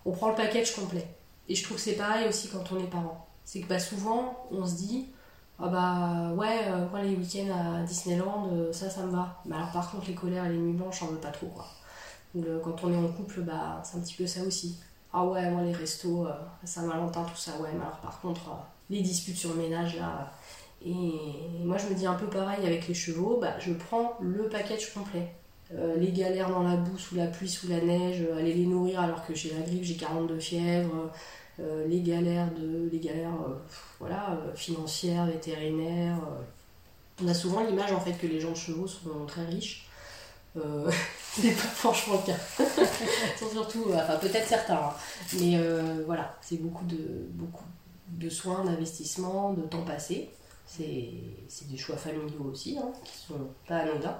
on 0.05 0.11
prend 0.11 0.29
le 0.29 0.35
package 0.35 0.73
complet. 0.75 1.05
Et 1.49 1.55
je 1.55 1.63
trouve 1.63 1.77
que 1.77 1.83
c'est 1.83 1.95
pareil 1.95 2.27
aussi 2.27 2.47
quand 2.47 2.63
on 2.71 2.79
est 2.79 2.87
parent. 2.87 3.27
C'est 3.43 3.61
que 3.61 3.67
bah, 3.67 3.79
souvent, 3.79 4.47
on 4.51 4.65
se 4.65 4.75
dit 4.75 5.07
Ah 5.59 5.67
bah 5.67 6.33
ouais, 6.35 6.67
euh, 6.67 7.01
les 7.03 7.15
week-ends 7.15 7.51
à 7.53 7.83
Disneyland, 7.83 8.49
euh, 8.51 8.71
ça, 8.73 8.89
ça 8.89 9.03
me 9.03 9.11
va. 9.11 9.41
Mais 9.45 9.55
alors, 9.55 9.71
par 9.71 9.91
contre, 9.91 10.07
les 10.07 10.15
colères 10.15 10.45
et 10.45 10.49
les 10.49 10.57
nuits 10.57 10.73
blanches, 10.73 10.99
j'en 11.01 11.07
veux 11.07 11.17
pas 11.17 11.31
trop. 11.31 11.47
Quoi. 11.47 11.65
quand 12.63 12.83
on 12.83 12.93
est 12.93 12.97
en 12.97 13.11
couple, 13.11 13.41
bah, 13.41 13.81
c'est 13.83 13.97
un 13.97 14.01
petit 14.01 14.15
peu 14.15 14.27
ça 14.27 14.41
aussi. 14.43 14.79
Ah 15.13 15.25
ouais, 15.25 15.49
moi, 15.51 15.61
les 15.63 15.73
restos, 15.73 16.27
euh, 16.27 16.33
Saint-Valentin, 16.63 17.23
tout 17.23 17.37
ça, 17.37 17.51
ouais. 17.61 17.69
Mais 17.73 17.81
alors, 17.81 17.97
par 17.97 18.19
contre, 18.21 18.41
les 18.89 19.01
disputes 19.01 19.37
sur 19.37 19.51
le 19.53 19.61
ménage, 19.61 19.97
là 19.97 20.31
et 20.85 21.63
moi, 21.63 21.77
je 21.77 21.87
me 21.87 21.95
dis 21.95 22.05
un 22.05 22.13
peu 22.13 22.27
pareil 22.27 22.65
avec 22.65 22.87
les 22.87 22.93
chevaux, 22.93 23.39
bah, 23.41 23.57
je 23.59 23.73
prends 23.73 24.17
le 24.21 24.47
package 24.47 24.93
complet. 24.93 25.31
Euh, 25.73 25.95
les 25.97 26.11
galères 26.11 26.49
dans 26.49 26.61
la 26.61 26.75
boue, 26.75 26.97
sous 26.97 27.15
la 27.15 27.25
pluie, 27.25 27.49
sous 27.49 27.67
la 27.67 27.81
neige, 27.81 28.21
euh, 28.21 28.37
aller 28.37 28.53
les 28.53 28.67
nourrir 28.67 28.99
alors 28.99 29.25
que 29.25 29.33
j'ai 29.33 29.51
la 29.51 29.61
grippe, 29.61 29.83
j'ai 29.83 29.95
42 29.95 30.39
fièvres, 30.39 31.11
euh, 31.59 31.87
les 31.87 32.01
galères, 32.01 32.53
de, 32.53 32.87
les 32.91 32.99
galères 32.99 33.33
voilà, 33.99 34.39
financières, 34.53 35.25
vétérinaires. 35.25 36.19
On 37.23 37.27
a 37.27 37.33
souvent 37.33 37.63
l'image 37.63 37.91
en 37.91 37.99
fait 37.99 38.13
que 38.13 38.27
les 38.27 38.39
gens 38.39 38.51
de 38.51 38.57
chevaux 38.57 38.87
sont 38.87 39.25
très 39.27 39.45
riches. 39.45 39.87
c'est 41.33 41.51
pas 41.51 41.67
franchement 41.67 42.13
le 42.25 42.31
cas. 42.31 42.65
surtout, 43.51 43.87
enfin 43.93 44.15
peut-être 44.17 44.47
certains, 44.47 44.75
hein. 44.75 44.93
mais 45.37 45.59
voilà, 46.05 46.37
c'est 46.41 46.61
beaucoup 46.61 46.85
de, 46.85 47.27
beaucoup 47.31 47.65
de 48.07 48.29
soins, 48.29 48.63
d'investissement, 48.63 49.51
de 49.51 49.63
temps 49.63 49.83
passé. 49.83 50.29
C'est 50.67 51.67
des 51.69 51.77
choix 51.77 51.95
familiaux 51.95 52.49
aussi, 52.51 52.77
hein, 52.77 52.91
qui 53.03 53.17
sont 53.27 53.47
pas 53.67 53.77
anodins. 53.77 54.17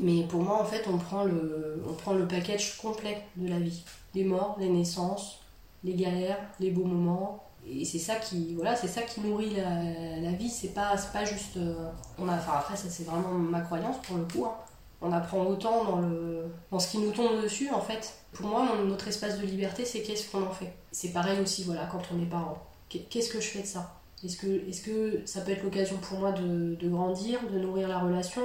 Mais 0.00 0.24
pour 0.24 0.42
moi, 0.42 0.60
en 0.60 0.64
fait, 0.64 0.84
on 0.88 0.96
prend, 0.96 1.24
le, 1.24 1.82
on 1.88 1.92
prend 1.92 2.14
le 2.14 2.26
package 2.26 2.78
complet 2.78 3.22
de 3.36 3.48
la 3.48 3.58
vie. 3.58 3.84
Les 4.14 4.24
morts, 4.24 4.56
les 4.58 4.68
naissances, 4.68 5.40
les 5.84 5.94
galères, 5.94 6.38
les 6.60 6.70
beaux 6.70 6.84
moments. 6.84 7.44
Et 7.68 7.84
c'est 7.84 7.98
ça 7.98 8.16
qui, 8.16 8.54
voilà, 8.54 8.74
c'est 8.74 8.88
ça 8.88 9.02
qui 9.02 9.20
nourrit 9.20 9.54
la, 9.54 10.20
la 10.20 10.32
vie. 10.32 10.48
C'est 10.48 10.74
pas, 10.74 10.96
pas 11.12 11.24
juste. 11.24 11.58
Euh, 11.58 11.90
on 12.18 12.26
a, 12.28 12.36
enfin, 12.36 12.52
après, 12.54 12.76
ça, 12.76 12.88
c'est 12.88 13.04
vraiment 13.04 13.34
ma 13.38 13.60
croyance 13.60 13.96
pour 14.02 14.16
le 14.16 14.24
coup. 14.24 14.46
Hein. 14.46 14.54
On 15.02 15.12
apprend 15.12 15.44
autant 15.44 15.84
dans, 15.84 16.00
le, 16.00 16.46
dans 16.70 16.78
ce 16.78 16.90
qui 16.90 16.98
nous 16.98 17.12
tombe 17.12 17.42
dessus, 17.42 17.70
en 17.70 17.80
fait. 17.80 18.14
Pour 18.32 18.46
moi, 18.46 18.66
notre 18.84 19.08
espace 19.08 19.38
de 19.38 19.44
liberté, 19.44 19.84
c'est 19.84 20.02
qu'est-ce 20.02 20.30
qu'on 20.30 20.42
en 20.42 20.52
fait. 20.52 20.72
C'est 20.90 21.12
pareil 21.12 21.38
aussi, 21.40 21.64
voilà, 21.64 21.86
quand 21.86 22.02
on 22.14 22.22
est 22.22 22.26
parent. 22.26 22.58
Qu'est-ce 22.88 23.30
que 23.30 23.40
je 23.40 23.48
fais 23.48 23.62
de 23.62 23.66
ça? 23.66 24.01
Est-ce 24.24 24.36
que, 24.36 24.46
est 24.46 25.26
ça 25.26 25.40
peut 25.40 25.52
être 25.52 25.64
l'occasion 25.64 25.96
pour 25.96 26.20
moi 26.20 26.32
de, 26.32 26.88
grandir, 26.88 27.40
de 27.52 27.58
nourrir 27.58 27.88
la 27.88 27.98
relation, 27.98 28.42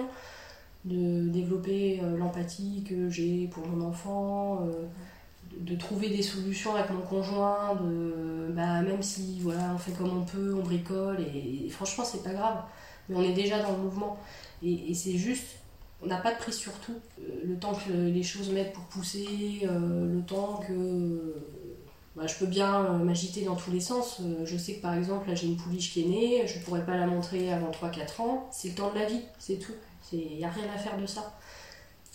de 0.85 1.27
développer 1.29 1.99
euh, 2.01 2.17
l'empathie 2.17 2.83
que 2.87 3.09
j'ai 3.09 3.47
pour 3.47 3.67
mon 3.67 3.85
enfant, 3.85 4.61
euh, 4.63 4.85
de, 5.59 5.75
trouver 5.75 6.09
des 6.09 6.23
solutions 6.23 6.75
avec 6.75 6.89
mon 6.89 7.01
conjoint, 7.01 7.79
bah, 8.49 8.81
même 8.81 9.03
si 9.03 9.39
voilà, 9.41 9.71
on 9.75 9.77
fait 9.77 9.91
comme 9.91 10.17
on 10.17 10.23
peut, 10.23 10.55
on 10.55 10.63
bricole, 10.63 11.17
et, 11.21 11.69
franchement 11.69 12.03
c'est 12.03 12.23
pas 12.23 12.33
grave, 12.33 12.63
mais 13.09 13.15
on 13.15 13.21
est 13.21 13.33
déjà 13.33 13.61
dans 13.61 13.71
le 13.71 13.77
mouvement. 13.77 14.17
Et, 14.63 14.93
c'est 14.95 15.17
juste, 15.17 15.59
on 16.01 16.07
n'a 16.07 16.17
pas 16.17 16.33
de 16.33 16.37
prise 16.37 16.55
sur 16.55 16.73
tout. 16.79 16.99
Euh, 17.19 17.41
le 17.45 17.57
temps 17.57 17.73
que 17.73 17.91
les 17.91 18.23
choses 18.23 18.49
mettent 18.49 18.73
pour 18.73 18.85
pousser, 18.85 19.61
le 19.63 20.21
temps 20.21 20.59
que 20.67 21.35
bah, 22.17 22.25
je 22.25 22.33
peux 22.33 22.47
bien 22.47 22.83
euh, 22.83 22.97
m'agiter 22.97 23.45
dans 23.45 23.55
tous 23.55 23.69
les 23.69 23.79
sens. 23.79 24.21
Euh, 24.21 24.43
je 24.43 24.57
sais 24.57 24.73
que 24.73 24.81
par 24.81 24.95
exemple, 24.95 25.29
là 25.29 25.35
j'ai 25.35 25.45
une 25.45 25.55
pouliche 25.55 25.93
qui 25.93 26.01
est 26.01 26.07
née, 26.07 26.47
je 26.47 26.57
pourrais 26.65 26.83
pas 26.83 26.97
la 26.97 27.05
montrer 27.05 27.53
avant 27.53 27.69
3-4 27.69 28.21
ans. 28.23 28.49
C'est 28.51 28.69
le 28.69 28.73
temps 28.73 28.91
de 28.91 28.97
la 28.97 29.05
vie, 29.05 29.21
c'est 29.37 29.59
tout. 29.59 29.73
Il 30.11 30.37
n'y 30.37 30.43
a 30.43 30.49
rien 30.49 30.65
à 30.73 30.79
faire 30.79 30.97
de 30.97 31.05
ça. 31.05 31.37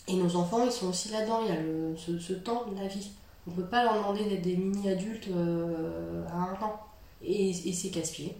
Et 0.08 0.14
nos 0.14 0.34
enfants, 0.34 0.64
ils 0.64 0.72
sont 0.72 0.88
aussi 0.88 1.10
là-dedans, 1.10 1.42
il 1.44 1.54
y 1.54 1.56
a 1.56 1.60
le, 1.60 1.94
ce, 1.96 2.32
temps 2.32 2.64
de 2.66 2.74
la 2.74 2.88
vie. 2.88 3.12
On 3.46 3.52
ne 3.52 3.56
peut 3.56 3.66
pas 3.66 3.84
leur 3.84 3.94
demander 3.94 4.24
d'être 4.24 4.42
des 4.42 4.56
mini-adultes 4.56 5.28
euh, 5.28 6.26
à 6.26 6.36
un 6.36 6.54
an. 6.54 6.80
Et, 7.22 7.50
et 7.50 7.72
c'est 7.72 7.90
casse-pied. 7.90 8.34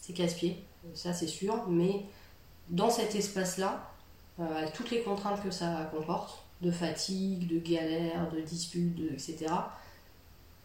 C'est 0.00 0.12
casse-pied, 0.12 0.62
ça 0.94 1.12
c'est 1.12 1.26
sûr. 1.26 1.66
Mais 1.68 2.04
dans 2.70 2.90
cet 2.90 3.16
espace-là, 3.16 3.90
avec 4.38 4.72
toutes 4.72 4.92
les 4.92 5.02
contraintes 5.02 5.42
que 5.42 5.50
ça 5.50 5.90
comporte, 5.92 6.44
de 6.62 6.70
fatigue, 6.70 7.48
de 7.48 7.58
galère, 7.58 8.30
de 8.30 8.40
disputes, 8.40 9.00
etc., 9.12 9.46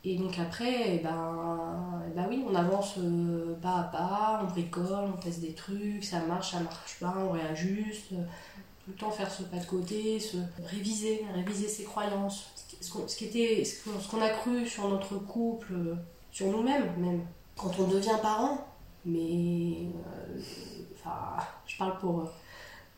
et 0.06 0.18
donc 0.18 0.38
après, 0.38 0.96
eh 0.96 1.00
ben, 1.00 2.04
ben 2.16 2.26
oui, 2.30 2.44
on 2.46 2.54
avance 2.56 2.96
euh, 2.98 3.56
pas 3.62 3.80
à 3.80 3.84
pas, 3.84 4.42
on 4.44 4.48
bricole, 4.48 5.12
on 5.14 5.18
teste 5.18 5.40
des 5.40 5.54
trucs, 5.54 6.04
ça 6.04 6.20
marche, 6.22 6.52
ça 6.52 6.60
marche 6.60 7.00
pas, 7.00 7.16
on 7.18 7.32
réajuste. 7.32 8.10
Tout 8.10 8.92
le 8.92 8.98
temps 8.98 9.12
faire 9.12 9.32
ce 9.32 9.44
pas 9.44 9.58
de 9.58 9.66
côté, 9.66 10.20
se 10.20 10.36
réviser, 10.66 11.24
réviser 11.34 11.70
ses 11.70 11.86
croyances. 11.86 12.52
Ce 12.82 12.92
qu'on, 12.92 13.08
ce 13.08 13.16
ce 13.16 14.12
qu'on 14.12 14.22
a 14.22 14.30
cru 14.30 14.68
sur 14.68 14.90
notre 14.90 15.16
couple, 15.20 15.74
sur 16.32 16.48
nous-mêmes 16.48 16.92
même. 16.98 17.22
Quand 17.56 17.72
on 17.80 17.88
devient 17.88 18.18
parent, 18.22 18.68
mais 19.06 19.88
euh, 19.96 20.40
enfin, 20.96 21.38
je 21.66 21.78
parle 21.78 21.98
pour 22.00 22.30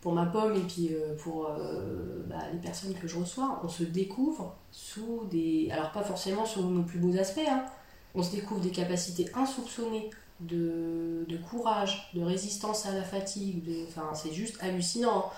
pour 0.06 0.14
ma 0.14 0.28
pomme 0.28 0.56
et 0.56 0.60
puis 0.60 0.90
euh, 0.92 1.16
pour 1.18 1.48
euh, 1.48 2.24
bah, 2.28 2.36
les 2.54 2.60
personnes 2.60 2.94
que 2.94 3.08
je 3.08 3.18
reçois, 3.18 3.60
on 3.64 3.68
se 3.68 3.82
découvre 3.82 4.56
sous 4.72 5.26
des... 5.32 5.68
Alors 5.72 5.92
pas 5.94 6.04
forcément 6.04 6.46
sous 6.46 6.62
nos 6.62 6.84
plus 6.84 7.00
beaux 7.00 7.18
aspects, 7.18 7.42
hein. 7.50 7.66
on 8.14 8.22
se 8.22 8.36
découvre 8.36 8.62
des 8.62 8.70
capacités 8.70 9.32
insoupçonnées 9.34 10.12
de, 10.42 11.26
de, 11.28 11.38
courage, 11.38 12.12
de 12.14 12.22
résistance 12.22 12.86
à 12.86 12.92
la 12.92 13.02
fatigue, 13.02 13.64
enfin 13.88 14.14
c'est 14.14 14.32
juste 14.32 14.62
hallucinant. 14.62 15.32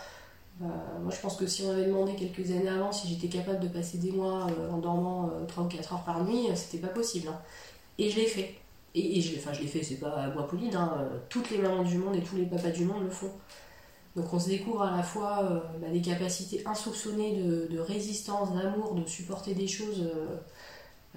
Hein. 0.62 0.66
Euh, 0.66 1.00
moi 1.02 1.14
je 1.16 1.22
pense 1.22 1.38
que 1.38 1.48
si 1.48 1.64
on 1.64 1.68
m'avait 1.72 1.86
demandé 1.86 2.16
quelques 2.16 2.52
années 2.52 2.68
avant 2.68 2.92
si 2.92 3.08
j'étais 3.08 3.30
capable 3.30 3.62
de 3.62 3.70
passer 3.70 4.00
des 4.00 4.12
mois 4.12 4.48
en 4.70 4.80
dormant 4.80 5.32
3 5.48 5.64
ou 5.64 5.68
4 5.70 5.94
heures 5.94 6.04
par 6.04 6.26
nuit, 6.26 6.48
c'était 6.56 6.86
pas 6.86 6.94
possible. 6.94 7.30
Hein. 7.30 7.40
Et 8.00 8.10
je 8.10 8.18
l'ai 8.18 8.28
fait. 8.28 8.54
Et, 8.96 9.22
je, 9.22 9.38
enfin, 9.38 9.54
je 9.54 9.62
l'ai 9.62 9.68
fait, 9.68 9.82
c'est 9.82 9.96
pas 10.02 10.24
à 10.24 10.30
bois 10.30 10.46
poli, 10.46 10.70
toutes 11.30 11.52
les 11.52 11.58
mamans 11.58 11.84
du 11.84 11.98
monde 11.98 12.18
et 12.18 12.22
tous 12.22 12.36
les 12.36 12.46
papas 12.46 12.72
du 12.72 12.84
monde 12.84 13.04
le 13.06 13.10
font. 13.10 13.32
Donc 14.18 14.34
on 14.34 14.40
se 14.40 14.50
découvre 14.50 14.82
à 14.82 14.98
la 14.98 15.04
fois 15.04 15.44
euh, 15.44 15.60
bah, 15.80 15.90
des 15.94 16.02
capacités 16.02 16.64
insoupçonnées 16.66 17.40
de, 17.40 17.80
résistance, 17.80 18.52
d'amour, 18.52 18.96
de 18.96 19.08
supporter 19.08 19.54
des 19.54 19.68
choses 19.68 20.10
euh, 20.12 20.38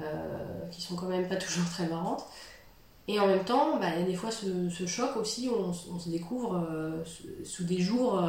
euh, 0.03 0.69
qui 0.71 0.83
sont 0.83 0.97
quand 0.97 1.09
même 1.09 1.27
pas 1.27 1.37
toujours 1.45 1.65
très 1.65 1.89
marrantes. 1.89 2.27
Et 3.09 3.19
en 3.19 3.27
même 3.27 3.43
temps, 3.43 3.81
il 3.81 4.01
y 4.01 4.03
a 4.03 4.07
des 4.07 4.15
fois 4.15 4.31
ce, 4.31 4.87
choc 4.87 5.17
aussi 5.17 5.49
où 5.49 5.55
on, 5.55 5.73
se 5.73 6.11
découvre 6.11 6.65
sous 7.43 7.65
des 7.65 7.81
jours 7.81 8.23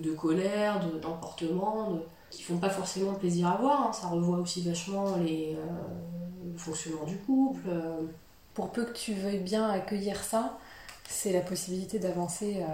de 0.00 0.10
colère, 0.12 0.80
d'emportement, 1.00 2.00
qui 2.30 2.42
font 2.42 2.56
pas 2.56 2.70
forcément 2.70 3.12
plaisir 3.12 3.46
à 3.46 3.56
voir. 3.58 3.82
Hein. 3.82 3.92
Ça 3.92 4.08
revoit 4.08 4.38
aussi 4.38 4.62
vachement 4.62 5.18
le 5.18 6.56
fonctionnement 6.56 7.04
du 7.04 7.16
couple. 7.18 7.68
Pour 8.54 8.72
peu 8.72 8.84
que 8.86 8.98
tu 8.98 9.12
veuilles 9.12 9.38
bien 9.38 9.68
accueillir 9.68 10.16
ça, 10.24 10.58
c'est 11.08 11.32
la 11.32 11.42
possibilité 11.42 12.00
d'avancer 12.00 12.64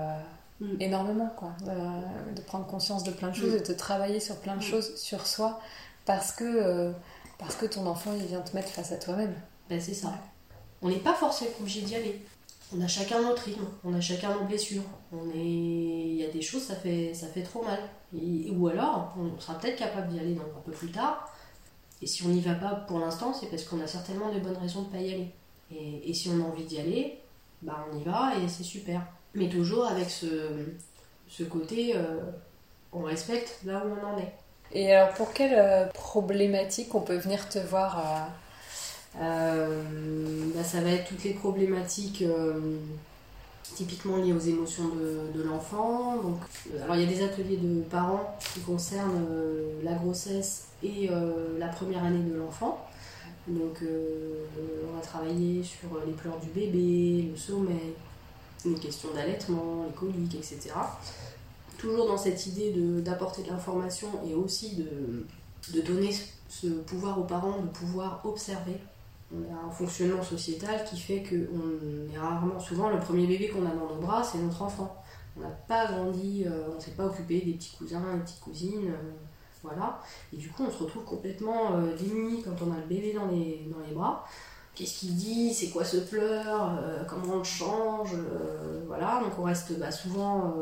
mm. 0.60 0.76
énormément, 0.80 1.32
quoi. 1.36 1.52
De, 1.64 2.40
prendre 2.42 2.66
conscience 2.66 3.04
de 3.04 3.10
plein 3.10 3.28
de 3.28 3.34
choses 3.34 3.52
mm. 3.52 3.56
et 3.56 3.60
de 3.60 3.74
travailler 3.74 4.20
sur 4.20 4.36
plein 4.36 4.56
de 4.56 4.62
choses 4.62 4.96
sur 4.96 5.26
soi 5.26 5.60
parce 6.04 6.32
que, 6.32 6.92
parce 7.38 7.56
que 7.56 7.66
ton 7.66 7.86
enfant, 7.86 8.12
il 8.16 8.26
vient 8.26 8.40
te 8.40 8.54
mettre 8.54 8.68
face 8.68 8.92
à 8.92 8.96
toi-même. 8.96 9.34
Ben, 9.68 9.80
c'est 9.80 9.94
ça. 9.94 10.12
On 10.82 10.88
n'est 10.88 10.96
pas 10.96 11.14
forcément 11.14 11.50
obligé 11.60 11.80
d'y 11.80 11.94
aller. 11.94 12.20
On 12.76 12.80
a 12.80 12.88
chacun 12.88 13.22
notre 13.22 13.42
rythme, 13.44 13.66
on 13.84 13.94
a 13.94 14.00
chacun 14.00 14.34
nos 14.34 14.44
blessures. 14.44 14.82
On 15.12 15.30
est... 15.30 15.36
Il 15.36 16.16
y 16.16 16.24
a 16.24 16.30
des 16.30 16.42
choses, 16.42 16.62
ça 16.62 16.74
fait, 16.74 17.14
ça 17.14 17.28
fait 17.28 17.42
trop 17.42 17.62
mal. 17.62 17.78
Ou 18.12 18.68
alors, 18.68 19.14
on 19.18 19.38
sera 19.40 19.58
peut-être 19.58 19.78
capable 19.78 20.08
d'y 20.08 20.18
aller 20.18 20.36
un 20.36 20.60
peu 20.60 20.72
plus 20.72 20.90
tard. 20.90 21.32
Et 22.02 22.06
si 22.06 22.24
on 22.24 22.28
n'y 22.28 22.40
va 22.40 22.54
pas 22.54 22.74
pour 22.74 22.98
l'instant, 22.98 23.32
c'est 23.32 23.46
parce 23.46 23.64
qu'on 23.64 23.80
a 23.80 23.86
certainement 23.86 24.30
des 24.32 24.40
bonnes 24.40 24.56
raisons 24.56 24.82
de 24.82 24.86
ne 24.88 24.92
pas 24.92 25.00
y 25.00 25.14
aller. 25.14 25.30
Et, 25.70 26.12
si 26.12 26.28
on 26.28 26.44
a 26.44 26.48
envie 26.48 26.64
d'y 26.64 26.78
aller, 26.78 27.18
bah 27.62 27.86
on 27.90 27.98
y 27.98 28.02
va 28.04 28.32
et 28.36 28.48
c'est 28.48 28.62
super. 28.62 29.02
Mais 29.34 29.48
toujours 29.48 29.86
avec 29.86 30.10
ce, 30.10 30.26
ce 31.28 31.42
côté, 31.42 31.96
euh, 31.96 32.20
on 32.92 33.02
respecte 33.02 33.60
là 33.64 33.82
où 33.84 33.90
on 34.00 34.14
en 34.14 34.18
est. 34.18 34.32
Et 34.74 34.92
alors 34.92 35.14
pour 35.14 35.32
quelle 35.32 35.54
euh, 35.56 35.86
problématique 35.86 36.94
on 36.94 37.00
peut 37.00 37.16
venir 37.16 37.48
te 37.48 37.58
voir 37.58 37.98
euh, 37.98 39.22
euh, 39.22 39.82
bah, 40.54 40.64
ça 40.64 40.80
va 40.80 40.90
être 40.90 41.08
toutes 41.08 41.22
les 41.24 41.34
problématiques 41.34 42.24
typiquement 43.62 44.16
liées 44.16 44.32
aux 44.32 44.40
émotions 44.40 44.90
de, 45.34 45.42
l'enfant. 45.42 46.16
Donc, 46.16 46.38
alors 46.82 46.96
il 46.96 47.02
y 47.02 47.04
a 47.04 47.08
des 47.08 47.24
ateliers 47.24 47.56
de 47.56 47.82
parents 47.82 48.36
qui 48.52 48.60
concernent 48.60 49.26
la 49.82 49.94
grossesse 49.94 50.68
et 50.82 51.08
la 51.58 51.68
première 51.68 52.04
année 52.04 52.22
de 52.28 52.36
l'enfant. 52.36 52.84
Donc 53.46 53.78
on 53.82 54.96
va 54.96 55.00
travailler 55.00 55.62
sur 55.62 55.88
les 56.04 56.12
pleurs 56.12 56.38
du 56.40 56.48
bébé, 56.48 57.28
le 57.30 57.36
sommeil, 57.36 57.94
les 58.64 58.74
questions 58.74 59.08
d'allaitement, 59.14 59.84
les 59.86 59.94
coliques, 59.94 60.34
etc. 60.34 60.70
Toujours 61.78 62.06
dans 62.06 62.18
cette 62.18 62.46
idée 62.46 62.72
d'apporter 63.02 63.42
de, 63.42 63.48
l'information 63.48 64.08
et 64.26 64.34
aussi 64.34 64.76
de, 64.76 65.26
de 65.72 65.80
donner 65.80 66.10
ce 66.48 66.66
pouvoir 66.66 67.18
aux 67.18 67.24
parents 67.24 67.60
de 67.60 67.68
pouvoir 67.68 68.20
observer 68.24 68.78
on 69.32 69.54
a 69.54 69.66
un 69.66 69.70
fonctionnement 69.70 70.22
sociétal 70.22 70.84
qui 70.84 70.98
fait 70.98 71.22
qu'on 71.22 72.12
est 72.12 72.18
rarement, 72.18 72.60
souvent 72.60 72.90
le 72.90 73.00
premier 73.00 73.26
bébé 73.26 73.48
qu'on 73.48 73.66
a 73.66 73.70
dans 73.70 73.94
nos 73.94 74.00
bras, 74.00 74.22
c'est 74.22 74.38
notre 74.38 74.62
enfant. 74.62 75.02
On 75.36 75.40
n'a 75.40 75.48
pas 75.48 75.90
grandi, 75.90 76.44
euh, 76.46 76.68
on 76.72 76.76
ne 76.76 76.80
s'est 76.80 76.92
pas 76.92 77.06
occupé 77.06 77.40
des 77.40 77.54
petits 77.54 77.74
cousins, 77.76 78.14
des 78.14 78.20
petites 78.20 78.40
cousines, 78.40 78.88
euh, 78.88 79.12
voilà. 79.62 80.00
Et 80.32 80.36
du 80.36 80.50
coup, 80.50 80.64
on 80.68 80.70
se 80.70 80.84
retrouve 80.84 81.04
complètement 81.04 81.74
euh, 81.74 81.96
démuni 81.96 82.42
quand 82.42 82.54
on 82.64 82.72
a 82.72 82.76
le 82.76 82.86
bébé 82.86 83.12
dans 83.12 83.26
les, 83.26 83.68
dans 83.72 83.84
les 83.84 83.94
bras. 83.94 84.24
Qu'est-ce 84.74 84.98
qu'il 84.98 85.14
dit? 85.14 85.54
C'est 85.54 85.70
quoi 85.70 85.84
ce 85.84 85.98
pleur? 85.98 86.78
Comment 87.08 87.34
on 87.34 87.38
le 87.38 87.44
change? 87.44 88.10
Voilà, 88.86 89.20
donc 89.22 89.38
on 89.38 89.44
reste 89.44 89.78
bah, 89.78 89.92
souvent. 89.92 90.52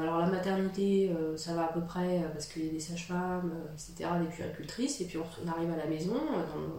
alors 0.00 0.18
la 0.18 0.26
maternité, 0.26 1.14
ça 1.36 1.52
va 1.52 1.64
à 1.66 1.72
peu 1.72 1.82
près 1.82 2.24
parce 2.32 2.46
qu'il 2.46 2.64
y 2.64 2.68
a 2.70 2.72
des 2.72 2.80
sages-femmes, 2.80 3.52
etc., 3.74 4.08
des 4.22 4.28
puéricultrices, 4.28 5.02
et 5.02 5.04
puis 5.04 5.18
on, 5.18 5.50
arrive 5.50 5.70
à 5.70 5.76
la 5.76 5.86
maison, 5.86 6.16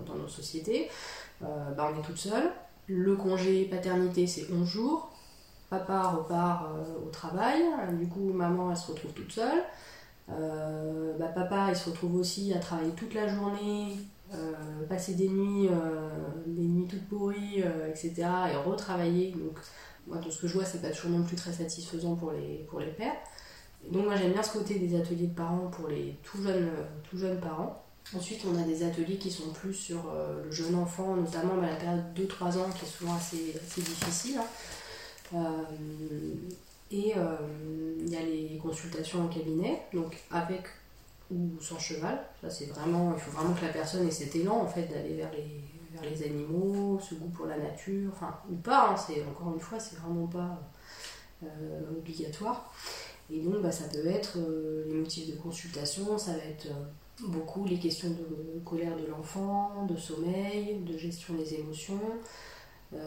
dans, 0.08 0.16
nos 0.16 0.28
sociétés. 0.28 0.90
Euh, 1.44 1.72
bah, 1.72 1.92
on 1.94 2.00
est 2.00 2.04
toute 2.04 2.18
seule. 2.18 2.52
Le 2.88 3.16
congé 3.16 3.66
paternité, 3.66 4.28
c'est 4.28 4.52
11 4.52 4.68
jours. 4.68 5.12
Papa 5.70 6.10
repart 6.10 6.66
euh, 6.66 7.08
au 7.08 7.10
travail. 7.10 7.62
Du 7.94 8.08
coup, 8.08 8.32
maman, 8.34 8.72
elle 8.72 8.78
se 8.78 8.92
retrouve 8.92 9.14
toute 9.14 9.32
seule. 9.32 9.64
Euh, 10.32 11.18
bah, 11.18 11.28
papa, 11.28 11.68
il 11.70 11.76
se 11.76 11.90
retrouve 11.90 12.16
aussi 12.16 12.54
à 12.54 12.60
travailler 12.60 12.92
toute 12.92 13.14
la 13.14 13.28
journée, 13.28 13.98
passer 14.88 15.16
des 15.16 15.30
nuits, 15.30 15.70
des 16.46 16.64
nuits 16.64 16.88
toutes 16.88 17.08
pourries, 17.08 17.64
etc. 17.88 18.14
et 18.52 18.56
retravailler. 18.56 19.32
Donc, 19.32 19.58
moi, 20.08 20.18
tout 20.18 20.32
ce 20.32 20.42
que 20.42 20.48
je 20.48 20.54
vois, 20.54 20.66
c'est 20.66 20.82
pas 20.82 20.90
toujours 20.90 21.12
non 21.12 21.24
plus 21.24 21.36
très 21.36 21.52
satisfaisant 21.52 22.16
pour 22.16 22.32
les, 22.32 22.66
pour 22.70 22.80
les 22.80 22.92
pères. 22.92 23.16
donc, 23.92 24.06
moi, 24.06 24.16
j'aime 24.16 24.34
bien 24.34 24.44
ce 24.44 24.54
côté 24.54 24.80
des 24.80 25.00
ateliers 25.00 25.28
de 25.28 25.36
parents 25.36 25.68
pour 25.72 25.88
les 25.88 26.18
tout 26.24 26.42
jeunes, 26.42 26.70
tout 27.10 27.18
jeunes 27.18 27.40
parents. 27.40 27.84
Ensuite, 28.16 28.42
on 28.48 28.60
a 28.60 28.64
des 28.64 28.84
ateliers 28.84 29.18
qui 29.18 29.30
sont 29.30 29.52
plus 29.52 29.74
sur 29.74 30.10
euh, 30.10 30.44
le 30.44 30.52
jeune 30.52 30.74
enfant, 30.74 31.16
notamment 31.16 31.56
la 31.58 31.76
période 31.76 32.06
2-3 32.16 32.58
ans 32.58 32.70
qui 32.76 32.86
est 32.86 32.90
souvent 32.90 33.16
assez, 33.16 33.54
difficile. 33.78 34.40
Hein. 34.40 34.46
Euh, 35.36 36.34
et 36.90 37.14
euh, 37.16 37.36
il 38.00 38.10
y 38.10 38.18
a 38.18 38.22
les 38.22 38.58
consultations 38.58 39.24
en 39.24 39.28
cabinet, 39.28 39.84
donc 39.94 40.18
avec 40.32 40.64
ou 41.32 41.60
sans 41.62 41.80
cheval. 41.80 42.20
Ça, 42.42 42.50
c'est 42.50 42.66
vraiment, 42.66 43.14
il 43.14 43.20
faut 43.20 43.32
vraiment 43.32 43.54
que 43.54 43.66
la 43.66 43.72
personne 43.72 44.08
ait 44.08 44.12
cet 44.12 44.36
élan 44.36 44.62
en 44.62 44.68
fait 44.68 44.84
d'aller 44.84 45.16
vers 45.16 45.32
les, 45.32 45.64
vers 45.94 46.10
les 46.10 46.24
animaux, 46.24 47.00
ce 47.00 47.16
goût 47.16 47.30
pour 47.30 47.46
la 47.46 47.58
nature, 47.58 48.12
enfin, 48.14 48.40
ou 48.52 48.56
pas, 48.56 48.92
hein, 48.92 48.96
c'est, 48.98 49.24
encore 49.24 49.54
une 49.54 49.60
fois, 49.60 49.80
c'est 49.80 49.98
vraiment 49.98 50.28
pas 50.28 50.60
obligatoire. 51.98 52.74
Et 53.32 53.40
donc, 53.40 53.62
bah, 53.62 53.72
ça 53.72 53.86
peut 53.86 54.08
être 54.08 54.38
les 54.88 54.94
motifs 54.94 55.30
de 55.32 55.40
consultation, 55.40 56.18
ça 56.18 56.32
va 56.32 56.44
être 56.44 56.68
beaucoup 57.28 57.66
les 57.66 57.78
questions 57.78 58.10
de 58.10 58.60
colère 58.66 58.96
de 58.98 59.06
l'enfant, 59.06 59.86
de 59.90 59.98
sommeil, 59.98 60.80
de 60.86 60.98
gestion 60.98 61.34
des 61.36 61.56
émotions. 61.56 62.00
Euh, 62.94 62.98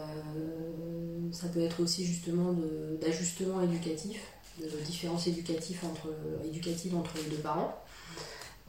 ça 1.31 1.47
peut 1.49 1.61
être 1.61 1.81
aussi 1.81 2.05
justement 2.05 2.53
d'ajustement 3.01 3.61
éducatif, 3.61 4.21
de 4.59 4.67
différence 4.85 5.27
éducative 5.27 5.79
entre, 5.83 6.07
entre 6.95 7.17
les 7.17 7.35
deux 7.35 7.41
parents. 7.41 7.82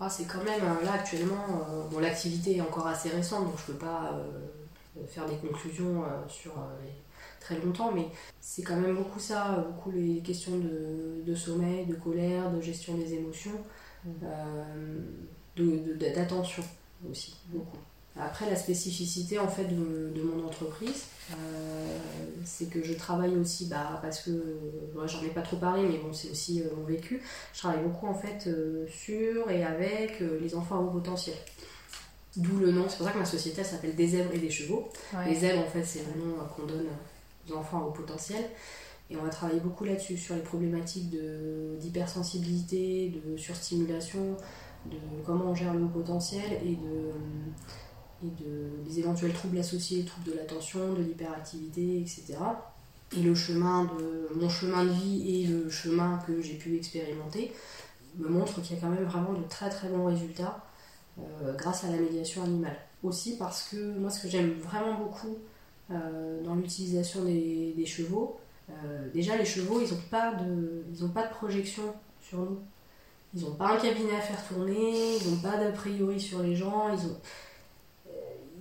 Ah, 0.01 0.11
c'est 0.11 0.25
quand 0.25 0.43
même, 0.45 0.63
là 0.85 0.95
actuellement, 0.95 1.67
euh, 1.71 1.89
bon, 1.89 2.01
l'activité 2.01 2.57
est 2.57 2.61
encore 2.61 2.87
assez 2.87 3.11
récente, 3.11 3.45
donc 3.45 3.55
je 3.65 3.73
ne 3.73 3.77
peux 3.77 3.85
pas 3.85 4.13
euh, 4.13 5.07
faire 5.07 5.27
des 5.27 5.37
conclusions 5.37 6.05
sur 6.29 6.53
très 7.41 7.59
longtemps, 7.61 7.93
mais 7.93 8.07
c'est 8.41 8.63
quand 8.63 8.77
même 8.77 8.97
beaucoup 8.97 9.21
ça, 9.21 9.65
beaucoup 9.69 9.91
les 9.91 10.21
questions 10.21 10.59
de, 10.59 11.23
de 11.25 11.35
sommeil, 11.35 11.87
de 11.87 11.95
colère, 11.95 12.51
de 12.51 12.61
gestion 12.61 12.95
des 12.95 13.15
émotions. 13.15 13.61
Euh, 14.23 14.65
d'attention 15.57 16.63
de, 17.03 17.11
aussi, 17.11 17.37
beaucoup. 17.49 17.79
Après, 18.19 18.49
la 18.49 18.57
spécificité 18.57 19.39
en 19.39 19.49
fait 19.49 19.65
de, 19.65 20.23
mon 20.23 20.47
entreprise, 20.47 20.91
euh, 20.91 21.14
c'est 22.45 22.69
que 22.71 22.83
je 22.83 22.93
travaille 22.95 23.37
aussi, 23.37 23.67
bah, 23.67 23.99
parce 24.03 24.21
que 24.21 24.31
j'en 25.07 25.23
ai 25.23 25.29
pas 25.29 25.43
trop 25.43 25.57
parlé, 25.57 25.83
mais 25.89 25.99
bon, 25.99 26.13
c'est 26.13 26.31
aussi 26.31 26.61
euh, 26.61 26.67
mon 26.77 26.85
vécu. 26.85 27.23
Je 27.53 27.59
travaille 27.59 27.83
beaucoup 27.83 28.07
en 28.07 28.15
fait 28.15 28.49
sur 28.89 29.51
et 29.51 29.65
avec 29.65 30.21
les 30.21 30.55
enfants 30.55 30.77
à 30.77 30.81
haut 30.81 30.91
potentiel. 30.91 31.37
D'où 32.37 32.59
le 32.59 32.73
nom, 32.73 32.87
c'est 32.89 32.97
pour 32.97 33.07
ça 33.07 33.13
que 33.13 33.19
ma 33.19 33.25
société 33.25 33.63
s'appelle 33.63 33.95
Des 33.95 34.09
zèbres 34.09 34.35
et 34.35 34.39
des 34.39 34.51
chevaux. 34.51 34.89
Les 35.27 35.37
zèbres, 35.37 35.61
en 35.61 35.71
fait, 35.71 35.85
c'est 35.85 36.01
le 36.01 36.21
nom 36.21 36.35
qu'on 36.57 36.67
donne 36.67 36.87
aux 37.49 37.55
enfants 37.55 37.83
à 37.83 37.87
haut 37.87 37.93
potentiel. 37.93 38.45
Et 39.11 39.17
on 39.17 39.23
va 39.23 39.29
travailler 39.29 39.61
beaucoup 39.61 39.85
là-dessus, 39.85 40.17
sur 40.17 40.35
les 40.35 40.41
problématiques 40.41 41.15
d'hypersensibilité, 41.79 43.13
de, 43.25 43.37
surstimulation, 43.37 44.37
de 44.87 44.97
comment 45.25 45.51
on 45.51 45.55
gère 45.55 45.75
le 45.75 45.87
potentiel 45.87 46.59
et 46.65 46.77
de, 46.77 47.13
et 48.25 48.43
de 48.43 48.71
des 48.89 48.99
éventuels 49.01 49.33
troubles 49.33 49.59
associés, 49.59 50.05
troubles 50.05 50.31
de 50.31 50.37
l'attention, 50.37 50.93
de 50.95 51.03
l'hyperactivité, 51.03 52.01
etc. 52.01 52.37
Et 53.17 53.23
le 53.23 53.35
chemin 53.35 53.85
de 53.85 54.29
mon 54.35 54.49
chemin 54.49 54.85
de 54.85 54.91
vie 54.91 55.43
et 55.43 55.47
le 55.47 55.69
chemin 55.69 56.19
que 56.27 56.41
j'ai 56.41 56.55
pu 56.55 56.77
expérimenter 56.77 57.53
me 58.17 58.29
montrent 58.29 58.63
qu'il 58.63 58.77
y 58.77 58.79
a 58.79 58.83
quand 58.83 58.91
même 58.91 59.05
vraiment 59.05 59.33
de 59.33 59.43
très 59.49 59.69
très 59.69 59.89
bons 59.89 60.07
résultats 60.07 60.65
euh, 61.19 61.55
grâce 61.57 61.85
à 61.85 61.91
la 61.91 61.99
médiation 61.99 62.43
animale. 62.43 62.77
Aussi 63.03 63.37
parce 63.37 63.69
que 63.69 63.99
moi 63.99 64.11
ce 64.11 64.23
que 64.23 64.29
j'aime 64.29 64.55
vraiment 64.61 64.95
beaucoup 64.95 65.37
euh, 65.91 66.43
dans 66.43 66.55
l'utilisation 66.55 67.25
des, 67.25 67.85
chevaux, 67.87 68.39
euh, 68.71 69.09
déjà, 69.13 69.37
les 69.37 69.45
chevaux, 69.45 69.81
ils 69.81 69.93
n'ont 69.93 70.01
pas, 70.11 70.35
de, 70.35 70.85
ils 70.93 71.09
pas 71.09 71.27
de 71.27 71.33
projection 71.33 71.83
sur 72.23 72.39
nous. 72.39 72.59
Ils 73.35 73.43
n'ont 73.43 73.55
pas 73.55 73.75
un 73.75 73.77
cabinet 73.77 74.17
à 74.17 74.21
faire 74.21 74.47
tourner, 74.47 75.17
ils 75.17 75.31
n'ont 75.31 75.41
pas 75.41 75.57
d'a 75.59 75.73
priori 75.73 76.21
sur 76.21 76.43
les 76.43 76.55
gens. 76.55 76.89
Ils 76.93 77.07
ont... 77.07 77.17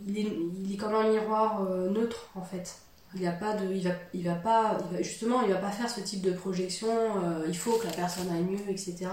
Euh, 0.04 0.10
il, 0.10 0.18
est, 0.20 0.38
il 0.70 0.78
comme 0.78 0.96
un 0.96 1.10
miroir 1.10 1.64
euh, 1.64 1.90
neutre, 1.90 2.30
en 2.36 2.42
fait. 2.42 2.78
Il, 3.16 3.28
a 3.28 3.32
pas 3.32 3.56
de, 3.56 3.72
il, 3.72 3.88
va, 3.88 3.94
il 4.14 4.24
va 4.24 4.36
pas, 4.36 4.78
il 4.90 4.98
va, 4.98 5.02
justement, 5.04 5.42
il 5.44 5.54
va 5.54 5.60
pas 5.60 5.72
faire 5.72 5.90
ce 5.90 6.02
type 6.02 6.22
de 6.22 6.32
projection. 6.32 6.90
il 7.48 7.56
faut 7.56 7.78
que 7.78 7.86
la 7.86 7.94
personne 7.94 8.30
aille 8.30 8.44
mieux, 8.44 8.70
etc. 8.70 9.08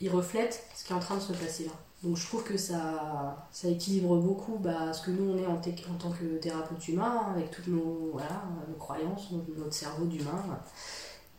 Il 0.00 0.10
reflète 0.10 0.64
ce 0.74 0.84
qui 0.84 0.92
est 0.92 0.96
en 0.96 1.00
train 1.00 1.16
de 1.16 1.20
se 1.20 1.32
passer 1.32 1.66
là. 1.66 1.72
Donc 2.02 2.16
je 2.16 2.26
trouve 2.26 2.44
que 2.44 2.56
ça, 2.56 3.48
ça 3.50 3.68
équilibre 3.68 4.16
beaucoup 4.18 4.56
bah, 4.58 4.92
ce 4.92 5.04
que 5.04 5.10
nous 5.10 5.32
on 5.32 5.36
est 5.36 5.46
en, 5.46 5.56
tant 5.56 6.10
que 6.12 6.24
thérapeute 6.38 6.86
humain, 6.86 7.26
avec 7.34 7.50
toutes 7.50 7.66
nos, 7.66 8.10
voilà, 8.12 8.44
nos 8.68 8.76
croyances, 8.76 9.30
notre 9.56 9.74
cerveau 9.74 10.06
d'humain. 10.06 10.44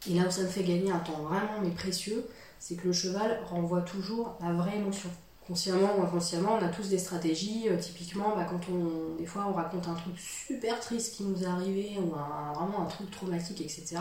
Et 0.09 0.15
là 0.15 0.27
où 0.27 0.31
ça 0.31 0.41
me 0.41 0.47
fait 0.47 0.63
gagner 0.63 0.91
un 0.91 0.99
temps 0.99 1.21
vraiment 1.23 1.61
mais 1.61 1.69
précieux, 1.69 2.25
c'est 2.59 2.75
que 2.75 2.87
le 2.87 2.93
cheval 2.93 3.39
renvoie 3.45 3.81
toujours 3.81 4.37
la 4.41 4.51
vraie 4.51 4.77
émotion. 4.77 5.09
Consciemment 5.49 5.97
ou 5.97 6.03
inconsciemment, 6.03 6.59
on 6.61 6.63
a 6.63 6.69
tous 6.69 6.89
des 6.89 6.99
stratégies. 6.99 7.69
Euh, 7.69 7.77
typiquement, 7.77 8.35
bah, 8.35 8.45
quand 8.47 8.61
on, 8.71 9.15
des 9.15 9.25
fois 9.25 9.47
on 9.49 9.53
raconte 9.53 9.87
un 9.87 9.95
truc 9.95 10.13
super 10.19 10.79
triste 10.79 11.15
qui 11.15 11.23
nous 11.23 11.43
est 11.43 11.47
arrivé, 11.47 11.97
ou 11.97 12.09
vraiment 12.09 12.83
un 12.83 12.85
truc 12.85 13.09
traumatique, 13.09 13.59
etc. 13.59 13.97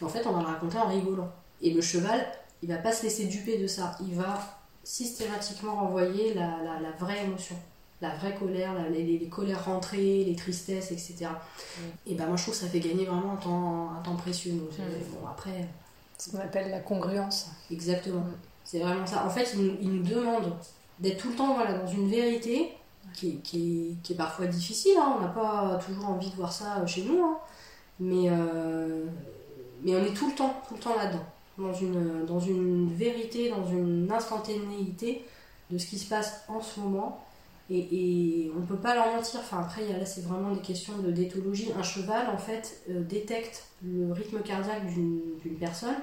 Et 0.00 0.04
en 0.04 0.08
fait, 0.08 0.26
on 0.26 0.32
va 0.32 0.40
le 0.40 0.46
raconter 0.46 0.78
en 0.78 0.88
rigolant. 0.88 1.30
Et 1.60 1.74
le 1.74 1.82
cheval, 1.82 2.26
il 2.62 2.70
va 2.70 2.78
pas 2.78 2.92
se 2.92 3.02
laisser 3.02 3.26
duper 3.26 3.58
de 3.58 3.66
ça. 3.66 3.98
Il 4.00 4.14
va 4.14 4.38
systématiquement 4.84 5.74
renvoyer 5.74 6.32
la, 6.32 6.58
la, 6.80 6.90
vraie 6.98 7.24
émotion, 7.24 7.56
la 8.00 8.14
vraie 8.16 8.34
colère, 8.34 8.72
les, 8.90 9.02
les, 9.02 9.28
colères 9.28 9.66
rentrées, 9.66 10.24
les 10.24 10.34
tristesses, 10.34 10.92
etc. 10.92 11.26
Et 12.06 12.14
ben 12.14 12.26
moi 12.26 12.36
je 12.36 12.42
trouve 12.42 12.54
que 12.54 12.60
ça 12.60 12.68
fait 12.68 12.80
gagner 12.80 13.04
vraiment 13.04 13.32
un 13.32 13.36
temps, 13.36 13.90
un 13.98 14.02
temps 14.02 14.16
précieux. 14.16 14.52
Mm. 14.52 15.20
bon 15.20 15.26
après, 15.28 15.68
Ce 16.16 16.30
qu'on 16.30 16.38
appelle 16.38 16.70
la 16.70 16.80
congruence. 16.80 17.50
Exactement. 17.70 18.20
Mm. 18.20 18.34
C'est 18.64 18.78
vraiment 18.78 19.06
ça. 19.06 19.26
En 19.26 19.30
fait, 19.30 19.52
ils 19.54 19.62
nous, 19.62 19.76
il 19.80 19.92
nous 19.92 20.02
demandent 20.02 20.56
d'être 21.00 21.18
tout 21.18 21.30
le 21.30 21.36
temps 21.36 21.54
voilà, 21.54 21.78
dans 21.78 21.86
une 21.86 22.08
vérité 22.08 22.72
qui, 23.12 23.96
est 24.10 24.14
parfois 24.14 24.46
difficile. 24.46 24.96
Hein. 24.98 25.16
On 25.18 25.22
n'a 25.22 25.28
pas 25.28 25.78
toujours 25.84 26.08
envie 26.08 26.30
de 26.30 26.36
voir 26.36 26.52
ça 26.52 26.84
chez 26.86 27.02
nous. 27.02 27.22
Hein. 27.22 27.38
Mais, 27.98 28.28
euh, 28.28 29.06
mais 29.82 29.96
on 29.96 30.04
est 30.04 30.14
tout 30.14 30.28
le 30.28 30.34
temps, 30.34 30.54
tout 30.68 30.74
le 30.74 30.80
temps 30.80 30.96
là-dedans. 30.96 31.24
Dans 31.58 31.72
une, 31.72 32.26
dans 32.26 32.38
une 32.38 32.92
vérité, 32.92 33.48
dans 33.48 33.66
une 33.66 34.10
instantanéité 34.12 35.24
de 35.70 35.78
ce 35.78 35.86
qui 35.86 35.98
se 35.98 36.08
passe 36.08 36.44
en 36.48 36.60
ce 36.60 36.80
moment. 36.80 37.24
Et, 37.70 37.78
et 37.78 38.52
on 38.54 38.60
ne 38.60 38.66
peut 38.66 38.76
pas 38.76 38.94
leur 38.94 39.06
mentir. 39.06 39.40
Enfin, 39.40 39.60
après, 39.60 39.86
là, 39.88 40.04
c'est 40.04 40.24
vraiment 40.24 40.52
des 40.52 40.60
questions 40.60 40.98
de 40.98 41.10
d'éthologie. 41.10 41.72
Un 41.78 41.82
cheval, 41.82 42.28
en 42.28 42.38
fait, 42.38 42.82
euh, 42.90 43.02
détecte 43.02 43.64
le 43.82 44.12
rythme 44.12 44.40
cardiaque 44.40 44.86
d'une 44.86 45.56
personne 45.58 45.96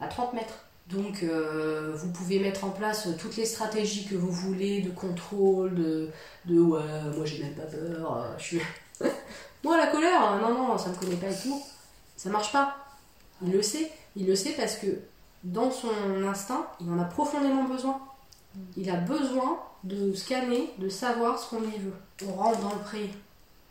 à 0.00 0.06
30 0.06 0.34
mètres. 0.34 0.64
Donc, 0.90 1.22
euh, 1.22 1.92
vous 1.94 2.12
pouvez 2.12 2.38
mettre 2.38 2.64
en 2.64 2.70
place 2.70 3.08
toutes 3.18 3.36
les 3.36 3.46
stratégies 3.46 4.06
que 4.06 4.14
vous 4.14 4.30
voulez 4.30 4.82
de 4.82 4.90
contrôle, 4.90 5.74
de, 5.74 6.10
ouais, 6.48 6.82
moi 7.16 7.24
j'ai 7.24 7.42
même 7.42 7.54
pas 7.54 7.62
peur, 7.62 8.16
euh, 8.16 8.34
je 8.38 8.42
suis. 8.42 8.60
moi, 9.64 9.78
la 9.78 9.86
colère, 9.86 10.38
non, 10.42 10.52
non, 10.54 10.78
ça 10.78 10.90
me 10.90 10.94
connaît 10.94 11.16
pas 11.16 11.30
et 11.30 11.42
tout. 11.42 11.62
Ça 12.16 12.28
marche 12.28 12.52
pas. 12.52 12.76
Il 13.42 13.52
le 13.52 13.62
sait. 13.62 13.90
Il 14.14 14.26
le 14.26 14.36
sait 14.36 14.52
parce 14.52 14.76
que 14.76 14.86
dans 15.42 15.70
son 15.70 15.88
instinct, 16.26 16.66
il 16.80 16.90
en 16.90 16.98
a 16.98 17.04
profondément 17.04 17.64
besoin. 17.64 18.00
Il 18.76 18.88
a 18.90 18.96
besoin 18.96 19.58
de 19.84 20.12
scanner, 20.12 20.70
de 20.78 20.88
savoir 20.88 21.38
ce 21.38 21.50
qu'on 21.50 21.60
lui 21.60 21.76
veut. 21.78 21.94
On 22.28 22.32
rentre 22.32 22.60
dans 22.60 22.74
le 22.74 22.80
pré. 22.80 23.10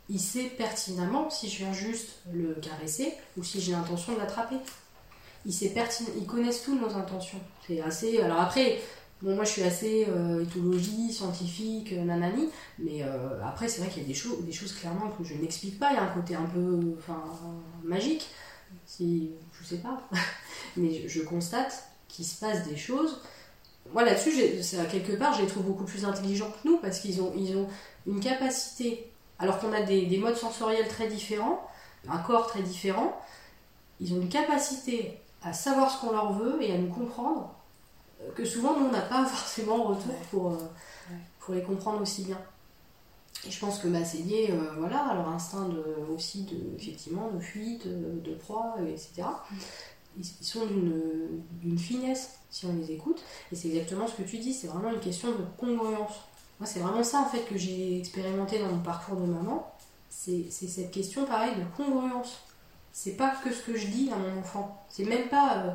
Il 0.08 0.20
sait 0.20 0.52
pertinemment 0.58 1.30
si 1.30 1.48
je 1.48 1.58
viens 1.58 1.72
juste 1.72 2.18
le 2.32 2.54
caresser 2.54 3.14
ou 3.38 3.42
si 3.42 3.60
j'ai 3.60 3.72
l'intention 3.72 4.12
de 4.12 4.18
l'attraper. 4.18 4.56
Ils 5.46 6.26
connaissent 6.26 6.62
toutes 6.62 6.80
nos 6.80 6.94
intentions. 6.94 7.40
C'est 7.66 7.80
assez. 7.80 8.20
Alors 8.20 8.40
après, 8.40 8.80
moi 9.22 9.44
je 9.44 9.50
suis 9.50 9.62
assez 9.62 10.06
euh, 10.08 10.42
éthologie, 10.42 11.12
scientifique, 11.12 11.92
euh, 11.92 12.04
nanani, 12.04 12.48
mais 12.78 13.02
euh, 13.02 13.42
après 13.44 13.68
c'est 13.68 13.80
vrai 13.80 13.90
qu'il 13.90 14.02
y 14.02 14.04
a 14.04 14.08
des, 14.08 14.14
choses, 14.14 14.72
clairement 14.72 15.10
que 15.10 15.24
je 15.24 15.34
n'explique 15.34 15.78
pas. 15.78 15.90
Il 15.92 15.96
y 15.96 15.98
a 15.98 16.02
un 16.02 16.14
côté 16.14 16.34
un 16.34 16.46
peu 16.46 16.96
magique. 17.82 18.28
Si, 18.86 19.30
je 19.52 19.64
sais 19.64 19.78
pas. 19.78 20.02
mais 20.76 21.08
je 21.08 21.22
constate 21.22 21.84
qu'il 22.08 22.24
se 22.24 22.40
passe 22.40 22.66
des 22.66 22.76
choses 22.76 23.20
moi 23.92 24.04
là-dessus, 24.04 24.32
quelque 24.90 25.12
part, 25.12 25.34
je 25.34 25.42
les 25.42 25.46
trouve 25.46 25.64
beaucoup 25.64 25.84
plus 25.84 26.04
intelligents 26.04 26.50
que 26.50 26.68
nous 26.68 26.78
parce 26.78 27.00
qu'ils 27.00 27.20
ont, 27.20 27.32
ils 27.36 27.56
ont 27.56 27.68
une 28.06 28.20
capacité, 28.20 29.10
alors 29.38 29.58
qu'on 29.58 29.72
a 29.72 29.82
des, 29.82 30.16
modes 30.18 30.36
sensoriels 30.36 30.88
très 30.88 31.06
différents, 31.06 31.66
un 32.08 32.18
corps 32.18 32.46
très 32.46 32.62
différent, 32.62 33.20
ils 34.00 34.12
ont 34.14 34.20
une 34.20 34.28
capacité 34.28 35.18
à 35.44 35.52
savoir 35.52 35.90
ce 35.90 36.00
qu'on 36.00 36.12
leur 36.12 36.32
veut 36.32 36.60
et 36.62 36.72
à 36.72 36.78
nous 36.78 36.92
comprendre 36.92 37.54
euh, 38.22 38.30
que 38.32 38.44
souvent 38.44 38.78
nous 38.78 38.86
on 38.86 38.92
n'a 38.92 39.02
pas 39.02 39.24
forcément 39.26 39.84
retour 39.84 40.14
pour, 40.30 40.52
euh, 40.52 40.58
pour 41.40 41.54
les 41.54 41.62
comprendre 41.62 42.02
aussi 42.02 42.24
bien. 42.24 42.38
Et 43.46 43.50
je 43.50 43.60
pense 43.60 43.78
que 43.78 43.88
bah, 43.88 44.04
c'est 44.04 44.18
lié 44.18 44.48
euh, 44.50 44.74
voilà, 44.78 45.06
à 45.06 45.14
leur 45.14 45.28
instinct 45.28 45.68
de, 45.68 45.84
aussi 46.14 46.44
de, 46.44 46.56
effectivement, 46.78 47.30
de 47.30 47.40
fuite, 47.40 47.86
de, 47.86 48.34
proie, 48.34 48.76
etc 48.88 49.24
ils 50.16 50.46
sont 50.46 50.66
d'une 51.60 51.78
finesse 51.78 52.38
si 52.50 52.66
on 52.66 52.74
les 52.74 52.92
écoute. 52.92 53.22
Et 53.50 53.56
c'est 53.56 53.68
exactement 53.68 54.06
ce 54.06 54.14
que 54.14 54.22
tu 54.22 54.38
dis, 54.38 54.52
c'est 54.52 54.68
vraiment 54.68 54.92
une 54.92 55.00
question 55.00 55.30
de 55.32 55.44
congruence. 55.58 56.14
Moi, 56.60 56.66
c'est 56.66 56.80
vraiment 56.80 57.02
ça 57.02 57.20
en 57.20 57.26
fait 57.26 57.44
que 57.44 57.56
j'ai 57.56 57.98
expérimenté 57.98 58.58
dans 58.60 58.68
mon 58.68 58.80
parcours 58.80 59.16
de 59.16 59.26
maman. 59.26 59.72
C'est 60.08 60.50
cette 60.50 60.92
question 60.92 61.24
pareil 61.24 61.54
de 61.56 61.64
congruence. 61.76 62.38
C'est 62.96 63.16
pas 63.16 63.34
que 63.42 63.52
ce 63.52 63.60
que 63.60 63.76
je 63.76 63.88
dis 63.88 64.08
à 64.12 64.16
mon 64.16 64.38
enfant. 64.38 64.80
C'est 64.88 65.04
même 65.04 65.28
pas 65.28 65.56
euh, 65.56 65.70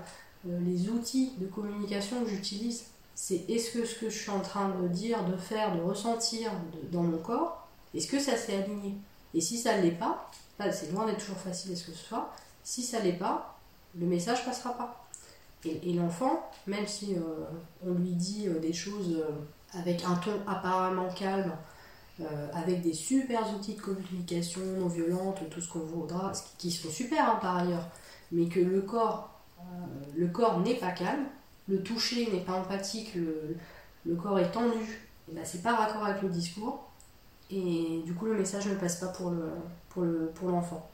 euh, 0.48 0.60
les 0.62 0.90
outils 0.90 1.34
de 1.38 1.48
communication 1.48 2.24
que 2.24 2.30
j'utilise. 2.30 2.86
C'est 3.14 3.44
est-ce 3.50 3.78
que 3.78 3.86
ce 3.86 3.96
que 3.96 4.10
je 4.10 4.18
suis 4.18 4.30
en 4.30 4.40
train 4.40 4.70
de 4.70 4.88
dire, 4.88 5.26
de 5.26 5.36
faire, 5.36 5.76
de 5.76 5.82
ressentir 5.82 6.50
dans 6.94 7.04
mon 7.04 7.18
corps, 7.18 7.68
est-ce 7.94 8.08
que 8.08 8.20
ça 8.20 8.38
s'est 8.38 8.64
aligné? 8.64 8.96
Et 9.34 9.42
si 9.42 9.58
ça 9.58 9.78
ne 9.78 9.84
l'est 9.84 9.92
pas, 9.92 10.32
c'est 10.72 10.94
loin 10.94 11.06
d'être 11.06 11.20
toujours 11.20 11.38
facile 11.38 11.74
est-ce 11.74 11.84
que 11.84 11.92
ce 11.92 12.06
soit, 12.06 12.34
si 12.64 12.84
ça 12.84 13.00
l'est 13.00 13.12
pas, 13.12 13.60
le 14.00 14.06
message 14.06 14.46
passera 14.46 14.78
pas. 14.78 15.06
Et, 15.66 15.92
l'enfant, 15.92 16.50
même 16.68 16.88
si 16.88 17.16
euh, 17.16 17.46
on 17.86 17.92
lui 17.96 18.14
dit 18.14 18.48
des 18.62 18.72
choses 18.72 19.22
avec 19.74 20.06
un 20.06 20.16
ton 20.16 20.40
apparemment 20.48 21.10
calme, 21.10 21.52
avec 22.54 22.82
des 22.82 22.94
super 22.94 23.42
outils 23.56 23.76
de 23.76 23.82
communication 23.82 24.62
non 24.80 24.88
violente, 24.88 25.42
tout 25.50 25.62
ce 25.62 25.72
qu'on 25.72 25.80
voudra, 25.80 26.32
qui 26.58 26.72
sont 26.72 26.90
super 26.90 27.30
hein, 27.30 27.40
par 27.42 27.58
ailleurs, 27.58 27.88
mais 28.32 28.48
que 28.48 28.60
le 28.60 28.82
corps, 28.82 29.40
le 30.16 30.28
corps 30.28 30.60
n'est 30.60 30.76
pas 30.76 30.92
calme, 30.92 31.26
le 31.68 31.82
toucher 31.82 32.32
n'est 32.32 32.42
pas 32.42 32.54
empathique, 32.54 33.16
le, 33.16 34.16
corps 34.16 34.40
est 34.40 34.52
tendu, 34.52 35.08
et 35.30 35.36
ben, 35.36 35.46
c'est 35.46 35.62
pas 35.62 35.76
raccord 35.76 36.06
avec 36.06 36.22
le 36.22 36.30
discours, 36.30 36.90
et 37.50 38.02
du 38.06 38.14
coup 38.14 38.26
le 38.26 38.36
message 38.36 38.68
ne 38.68 38.76
passe 38.76 38.98
pas 38.98 39.08
pour 39.08 39.32
l'enfant. 40.50 40.90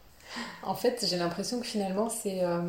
En 0.64 0.76
fait, 0.76 1.06
j'ai 1.08 1.18
l'impression 1.18 1.60
que 1.60 1.66
finalement, 1.66 2.10
euh, 2.26 2.62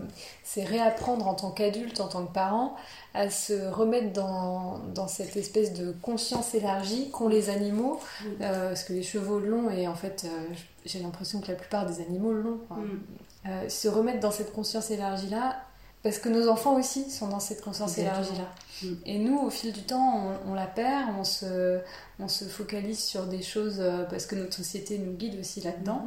c'est 0.44 0.64
réapprendre 0.64 1.26
en 1.26 1.34
tant 1.34 1.50
qu'adulte, 1.50 2.00
en 2.00 2.08
tant 2.08 2.24
que 2.24 2.32
parent, 2.32 2.76
à 3.14 3.30
se 3.30 3.68
remettre 3.70 4.12
dans, 4.12 4.78
dans 4.94 5.08
cette 5.08 5.36
espèce 5.36 5.72
de 5.72 5.92
conscience 6.02 6.54
élargie 6.54 7.10
qu'ont 7.10 7.28
les 7.28 7.50
animaux. 7.50 7.98
Euh, 8.40 8.68
parce 8.68 8.84
que 8.84 8.92
les 8.92 9.02
chevaux 9.02 9.38
l'ont, 9.38 9.70
et 9.70 9.88
en 9.88 9.94
fait, 9.94 10.26
euh, 10.26 10.54
j'ai 10.84 11.00
l'impression 11.00 11.40
que 11.40 11.48
la 11.48 11.54
plupart 11.54 11.86
des 11.86 12.00
animaux 12.00 12.32
l'ont. 12.32 12.60
Mm. 12.70 13.68
se 13.68 13.88
remettre 13.88 14.20
dans 14.20 14.30
cette 14.30 14.52
conscience 14.52 14.90
élargie-là, 14.90 15.56
parce 16.02 16.18
que 16.18 16.28
nos 16.28 16.48
enfants 16.48 16.78
aussi 16.78 17.10
sont 17.10 17.28
dans 17.28 17.40
cette 17.40 17.62
conscience 17.62 17.98
élargie-là. 17.98 18.52
Mm. 18.82 18.94
Et 19.06 19.18
nous, 19.18 19.38
au 19.38 19.50
fil 19.50 19.72
du 19.72 19.82
temps, 19.82 20.30
on, 20.46 20.54
la 20.54 20.66
perd, 20.66 21.10
on 21.18 21.24
se, 21.24 21.80
on 22.20 22.28
se 22.28 22.44
focalise 22.44 23.02
sur 23.02 23.26
des 23.26 23.42
choses 23.42 23.82
parce 24.10 24.26
que 24.26 24.36
notre 24.36 24.54
société 24.54 24.98
nous 24.98 25.12
guide 25.12 25.40
aussi 25.40 25.62
là-dedans. 25.62 26.06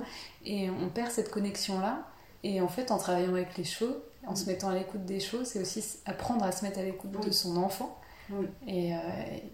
Et 0.50 0.68
on 0.70 0.90
perd 0.90 1.12
cette 1.12 1.30
connexion-là. 1.30 2.08
Et 2.44 2.60
en 2.60 2.68
fait, 2.68 2.90
en 2.90 2.98
travaillant 2.98 3.30
avec 3.30 3.56
les 3.56 3.64
chevaux, 3.64 3.98
en 4.26 4.36
se 4.36 4.46
mettant 4.48 4.70
à 4.70 4.74
l'écoute 4.74 5.06
des 5.06 5.20
choses, 5.20 5.48
c'est 5.48 5.62
aussi 5.62 5.84
apprendre 6.06 6.44
à 6.44 6.52
se 6.52 6.66
mettre 6.66 6.80
à 6.80 6.84
l'écoute 6.84 7.12
de 7.24 7.32
son 7.32 7.56
enfant 7.58 8.00
et, 8.68 8.94
euh, 8.94 8.98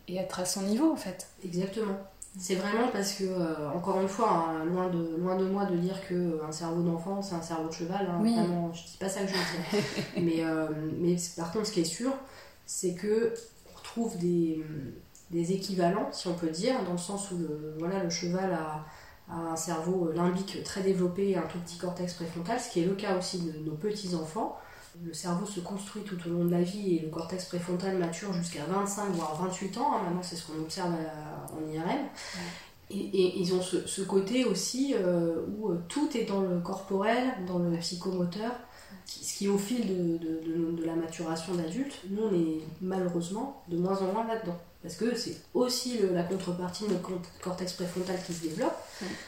et, 0.07 0.15
être 0.15 0.39
à 0.39 0.45
son 0.45 0.61
niveau, 0.61 0.91
en 0.91 0.95
fait. 0.95 1.27
Exactement. 1.43 1.97
C'est 2.37 2.55
vraiment 2.55 2.87
parce 2.93 3.13
que, 3.13 3.25
euh, 3.25 3.69
encore 3.71 3.99
une 3.99 4.07
fois, 4.07 4.29
hein, 4.29 4.65
loin, 4.65 4.89
de, 4.89 5.17
loin 5.17 5.35
de 5.35 5.45
moi 5.45 5.65
de 5.65 5.75
dire 5.75 5.95
qu'un 6.07 6.51
cerveau 6.51 6.81
d'enfant, 6.81 7.21
c'est 7.21 7.35
un 7.35 7.41
cerveau 7.41 7.67
de 7.67 7.73
cheval. 7.73 8.07
Hein, 8.09 8.19
vraiment, 8.19 8.71
je 8.73 8.83
dis 8.85 8.97
pas 8.97 9.09
ça 9.09 9.21
que 9.21 9.27
je 9.27 9.33
dis. 9.33 9.81
mais, 10.21 10.43
euh, 10.45 10.67
mais 10.97 11.15
par 11.35 11.51
contre, 11.51 11.67
ce 11.67 11.73
qui 11.73 11.81
est 11.81 11.85
sûr, 11.85 12.13
c'est 12.65 12.93
que 12.93 13.33
on 13.69 13.77
retrouve 13.77 14.17
des, 14.17 14.63
des 15.31 15.51
équivalents, 15.51 16.09
si 16.11 16.27
on 16.27 16.33
peut 16.33 16.49
dire, 16.49 16.83
dans 16.85 16.93
le 16.93 16.97
sens 16.97 17.31
où 17.31 17.37
le, 17.37 17.75
voilà, 17.79 18.03
le 18.03 18.09
cheval 18.09 18.53
a 18.53 18.85
un 19.29 19.55
cerveau 19.55 20.11
limbique 20.11 20.63
très 20.63 20.81
développé, 20.81 21.35
un 21.35 21.41
tout 21.41 21.57
petit 21.59 21.77
cortex 21.77 22.13
préfrontal, 22.13 22.59
ce 22.59 22.69
qui 22.69 22.81
est 22.81 22.85
le 22.85 22.93
cas 22.93 23.17
aussi 23.17 23.39
de 23.39 23.57
nos 23.59 23.75
petits-enfants. 23.75 24.57
Le 25.03 25.13
cerveau 25.13 25.45
se 25.45 25.59
construit 25.59 26.03
tout 26.03 26.17
au 26.25 26.29
long 26.29 26.45
de 26.45 26.51
la 26.51 26.61
vie 26.61 26.95
et 26.95 26.99
le 26.99 27.09
cortex 27.09 27.45
préfrontal 27.45 27.97
mature 27.97 28.31
jusqu'à 28.33 28.63
25 28.65 29.09
voire 29.11 29.35
28 29.43 29.77
ans. 29.77 29.93
Hein. 29.93 30.03
Maintenant, 30.05 30.23
c'est 30.23 30.35
ce 30.35 30.47
qu'on 30.47 30.61
observe 30.61 30.93
en 30.93 31.73
IRM. 31.73 32.05
Et, 32.91 33.39
ils 33.39 33.53
ont 33.53 33.61
ce, 33.61 34.01
côté 34.03 34.45
aussi 34.45 34.93
euh, 34.95 35.41
où 35.57 35.71
euh, 35.71 35.81
tout 35.89 36.15
est 36.15 36.25
dans 36.25 36.41
le 36.41 36.59
corporel, 36.59 37.33
dans 37.47 37.57
le 37.57 37.75
psychomoteur, 37.77 38.51
ce 39.05 39.37
qui 39.37 39.47
au 39.47 39.57
fil 39.57 39.87
de, 39.87 40.17
de 40.17 40.85
la 40.85 40.95
maturation 40.95 41.55
d'adulte, 41.55 41.95
nous 42.09 42.23
on 42.31 42.33
est 42.33 42.61
malheureusement 42.81 43.63
de 43.67 43.77
moins 43.77 43.97
en 43.97 44.13
moins 44.13 44.27
là-dedans. 44.27 44.57
Parce 44.83 44.97
que 44.97 45.15
c'est 45.15 45.35
aussi 45.55 45.97
la 46.13 46.21
contrepartie 46.21 46.83
de 46.87 46.93
notre 46.93 47.09
cortex 47.41 47.73
préfrontal 47.73 48.17
qui 48.23 48.33
se 48.33 48.43
développe. 48.43 48.75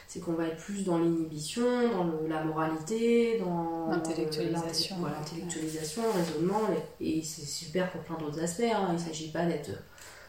C'est 0.07 0.20
qu'on 0.20 0.34
va 0.34 0.47
être 0.47 0.57
plus 0.57 0.84
dans 0.84 0.97
l'inhibition, 0.97 1.65
dans 1.91 2.09
la 2.28 2.43
moralité, 2.43 3.39
dans 3.39 3.89
l'intellectualisation, 3.89 4.97
l'intellectualisation, 5.05 6.03
le 6.03 6.22
raisonnement. 6.22 6.61
Et, 7.01 7.22
c'est 7.24 7.45
super 7.45 7.91
pour 7.91 8.01
plein 8.01 8.18
d'autres 8.18 8.41
aspects. 8.41 8.63
Hein. 8.63 8.88
Il 8.89 8.93
ne 8.93 8.99
s'agit 8.99 9.32
pas 9.32 9.45
d'être. 9.45 9.72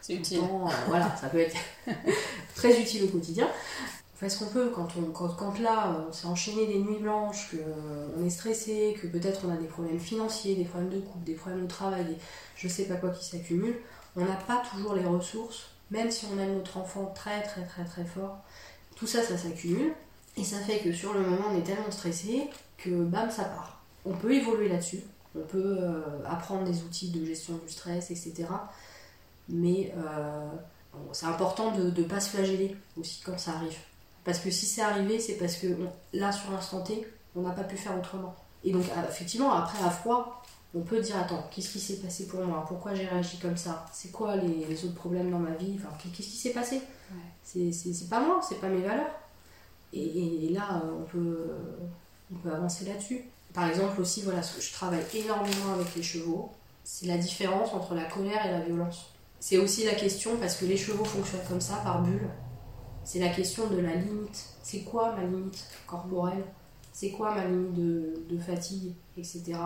C'est 0.01 0.15
utile. 0.15 0.39
Euh, 0.39 0.69
voilà, 0.87 1.15
ça 1.15 1.27
peut 1.27 1.39
être 1.39 1.55
très 2.55 2.79
utile 2.79 3.05
au 3.05 3.07
quotidien. 3.07 3.47
On 4.15 4.19
fait 4.19 4.29
ce 4.29 4.39
qu'on 4.39 4.51
peut 4.51 4.69
quand, 4.75 4.89
on, 4.97 5.11
quand, 5.11 5.59
là, 5.59 6.05
on 6.09 6.11
s'est 6.11 6.27
enchaîné 6.27 6.67
des 6.67 6.79
nuits 6.79 6.99
blanches, 6.99 7.51
qu'on 7.51 8.25
est 8.25 8.29
stressé, 8.29 8.97
que 9.01 9.07
peut-être 9.07 9.41
on 9.47 9.53
a 9.53 9.55
des 9.55 9.67
problèmes 9.67 9.99
financiers, 9.99 10.55
des 10.55 10.65
problèmes 10.65 10.89
de 10.89 10.99
couple, 10.99 11.23
des 11.23 11.35
problèmes 11.35 11.63
de 11.63 11.67
travail, 11.67 12.03
des, 12.03 12.17
je 12.57 12.67
sais 12.67 12.83
pas 12.83 12.95
quoi 12.95 13.11
qui 13.11 13.23
s'accumulent 13.23 13.79
on 14.15 14.25
n'a 14.25 14.35
pas 14.35 14.61
toujours 14.71 14.93
les 14.95 15.05
ressources, 15.05 15.69
même 15.91 16.11
si 16.11 16.25
on 16.33 16.39
aime 16.39 16.55
notre 16.55 16.77
enfant 16.77 17.11
très 17.15 17.41
très 17.43 17.63
très 17.63 17.83
très 17.85 18.05
fort. 18.05 18.39
Tout 18.99 19.07
ça, 19.07 19.23
ça 19.23 19.37
s'accumule. 19.37 19.93
Et 20.37 20.43
ça 20.43 20.57
fait 20.59 20.79
que 20.79 20.91
sur 20.93 21.13
le 21.13 21.21
moment, 21.21 21.47
on 21.51 21.57
est 21.57 21.63
tellement 21.63 21.91
stressé 21.91 22.49
que 22.77 22.89
bam, 22.89 23.29
ça 23.31 23.45
part. 23.45 23.81
On 24.05 24.13
peut 24.13 24.33
évoluer 24.33 24.69
là-dessus. 24.69 25.01
On 25.35 25.41
peut 25.41 25.77
euh, 25.79 26.01
apprendre 26.25 26.63
des 26.63 26.83
outils 26.83 27.11
de 27.11 27.25
gestion 27.25 27.57
du 27.57 27.71
stress, 27.71 28.11
etc. 28.11 28.45
Mais 29.47 29.93
euh, 29.97 30.49
c'est 31.11 31.25
important 31.25 31.71
de 31.71 31.91
ne 31.91 32.07
pas 32.07 32.19
se 32.19 32.29
flageller 32.29 32.75
aussi 32.97 33.21
quand 33.25 33.37
ça 33.37 33.51
arrive. 33.53 33.77
Parce 34.23 34.39
que 34.39 34.51
si 34.51 34.65
c'est 34.65 34.81
arrivé, 34.81 35.19
c'est 35.19 35.35
parce 35.35 35.55
que 35.55 35.67
là, 36.13 36.31
sur 36.31 36.51
l'instant 36.51 36.81
T, 36.81 37.07
on 37.35 37.41
n'a 37.41 37.51
pas 37.51 37.63
pu 37.63 37.77
faire 37.77 37.97
autrement. 37.97 38.35
Et 38.63 38.71
donc, 38.71 38.83
ah, 38.95 39.05
effectivement, 39.09 39.53
après, 39.53 39.83
à 39.83 39.89
froid, 39.89 40.43
on 40.75 40.81
peut 40.81 40.99
dire 40.99 41.17
attends, 41.17 41.47
qu'est-ce 41.51 41.69
qui 41.69 41.79
s'est 41.79 41.97
passé 41.97 42.27
pour 42.27 42.41
moi? 42.41 42.63
Pourquoi 42.67 42.93
j'ai 42.93 43.05
réagi 43.05 43.37
comme 43.39 43.57
ça? 43.57 43.85
C'est 43.91 44.11
quoi 44.11 44.35
les, 44.35 44.85
autres 44.85 44.95
problèmes 44.95 45.31
dans 45.31 45.39
ma 45.39 45.51
vie? 45.51 45.77
Enfin, 45.77 45.89
Qu'est-ce 46.13 46.27
qui 46.27 46.37
s'est 46.37 46.51
passé? 46.51 46.81
C'est 47.43 48.09
pas 48.09 48.19
moi, 48.19 48.41
c'est 48.47 48.59
pas 48.59 48.69
mes 48.69 48.81
valeurs. 48.81 49.11
Et, 49.93 50.49
là, 50.53 50.83
on 50.85 51.03
peut, 51.03 51.49
on 52.31 52.35
peut 52.35 52.51
avancer 52.51 52.85
là-dessus. 52.85 53.23
Par 53.53 53.67
exemple 53.67 53.99
aussi, 54.01 54.21
voilà, 54.21 54.41
je 54.41 54.71
travaille 54.71 55.03
énormément 55.13 55.73
avec 55.73 55.95
les 55.95 56.03
chevaux. 56.03 56.51
C'est 56.83 57.07
la 57.07 57.17
différence 57.17 57.73
entre 57.73 57.95
la 57.95 58.05
colère 58.05 58.45
et 58.45 58.51
la 58.51 58.59
violence. 58.61 59.13
C'est 59.39 59.57
aussi 59.57 59.85
la 59.85 59.95
question, 59.95 60.37
parce 60.37 60.57
que 60.57 60.65
les 60.65 60.77
chevaux 60.77 61.05
fonctionnent 61.05 61.45
comme 61.47 61.61
ça, 61.61 61.77
par 61.77 62.03
bulle, 62.03 62.29
c'est 63.03 63.19
la 63.19 63.29
question 63.29 63.67
de 63.67 63.77
la 63.79 63.95
limite. 63.95 64.45
C'est 64.61 64.81
quoi 64.81 65.15
ma 65.15 65.23
limite 65.23 65.65
corporelle? 65.87 66.43
C'est 66.91 67.11
quoi 67.11 67.33
ma 67.33 67.45
limite 67.45 67.73
de, 67.73 68.23
de 68.29 68.37
fatigue, 68.37 68.93
etc 69.17 69.57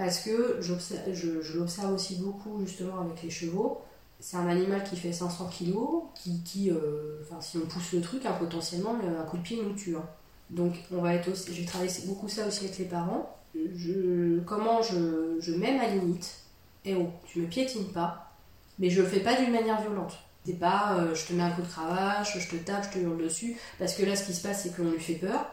parce 0.00 0.20
que 0.20 0.56
je 0.60 1.58
l'observe 1.58 1.92
aussi 1.92 2.16
beaucoup 2.16 2.58
justement 2.64 3.00
avec 3.02 3.22
les 3.22 3.28
chevaux. 3.28 3.82
C'est 4.20 4.36
un 4.36 4.48
animal 4.48 4.84
qui 4.84 4.96
fait 4.96 5.12
500 5.12 5.48
kg, 5.48 5.74
qui, 6.14 6.42
qui 6.42 6.70
euh, 6.70 7.18
si 7.40 7.56
on 7.56 7.66
pousse 7.66 7.92
le 7.92 8.00
truc, 8.00 8.26
hein, 8.26 8.34
potentiellement, 8.38 8.94
un 8.94 9.24
coup 9.24 9.38
de 9.38 9.42
pied 9.42 9.60
nous 9.62 9.74
tue. 9.74 9.96
Hein. 9.96 10.04
Donc, 10.50 10.74
on 10.92 11.00
va 11.00 11.14
être 11.14 11.30
aussi, 11.30 11.54
j'ai 11.54 11.64
travaillé 11.64 11.90
beaucoup 12.06 12.28
ça 12.28 12.46
aussi 12.46 12.64
avec 12.64 12.78
les 12.78 12.84
parents. 12.84 13.36
Je, 13.54 14.40
comment 14.40 14.82
je, 14.82 15.38
je 15.40 15.52
mets 15.54 15.76
ma 15.76 15.88
limite? 15.88 16.42
Eh 16.84 16.94
oh, 16.94 17.10
tu 17.26 17.40
me 17.40 17.46
piétines 17.46 17.92
pas, 17.92 18.32
mais 18.78 18.90
je 18.90 19.02
le 19.02 19.08
fais 19.08 19.20
pas 19.20 19.34
d'une 19.34 19.52
manière 19.52 19.80
violente. 19.80 20.18
C'est 20.44 20.58
pas 20.58 20.96
euh, 20.98 21.14
je 21.14 21.26
te 21.26 21.32
mets 21.32 21.42
un 21.42 21.50
coup 21.50 21.62
de 21.62 21.66
cravache, 21.66 22.38
je 22.38 22.56
te 22.56 22.62
tape, 22.62 22.84
je 22.84 22.98
te 22.98 22.98
hurle 22.98 23.22
dessus, 23.22 23.56
parce 23.78 23.94
que 23.94 24.04
là, 24.04 24.16
ce 24.16 24.24
qui 24.24 24.34
se 24.34 24.42
passe, 24.42 24.62
c'est 24.62 24.74
qu'on 24.74 24.90
lui 24.90 25.00
fait 25.00 25.14
peur. 25.14 25.46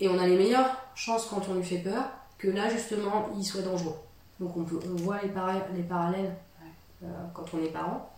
Et 0.00 0.08
on 0.08 0.18
a 0.18 0.26
les 0.26 0.36
meilleures 0.36 0.76
chances 0.94 1.26
quand 1.26 1.48
on 1.48 1.54
lui 1.54 1.64
fait 1.64 1.78
peur, 1.78 2.04
que 2.38 2.48
là 2.48 2.68
justement 2.68 3.28
il 3.36 3.44
soit 3.44 3.62
dangereux. 3.62 3.96
Donc 4.40 4.56
on, 4.56 4.64
peut, 4.64 4.78
voit 4.96 5.20
les, 5.22 5.30
les 5.74 5.82
parallèles 5.82 6.26
euh, 6.26 6.30
quand 7.34 7.44
on 7.54 7.62
est 7.62 7.68
parent. 7.68 8.10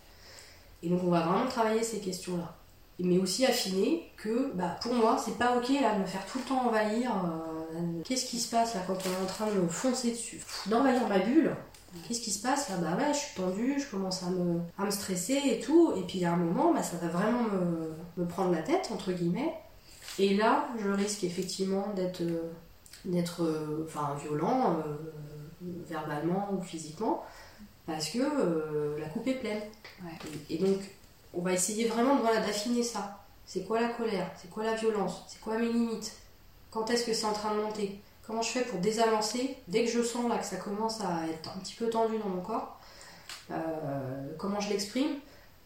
Et 0.83 0.89
donc 0.89 1.01
on 1.05 1.11
va 1.11 1.21
vraiment 1.21 1.47
travailler 1.47 1.83
ces 1.83 2.01
questions-là. 2.01 2.55
Mais 3.01 3.19
aussi 3.19 3.47
affiner 3.47 4.11
que 4.17 4.53
bah, 4.55 4.77
pour 4.83 4.93
moi 4.95 5.17
c'est 5.25 5.39
pas 5.39 5.57
ok 5.57 5.69
là 5.81 5.95
de 5.95 6.01
me 6.01 6.07
faire 6.07 6.25
tout 6.27 6.39
le 6.39 6.45
temps 6.45 6.67
envahir. 6.67 7.11
Euh, 7.13 8.03
qu'est-ce 8.05 8.27
qui 8.27 8.39
se 8.39 8.51
passe 8.51 8.75
là 8.75 8.81
quand 8.87 8.99
on 9.07 9.11
est 9.11 9.25
en 9.25 9.27
train 9.27 9.47
de 9.47 9.61
me 9.61 9.69
foncer 9.69 10.11
dessus? 10.11 10.41
D'envahir 10.67 11.07
ma 11.09 11.19
bulle. 11.19 11.55
Qu'est-ce 12.07 12.21
qui 12.21 12.31
se 12.31 12.43
passe 12.43 12.69
là? 12.69 12.77
Bah 12.77 12.97
ouais, 12.99 13.15
je 13.15 13.19
suis 13.19 13.35
tendue, 13.35 13.81
je 13.81 13.91
commence 13.91 14.23
à 14.23 14.31
me, 14.31 14.61
à 14.79 14.85
me 14.85 14.91
stresser 14.91 15.41
et 15.45 15.61
tout. 15.61 15.95
Et 15.97 16.03
puis 16.03 16.25
a 16.25 16.33
un 16.33 16.37
moment, 16.37 16.75
bah, 16.75 16.83
ça 16.83 16.97
va 16.99 17.09
vraiment 17.09 17.45
me, 17.45 17.93
me 18.19 18.29
prendre 18.29 18.53
la 18.53 18.63
tête, 18.63 18.91
entre 18.93 19.13
guillemets. 19.13 19.55
Et 20.19 20.37
là, 20.37 20.69
je 20.79 20.91
risque 20.91 21.25
effectivement 21.25 21.87
d'être 21.97 22.21
euh, 22.21 22.53
d'être 23.05 23.43
euh, 23.43 23.87
enfin 23.87 24.17
violent 24.23 24.77
euh, 24.87 24.97
verbalement 25.87 26.49
ou 26.53 26.61
physiquement 26.61 27.25
parce 27.89 28.11
que 28.11 28.19
euh, 28.19 29.01
la 29.01 29.07
coupe 29.07 29.27
est 29.27 29.41
pleine. 29.41 29.63
Et, 30.51 30.59
donc 30.59 30.77
on 31.35 31.41
va 31.41 31.55
essayer 31.55 31.89
vraiment 31.89 32.17
voilà, 32.17 32.41
d'affiner 32.41 32.83
ça. 32.83 33.25
C'est 33.47 33.65
quoi 33.67 33.81
la 33.81 33.89
colère? 33.89 34.31
C'est 34.37 34.51
quoi 34.51 34.63
la 34.63 34.75
violence? 34.75 35.25
C'est 35.27 35.41
quoi 35.41 35.59
mes 35.59 35.73
limites? 35.73 36.13
Quand 36.71 36.89
est-ce 36.91 37.05
que 37.05 37.15
c'est 37.15 37.25
en 37.25 37.33
train 37.33 37.55
de 37.55 37.63
monter? 37.63 37.99
Comment 38.27 38.43
je 38.43 38.51
fais 38.51 38.63
pour 38.63 38.79
désamorcer 38.79 39.57
dès 39.69 39.85
que 39.87 39.91
je 39.91 40.03
sens 40.03 40.29
là 40.29 40.37
que 40.37 40.45
ça 40.45 40.57
commence 40.57 41.01
à 41.01 41.27
être 41.33 41.51
un 41.57 41.59
petit 41.61 41.75
peu 41.75 41.89
tendu 41.89 42.19
dans 42.19 42.29
mon 42.29 42.43
corps 42.43 42.79
Comment 44.37 44.61
je 44.61 44.69
l'exprime? 44.69 45.17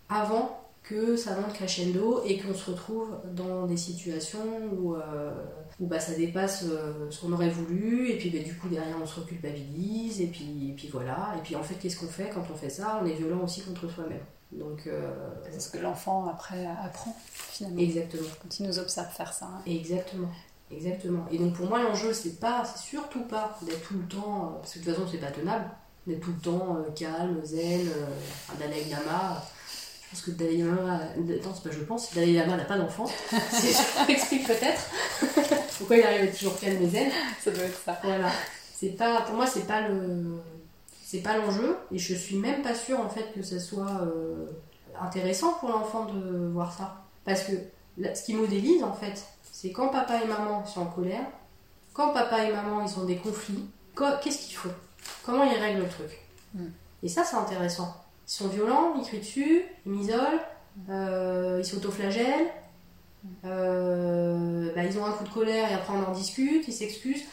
Avant 0.09 0.63
que 0.85 1.17
ça 1.17 1.35
monte 1.35 1.55
crescendo 1.55 2.23
et 2.25 2.39
qu'on 2.39 2.55
se 2.55 2.71
retrouve 2.71 3.17
dans 3.33 3.67
des 3.67 3.77
situations 3.77 4.47
où, 4.73 4.95
euh, 4.95 5.33
où 5.81 5.87
bah, 5.87 6.01
ça 6.01 6.15
dépasse 6.15 6.65
euh, 6.69 7.11
ce 7.11 7.21
qu'on 7.21 7.33
aurait 7.33 7.49
voulu 7.49 8.11
et 8.11 8.19
puis 8.19 8.31
bah, 8.31 8.39
du 8.39 8.55
coup 8.57 8.69
derrière 8.69 8.97
on 9.03 9.07
se 9.07 9.21
reculpabilise 9.21 10.21
et 10.21 10.27
puis, 10.27 10.71
et 10.71 10.73
puis 10.73 10.89
voilà. 10.89 11.35
Et 11.39 11.43
puis 11.43 11.57
en 11.57 11.63
fait 11.63 11.75
qu'est-ce 11.75 11.99
qu'on 11.99 12.09
fait 12.09 12.31
quand 12.33 12.45
on 12.53 12.57
fait 12.57 12.71
ça? 12.71 13.01
On 13.03 13.07
est 13.07 13.15
violent 13.15 13.45
aussi 13.45 13.63
contre 13.63 13.89
soi-même. 13.89 14.21
Donc 14.53 14.87
euh, 14.87 15.11
c'est 15.51 15.61
ce 15.61 15.71
que 15.71 15.79
l'enfant 15.79 16.29
après 16.29 16.67
apprend 16.67 17.17
finalement. 17.33 17.81
Exactement. 17.81 18.29
Quand 18.43 18.61
il 18.61 18.67
nous 18.67 18.79
observe 18.79 19.11
faire 19.11 19.33
ça 19.33 19.47
hein. 19.47 19.63
exactement. 19.67 20.29
Exactement. 20.71 21.27
Et 21.31 21.39
donc 21.39 21.55
pour 21.55 21.67
moi 21.67 21.83
l'enjeu 21.83 22.13
c'est 22.13 22.39
pas 22.41 22.65
c'est 22.65 22.83
surtout 22.83 23.25
pas 23.25 23.59
d'être 23.63 23.83
tout 23.83 23.95
le 23.95 24.07
temps 24.07 24.59
parce 24.61 24.75
que 24.75 24.79
de 24.79 24.85
toute 24.85 24.95
façon 24.95 25.09
c'est 25.11 25.19
pas 25.19 25.31
tenable 25.31 25.71
d'être 26.07 26.21
tout 26.21 26.33
le 26.33 26.41
temps 26.41 26.79
calme 26.97 27.41
zen 27.45 27.87
un 28.53 28.59
Dalai 28.59 28.85
Lama 28.91 29.43
parce 30.13 30.25
que 30.25 30.31
Dalai 30.33 30.59
Lama, 30.59 31.01
non, 31.17 31.55
c'est 31.55 31.71
pas 31.71 31.75
je 31.75 31.85
pense, 31.85 32.15
Dalai 32.15 32.35
Lama 32.35 32.59
n'a 32.59 32.65
pas 32.65 32.77
d'enfant. 32.77 33.07
ça 33.31 34.05
explique 34.07 34.47
peut-être 34.47 34.83
pourquoi 35.79 35.97
il 35.97 36.03
arrive 36.05 36.29
à 36.29 36.37
toujours 36.37 36.61
calme 36.61 36.83
et 36.83 36.89
zen. 36.89 37.11
Ça 37.43 37.51
doit 37.51 37.65
être 37.65 37.81
ça. 37.83 37.99
Voilà. 38.05 38.29
C'est 38.75 38.91
pas, 38.91 39.23
pour 39.23 39.37
moi, 39.37 39.47
c'est 39.47 39.67
pas 39.67 39.89
le, 39.89 40.39
c'est 41.03 41.21
pas 41.23 41.39
l'enjeu, 41.39 41.79
et 41.91 41.99
je 41.99 42.15
suis 42.15 42.37
même 42.37 42.61
pas 42.61 42.75
sûre 42.75 43.01
en 43.01 43.09
fait 43.09 43.33
que 43.35 43.43
ça 43.43 43.59
soit 43.59 44.03
euh, 44.03 44.51
intéressant 45.01 45.55
pour 45.55 45.71
l'enfant 45.71 46.05
de 46.05 46.49
voir 46.49 46.77
ça, 46.77 47.05
parce 47.25 47.45
que 47.45 47.53
ce 47.97 48.23
qui 48.23 48.35
modélise 48.35 48.83
en 48.83 48.93
fait, 48.93 49.25
c'est 49.51 49.73
quand 49.73 49.89
papa 49.89 50.23
et 50.23 50.27
maman 50.27 50.67
sont 50.67 50.83
en 50.83 50.87
colère, 50.87 51.25
quand 51.95 52.13
papa 52.13 52.45
et 52.45 52.53
maman 52.53 52.85
ils 52.85 53.01
ont 53.01 53.05
des 53.05 53.17
conflits, 53.17 53.67
qu'est-ce 54.23 54.47
qu'il 54.47 54.57
faut 54.57 54.69
Comment 55.25 55.45
ils 55.45 55.59
règlent 55.59 55.83
le 55.83 55.89
truc? 55.89 56.21
Hmm. 56.55 56.69
Et 57.03 57.09
ça, 57.09 57.25
c'est 57.25 57.37
intéressant. 57.37 58.02
Ils 58.33 58.35
sont 58.37 58.49
violents, 58.49 58.95
ils 58.97 59.03
crient 59.03 59.19
dessus, 59.19 59.63
ils 59.85 59.93
m'isolent, 59.93 60.41
euh, 60.89 61.59
ils 61.61 61.67
s'autoflagellent, 61.67 62.49
euh, 63.45 64.73
bah, 64.75 64.85
ils 64.85 64.99
ont 64.99 65.05
un 65.05 65.13
coup 65.13 65.25
de 65.25 65.29
colère 65.29 65.71
et 65.71 65.75
après 65.75 65.93
on 65.93 66.11
en 66.11 66.13
discute, 66.13 66.67
ils 66.67 66.73
s'excusent. 66.73 67.25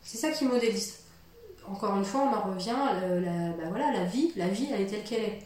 C'est 0.00 0.16
ça 0.16 0.30
qui 0.30 0.44
modélise. 0.44 1.00
Encore 1.68 1.96
une 1.96 2.04
fois, 2.04 2.20
on 2.20 2.36
en 2.36 2.52
revient, 2.52 2.70
la, 2.70 3.50
bah, 3.50 3.68
voilà, 3.68 3.90
la 3.92 4.04
vie, 4.04 4.30
la 4.36 4.46
vie, 4.46 4.68
elle 4.72 4.82
est 4.82 4.86
telle 4.86 5.02
qu'elle 5.02 5.24
est. 5.24 5.42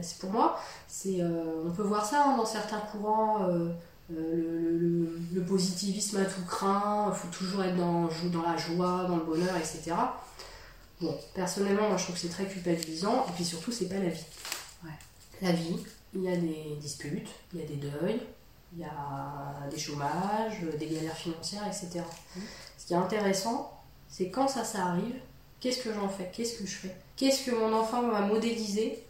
c'est 0.00 0.18
pour 0.20 0.30
moi, 0.30 0.60
c'est, 0.86 1.20
euh, 1.20 1.64
on 1.66 1.72
peut 1.72 1.82
voir 1.82 2.06
ça 2.06 2.22
hein, 2.24 2.36
dans 2.36 2.46
certains 2.46 2.78
courants, 2.78 3.48
le, 4.10 5.42
positivisme 5.48 6.18
à 6.18 6.24
tout 6.24 6.44
craint, 6.46 7.10
il 7.12 7.16
faut 7.16 7.36
toujours 7.36 7.64
être 7.64 7.76
dans, 7.76 8.08
dans 8.32 8.42
la 8.42 8.56
joie, 8.56 9.06
dans 9.08 9.16
le 9.16 9.24
bonheur, 9.24 9.56
etc. 9.56 9.92
Bon, 11.00 11.16
personnellement, 11.34 11.88
moi 11.88 11.96
je 11.96 12.04
trouve 12.04 12.16
que 12.16 12.20
c'est 12.20 12.28
très 12.28 12.46
culpabilisant, 12.46 13.26
et 13.28 13.32
puis 13.32 13.44
surtout, 13.44 13.70
c'est 13.70 13.88
pas 13.88 13.98
la 13.98 14.08
vie. 14.08 14.24
La 15.40 15.52
vie, 15.52 15.76
il 16.14 16.22
y 16.22 16.28
a 16.28 16.36
des 16.36 16.76
disputes, 16.80 17.28
il 17.52 17.60
y 17.60 17.62
a 17.62 17.66
des 17.66 17.76
deuils, 17.76 18.20
il 18.72 18.80
y 18.80 18.84
a 18.84 19.68
des 19.70 19.78
chômages, 19.78 20.60
des 20.78 20.86
galères 20.86 21.16
financières, 21.16 21.64
etc. 21.66 22.00
Mmh. 22.00 22.40
Ce 22.76 22.86
qui 22.86 22.92
est 22.92 22.96
intéressant, 22.96 23.78
c'est 24.08 24.30
quand 24.30 24.48
ça, 24.48 24.64
ça 24.64 24.86
arrive, 24.86 25.14
qu'est-ce 25.60 25.82
que 25.82 25.94
j'en 25.94 26.08
fais 26.08 26.30
Qu'est-ce 26.32 26.58
que 26.58 26.66
je 26.66 26.74
fais? 26.74 26.96
Qu'est-ce 27.16 27.48
que 27.48 27.54
mon 27.54 27.72
enfant 27.72 28.08
va 28.08 28.22
modéliser 28.22 29.04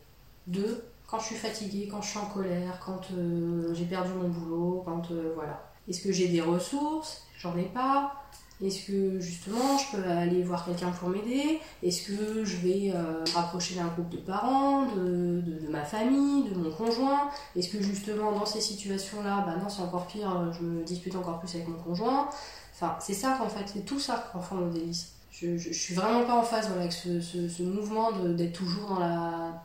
de 0.47 0.83
quand 1.07 1.19
je 1.21 1.27
suis 1.27 1.37
fatiguée, 1.37 1.89
quand 1.91 2.03
je 2.03 2.11
suis 2.11 2.19
en 2.19 2.27
colère, 2.27 2.79
quand 2.85 3.01
euh, 3.13 3.73
j'ai 3.75 3.87
perdu 3.87 4.13
mon 4.13 4.29
boulot, 4.29 4.83
quand 4.85 5.11
euh, 5.11 5.33
voilà. 5.35 5.65
Est-ce 5.89 6.03
que 6.03 6.13
j'ai 6.13 6.29
des 6.29 6.43
ressources? 6.43 7.23
J'en 7.39 7.57
ai 7.57 7.65
pas. 7.65 8.13
Est-ce 8.61 8.87
que 8.87 9.21
justement 9.21 9.79
je 9.79 9.97
peux 9.97 10.09
aller 10.09 10.43
voir 10.43 10.65
quelqu'un 10.65 10.91
pour 10.91 11.09
m'aider? 11.09 11.61
Est-ce 11.83 12.09
que 12.09 12.45
je 12.45 12.57
vais 12.57 12.93
euh, 12.93 13.23
rapprocher 13.35 13.77
d'un 13.77 13.87
groupe 13.87 14.09
de 14.09 14.17
parents, 14.17 14.87
de, 14.87 15.41
de, 15.41 15.69
ma 15.71 15.85
famille, 15.85 16.49
de 16.51 16.57
mon 16.57 16.71
conjoint? 16.71 17.31
Est-ce 17.55 17.69
que 17.69 17.81
justement 17.81 18.33
dans 18.33 18.47
ces 18.47 18.61
situations-là, 18.61 19.45
bah 19.47 19.55
non 19.63 19.69
c'est 19.69 19.83
encore 19.83 20.09
pire, 20.09 20.37
euh, 20.37 20.53
je 20.53 20.63
me 20.63 20.83
dispute 20.83 21.15
encore 21.15 21.39
plus 21.39 21.55
avec 21.55 21.69
mon 21.69 21.79
conjoint? 21.79 22.29
Enfin 22.75 22.97
c'est 23.01 23.15
ça 23.15 23.37
qu'en 23.39 23.49
fait, 23.49 23.65
c'est 23.73 23.85
tout 23.85 24.01
ça 24.01 24.29
qu'enfant 24.33 24.57
modélise. 24.57 25.07
Je, 25.31 25.57
je, 25.57 25.71
je, 25.71 25.79
suis 25.79 25.95
vraiment 25.95 26.25
pas 26.25 26.35
en 26.35 26.43
phase 26.43 26.69
avec 26.73 26.93
ce, 26.93 27.21
ce, 27.21 27.63
mouvement 27.63 28.11
d'être 28.11 28.55
toujours 28.55 29.01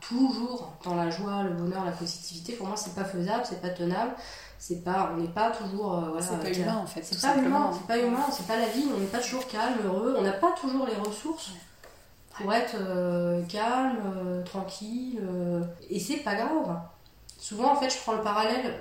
toujours 0.00 0.72
dans 0.84 0.94
la 0.94 1.10
joie, 1.10 1.42
le 1.42 1.50
bonheur, 1.50 1.84
la 1.84 1.90
positivité. 1.90 2.52
Pour 2.52 2.68
moi 2.68 2.76
c'est 2.76 2.94
pas 2.94 3.04
faisable, 3.04 3.42
c'est 3.44 3.60
pas 3.60 3.70
tenable 3.70 4.12
c'est 4.58 4.82
pas 4.82 5.12
on 5.12 5.20
n'est 5.20 5.28
pas 5.28 5.50
toujours 5.50 5.94
euh, 5.94 6.20
c'est 6.20 6.40
pas 6.40 6.50
humain 6.50 6.76
en 6.82 6.86
fait 6.86 7.02
c'est 7.02 7.20
pas 7.20 7.36
humain 7.36 7.70
c'est 7.72 7.86
pas 7.86 7.98
humain 7.98 8.24
c'est 8.30 8.46
pas 8.46 8.56
la 8.56 8.68
vie 8.68 8.86
on 8.94 9.00
n'est 9.00 9.06
pas 9.06 9.18
toujours 9.18 9.46
calme 9.46 9.78
heureux 9.84 10.16
on 10.18 10.22
n'a 10.22 10.32
pas 10.32 10.52
toujours 10.52 10.86
les 10.86 10.94
ressources 10.94 11.52
pour 12.30 12.52
être 12.52 12.76
euh, 12.80 13.42
calme 13.44 13.98
euh, 14.16 14.42
tranquille 14.42 15.20
et 15.88 16.00
c'est 16.00 16.16
pas 16.16 16.34
grave. 16.34 16.80
Souvent 17.38 17.72
en 17.72 17.76
fait 17.76 17.90
je 17.90 17.98
prends 18.00 18.14
le 18.14 18.22
parallèle 18.22 18.74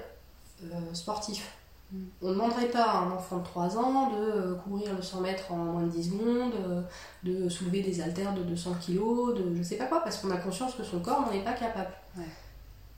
sportif. 0.94 1.52
Mm. 1.92 2.06
on 2.24 2.28
ne 2.30 2.34
demanderait 2.34 2.70
pas 2.70 2.84
à 2.84 2.98
un 3.00 3.12
enfant 3.12 3.38
de 3.38 3.44
3 3.44 3.78
ans 3.78 4.10
de 4.10 4.54
courir 4.64 4.96
le 4.96 5.02
100 5.02 5.22
mètres 5.22 5.52
en 5.52 5.58
moins 5.58 5.84
de 5.84 5.90
10 5.90 6.10
secondes, 6.10 6.54
de 7.24 7.50
soulever 7.50 7.82
des 7.82 8.02
haltères 8.02 8.34
de 8.34 8.42
200 8.42 8.72
kg, 8.84 9.36
de 9.36 9.54
je 9.56 9.62
sais 9.62 9.76
pas 9.76 9.86
quoi, 9.86 10.02
parce 10.02 10.18
qu'on 10.18 10.32
a 10.32 10.38
conscience 10.38 10.74
que 10.74 10.84
son 10.84 11.00
corps 11.02 11.22
n'en 11.22 11.32
est 11.32 11.44
pas 11.44 11.54
capable. 11.54 11.92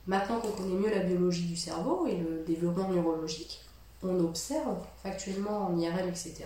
Maintenant 0.08 0.40
qu'on 0.40 0.52
connaît 0.52 0.76
mieux 0.76 0.90
la 0.90 1.00
biologie 1.00 1.46
du 1.46 1.56
cerveau 1.56 2.06
et 2.08 2.18
le 2.18 2.44
développement 2.46 2.90
neurologique, 2.90 3.62
on 4.04 4.20
observe 4.20 4.78
factuellement 5.02 5.68
en 5.68 5.78
IRM, 5.78 6.08
etc., 6.08 6.46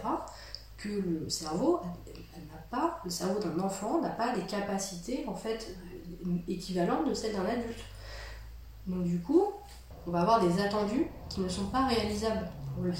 que 0.78 0.88
le 0.88 1.30
cerveau 1.30 1.82
n'a 2.38 2.62
pas, 2.72 3.02
le 3.04 3.10
cerveau 3.10 3.40
d'un 3.40 3.60
enfant 3.60 4.00
n'a 4.02 4.10
pas 4.10 4.34
les 4.34 4.44
capacités 4.44 5.26
en 5.28 5.36
fait 5.36 5.76
équivalentes 6.48 7.10
de 7.10 7.14
celles 7.14 7.34
d'un 7.34 7.46
adulte. 7.46 7.84
Donc 8.88 9.04
du 9.04 9.20
coup, 9.20 9.48
on 10.08 10.12
va 10.12 10.22
avoir 10.22 10.40
des 10.40 10.62
attendus 10.62 11.08
qui 11.30 11.42
ne 11.42 11.50
sont 11.50 11.66
pas 11.66 11.86
réalisables 11.86 12.48
pour 12.74 12.84
lui. 12.84 12.94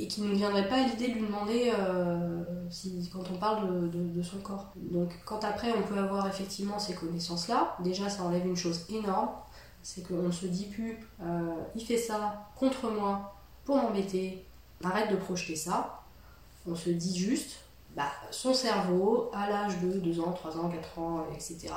et 0.00 0.06
qui 0.06 0.22
ne 0.22 0.32
viendrait 0.32 0.68
pas 0.68 0.76
à 0.76 0.86
l'idée 0.86 1.08
de 1.08 1.14
lui 1.14 1.26
demander 1.26 1.72
euh, 1.76 2.44
si, 2.70 3.10
quand 3.12 3.24
on 3.32 3.38
parle 3.38 3.90
de, 3.90 4.22
son 4.22 4.38
corps. 4.38 4.72
Donc 4.76 5.10
quand 5.24 5.42
après 5.42 5.72
on 5.72 5.82
peut 5.82 5.98
avoir 5.98 6.28
effectivement 6.28 6.78
ces 6.78 6.94
connaissances-là, 6.94 7.76
déjà 7.80 8.08
ça 8.08 8.22
enlève 8.22 8.46
une 8.46 8.56
chose 8.56 8.86
énorme, 8.90 9.30
c'est 9.82 10.06
qu'on 10.06 10.22
ne 10.22 10.30
se 10.30 10.46
dit 10.46 10.66
plus 10.66 10.98
euh, 11.22 11.54
il 11.74 11.84
fait 11.84 11.98
ça 11.98 12.50
contre 12.56 12.90
moi 12.90 13.34
pour 13.64 13.76
m'embêter, 13.76 14.44
arrête 14.82 15.10
de 15.10 15.16
projeter 15.16 15.56
ça. 15.56 16.02
On 16.66 16.74
se 16.74 16.90
dit 16.90 17.18
juste, 17.18 17.60
bah, 17.96 18.10
son 18.30 18.54
cerveau, 18.54 19.30
à 19.32 19.48
l'âge 19.48 19.78
de 19.80 19.98
2 19.98 20.20
ans, 20.20 20.32
3 20.32 20.58
ans, 20.58 20.68
4 20.68 20.98
ans, 20.98 21.26
etc., 21.34 21.68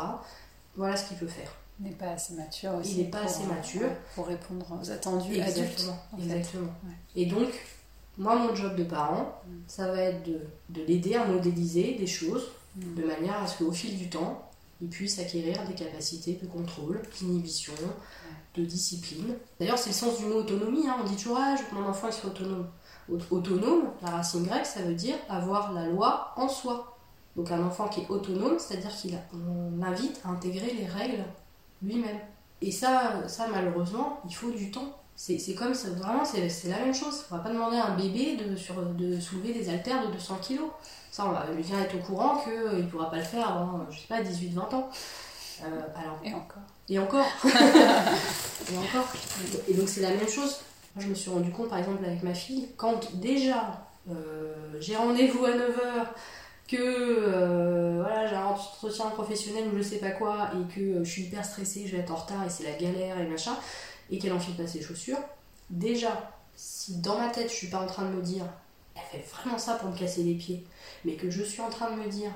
voilà 0.76 0.96
ce 0.96 1.08
qu'il 1.08 1.18
peut 1.18 1.28
faire. 1.28 1.52
Il 1.80 1.88
n'est 1.88 1.96
pas 1.96 2.12
assez 2.12 2.34
mature 2.36 2.76
aussi. 2.76 2.92
Il 2.92 2.98
n'est 3.04 3.10
pas 3.10 3.24
assez 3.24 3.44
mature. 3.46 3.90
Pour 4.16 4.28
répondre 4.28 4.66
aux 4.82 4.92
attendus 4.92 5.34
exactement, 5.36 5.98
Exactement. 6.18 6.72
Et 7.16 7.26
donc, 7.26 7.50
moi, 8.18 8.36
mon 8.36 8.56
job 8.56 8.76
de 8.76 8.84
parent, 8.84 9.42
mm. 9.46 9.52
ça 9.68 9.92
va 9.92 10.02
être 10.02 10.24
de, 10.24 10.40
de 10.70 10.84
l'aider 10.84 11.16
à 11.16 11.26
modéliser 11.26 11.96
des 11.96 12.08
choses 12.08 12.52
mm. 12.76 12.96
de 12.96 13.04
manière 13.04 13.42
à 13.42 13.48
ce 13.48 13.64
qu'au 13.64 13.72
fil 13.72 13.98
du 13.98 14.10
temps, 14.10 14.51
il 14.82 14.90
puisse 14.90 15.20
acquérir 15.20 15.64
des 15.68 15.76
capacités 15.76 16.40
de 16.42 16.48
contrôle, 16.48 17.02
d'inhibition, 17.20 17.74
de 18.56 18.66
discipline. 18.66 19.36
D'ailleurs, 19.60 19.78
c'est 19.78 19.92
le 19.92 19.96
sens 19.96 20.18
du 20.18 20.26
mot 20.26 20.36
autonomie. 20.36 20.88
Hein. 20.88 20.98
On 21.00 21.04
dit 21.04 21.16
toujours, 21.16 21.38
ah, 21.40 21.56
je 21.56 21.64
veux 21.64 21.70
que 21.70 21.76
mon 21.76 21.88
enfant 21.88 22.08
il 22.08 22.14
soit 22.14 22.30
autonome. 22.30 22.68
Autonome, 23.30 23.92
la 24.02 24.10
racine 24.10 24.44
grecque, 24.44 24.66
ça 24.66 24.82
veut 24.82 24.96
dire 24.96 25.16
avoir 25.30 25.74
la 25.74 25.88
loi 25.88 26.34
en 26.36 26.48
soi. 26.48 26.98
Donc 27.36 27.52
un 27.52 27.64
enfant 27.64 27.88
qui 27.88 28.02
est 28.02 28.10
autonome, 28.10 28.58
c'est-à-dire 28.58 28.92
qu'on 29.30 29.82
invite 29.82 30.20
à 30.26 30.30
intégrer 30.30 30.74
les 30.74 30.86
règles 30.86 31.24
lui-même. 31.82 32.20
Et 32.62 32.72
ça, 32.72 33.28
ça, 33.28 33.48
malheureusement, 33.48 34.20
il 34.28 34.36
faut 34.36 34.52
du 34.52 34.72
temps. 34.72 35.01
C'est 35.16 35.54
comme 35.54 35.74
ça, 35.76 35.90
vraiment, 35.90 36.26
c'est 36.26 36.68
la 36.68 36.80
même 36.80 36.94
chose. 36.94 37.26
On 37.30 37.36
va 37.36 37.44
pas 37.44 37.50
demander 37.50 37.78
à 37.78 37.88
un 37.88 37.96
bébé 37.96 38.38
de, 38.38 38.56
sur, 38.56 38.76
de 38.82 39.20
soulever 39.20 39.54
des 39.54 39.70
haltères 39.70 40.08
de 40.08 40.14
200 40.14 40.40
kg. 40.48 40.60
Ça, 41.12 41.26
on 41.28 41.32
va 41.32 41.46
lui 41.56 41.64
faire 41.64 41.80
être 41.80 41.96
au 41.96 42.00
courant 42.00 42.38
qu'il 42.38 42.54
ne 42.54 42.90
pourra 42.90 43.12
pas 43.12 43.18
le 43.18 43.24
faire 43.24 43.48
avant, 43.48 43.86
je 43.92 44.00
sais 44.00 44.08
pas, 44.08 44.22
18-20 44.22 44.76
ans. 44.76 44.90
Euh, 45.64 45.82
alors, 45.96 46.20
et 46.24 46.34
encore. 46.34 46.64
Et 46.90 46.98
encore. 46.98 47.26
et 47.46 48.78
encore. 48.78 49.08
Et 49.68 49.74
donc, 49.74 49.88
c'est 49.88 50.02
la 50.02 50.10
même 50.10 50.28
chose. 50.28 50.62
Moi, 50.96 51.06
je 51.06 51.10
me 51.10 51.16
suis 51.16 51.30
rendu 51.30 51.52
compte, 51.52 51.70
par 51.70 51.78
exemple, 51.78 52.04
avec 52.04 52.24
ma 52.24 52.34
fille, 52.34 52.70
quand 52.78 53.14
déjà 53.16 53.86
euh, 54.10 54.54
j'ai 54.80 54.96
rendez-vous 54.96 55.46
à 55.46 55.52
9h, 55.52 56.08
que 56.68 56.78
euh, 56.80 58.00
voilà, 58.02 58.28
j'ai 58.28 58.36
un 58.36 58.46
entretien 58.46 59.06
professionnel 59.10 59.66
ou 59.72 59.78
je 59.78 59.84
sais 59.84 59.98
pas 59.98 60.12
quoi, 60.12 60.50
et 60.54 60.74
que 60.74 61.04
je 61.04 61.10
suis 61.10 61.24
hyper 61.24 61.44
stressée, 61.44 61.86
je 61.86 61.96
vais 61.96 62.02
être 62.02 62.12
en 62.12 62.16
retard 62.16 62.46
et 62.46 62.50
c'est 62.50 62.64
la 62.64 62.72
galère 62.72 63.20
et 63.20 63.28
machin, 63.28 63.56
et 64.12 64.20
qu'elle 64.20 64.34
enfile 64.34 64.56
pas 64.56 64.68
ses 64.68 64.82
chaussures, 64.82 65.20
déjà, 65.70 66.32
si 66.56 66.98
dans 66.98 67.18
ma 67.18 67.30
tête 67.30 67.50
je 67.50 67.56
suis 67.56 67.68
pas 67.68 67.80
en 67.80 67.88
train 67.88 68.06
de 68.06 68.14
me 68.16 68.22
dire, 68.22 68.46
elle 68.96 69.20
fait 69.20 69.26
vraiment 69.28 69.58
ça 69.58 69.76
pour 69.76 69.90
me 69.90 69.98
casser 69.98 70.24
les 70.24 70.36
pieds, 70.36 70.66
mais 71.06 71.14
que 71.14 71.30
je 71.30 71.42
suis 71.44 71.62
en 71.62 71.70
train 71.70 71.92
de 71.92 71.96
me 71.96 72.08
dire, 72.08 72.32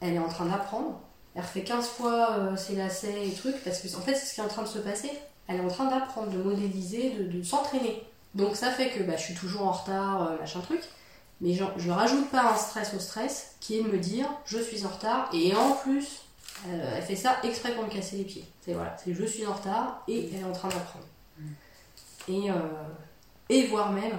elle 0.00 0.14
est 0.14 0.18
en 0.18 0.28
train 0.28 0.46
d'apprendre, 0.46 1.00
elle 1.34 1.42
refait 1.42 1.62
15 1.62 1.86
fois 1.86 2.32
euh, 2.32 2.56
ses 2.56 2.76
lacets 2.76 3.28
et 3.28 3.32
trucs, 3.32 3.62
parce 3.64 3.80
que 3.80 3.88
en 3.96 4.00
fait 4.00 4.14
c'est 4.14 4.26
ce 4.26 4.34
qui 4.34 4.40
est 4.40 4.44
en 4.44 4.48
train 4.48 4.62
de 4.62 4.68
se 4.68 4.78
passer. 4.78 5.10
Elle 5.48 5.56
est 5.56 5.64
en 5.64 5.68
train 5.68 5.88
d'apprendre, 5.88 6.30
de 6.30 6.38
modéliser, 6.38 7.10
de, 7.10 7.42
s'entraîner. 7.42 8.02
Donc 8.34 8.56
ça 8.56 8.70
fait 8.70 8.90
que 8.90 9.02
bah, 9.02 9.16
je 9.16 9.22
suis 9.22 9.34
toujours 9.34 9.62
en 9.62 9.72
retard, 9.72 10.22
euh, 10.22 10.38
machin 10.38 10.60
truc, 10.60 10.80
mais 11.40 11.52
je 11.52 11.90
rajoute 11.90 12.30
pas 12.30 12.52
un 12.52 12.56
stress 12.56 12.94
au 12.94 12.98
stress, 12.98 13.54
qui 13.60 13.78
est 13.78 13.82
de 13.82 13.88
me 13.88 13.98
dire 13.98 14.26
je 14.46 14.58
suis 14.58 14.84
en 14.86 14.88
retard, 14.88 15.30
et 15.32 15.54
en 15.54 15.72
plus, 15.72 16.22
euh, 16.68 16.94
elle 16.96 17.02
fait 17.02 17.16
ça 17.16 17.38
exprès 17.44 17.74
pour 17.74 17.84
me 17.84 17.90
casser 17.90 18.16
les 18.16 18.24
pieds. 18.24 18.44
C'est 18.64 18.72
voilà, 18.72 18.96
c'est 19.02 19.14
je 19.14 19.24
suis 19.24 19.46
en 19.46 19.52
retard 19.52 20.02
et 20.08 20.30
elle 20.32 20.40
est 20.40 20.44
en 20.44 20.52
train 20.52 20.68
d'apprendre. 20.68 21.06
Mm. 21.38 21.52
Et, 22.28 22.50
et 23.48 23.66
voire 23.68 23.92
même, 23.92 24.18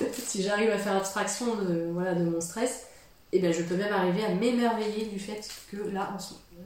si 0.12 0.42
j'arrive 0.42 0.70
à 0.70 0.78
faire 0.78 0.96
abstraction 0.96 1.56
de, 1.56 1.90
voilà, 1.92 2.14
de 2.14 2.24
mon 2.24 2.40
stress, 2.40 2.86
et 3.32 3.38
bien 3.40 3.52
je 3.52 3.62
peux 3.62 3.76
même 3.76 3.92
arriver 3.92 4.24
à 4.24 4.30
m'émerveiller 4.30 5.06
du 5.06 5.18
fait 5.18 5.46
que 5.70 5.76
là, 5.76 6.16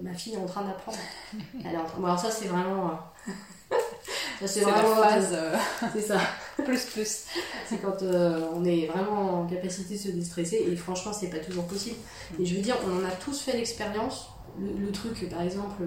ma 0.01 0.15
fille 0.15 0.35
est 0.35 0.39
en 0.39 0.47
train 0.47 0.63
d'apprendre. 0.63 0.99
Elle 1.65 1.75
est 1.75 1.77
en 1.77 1.85
train... 1.85 1.99
bon, 1.99 2.07
alors 2.07 2.19
ça 2.19 2.31
c'est 2.31 2.47
vraiment... 2.47 2.91
Euh, 2.91 3.77
c'est 4.47 4.61
vraiment... 4.61 5.01
La 5.01 5.09
phase... 5.09 5.31
Euh, 5.33 5.57
c'est 5.93 6.03
ça. 6.03 6.21
plus 6.65 6.85
plus. 6.87 7.25
C'est 7.67 7.79
quand 7.79 8.03
euh, 8.03 8.47
on 8.55 8.65
est 8.65 8.87
vraiment 8.87 9.41
en 9.41 9.47
capacité 9.47 9.95
de 9.95 10.01
se 10.01 10.09
déstresser 10.09 10.67
et 10.71 10.77
franchement 10.77 11.13
c'est 11.13 11.31
pas 11.31 11.39
toujours 11.39 11.67
possible. 11.67 11.97
Et 12.39 12.47
je 12.47 12.55
veux 12.55 12.63
dire, 12.63 12.77
on 12.87 13.03
en 13.03 13.09
a 13.09 13.13
tous 13.13 13.41
fait 13.41 13.57
l'expérience. 13.57 14.29
Le, 14.59 14.91
truc, 14.93 15.29
par 15.31 15.43
exemple, 15.43 15.83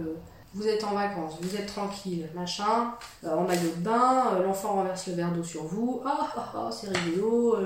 vous 0.53 0.68
êtes 0.68 0.84
en 0.84 0.93
vacances, 0.93 1.36
vous 1.41 1.55
êtes 1.55 1.68
tranquille, 1.68 2.28
machin, 2.34 2.93
en 3.24 3.41
maillot 3.41 3.70
de 3.76 3.82
bain, 3.82 4.39
l'enfant 4.43 4.74
renverse 4.74 5.07
le 5.07 5.13
verre 5.13 5.32
d'eau 5.32 5.43
sur 5.43 5.63
vous, 5.63 6.01
ah 6.05 6.28
oh, 6.38 6.41
oh, 6.55 6.70
c'est 6.72 6.89
rigolo, 6.97 7.57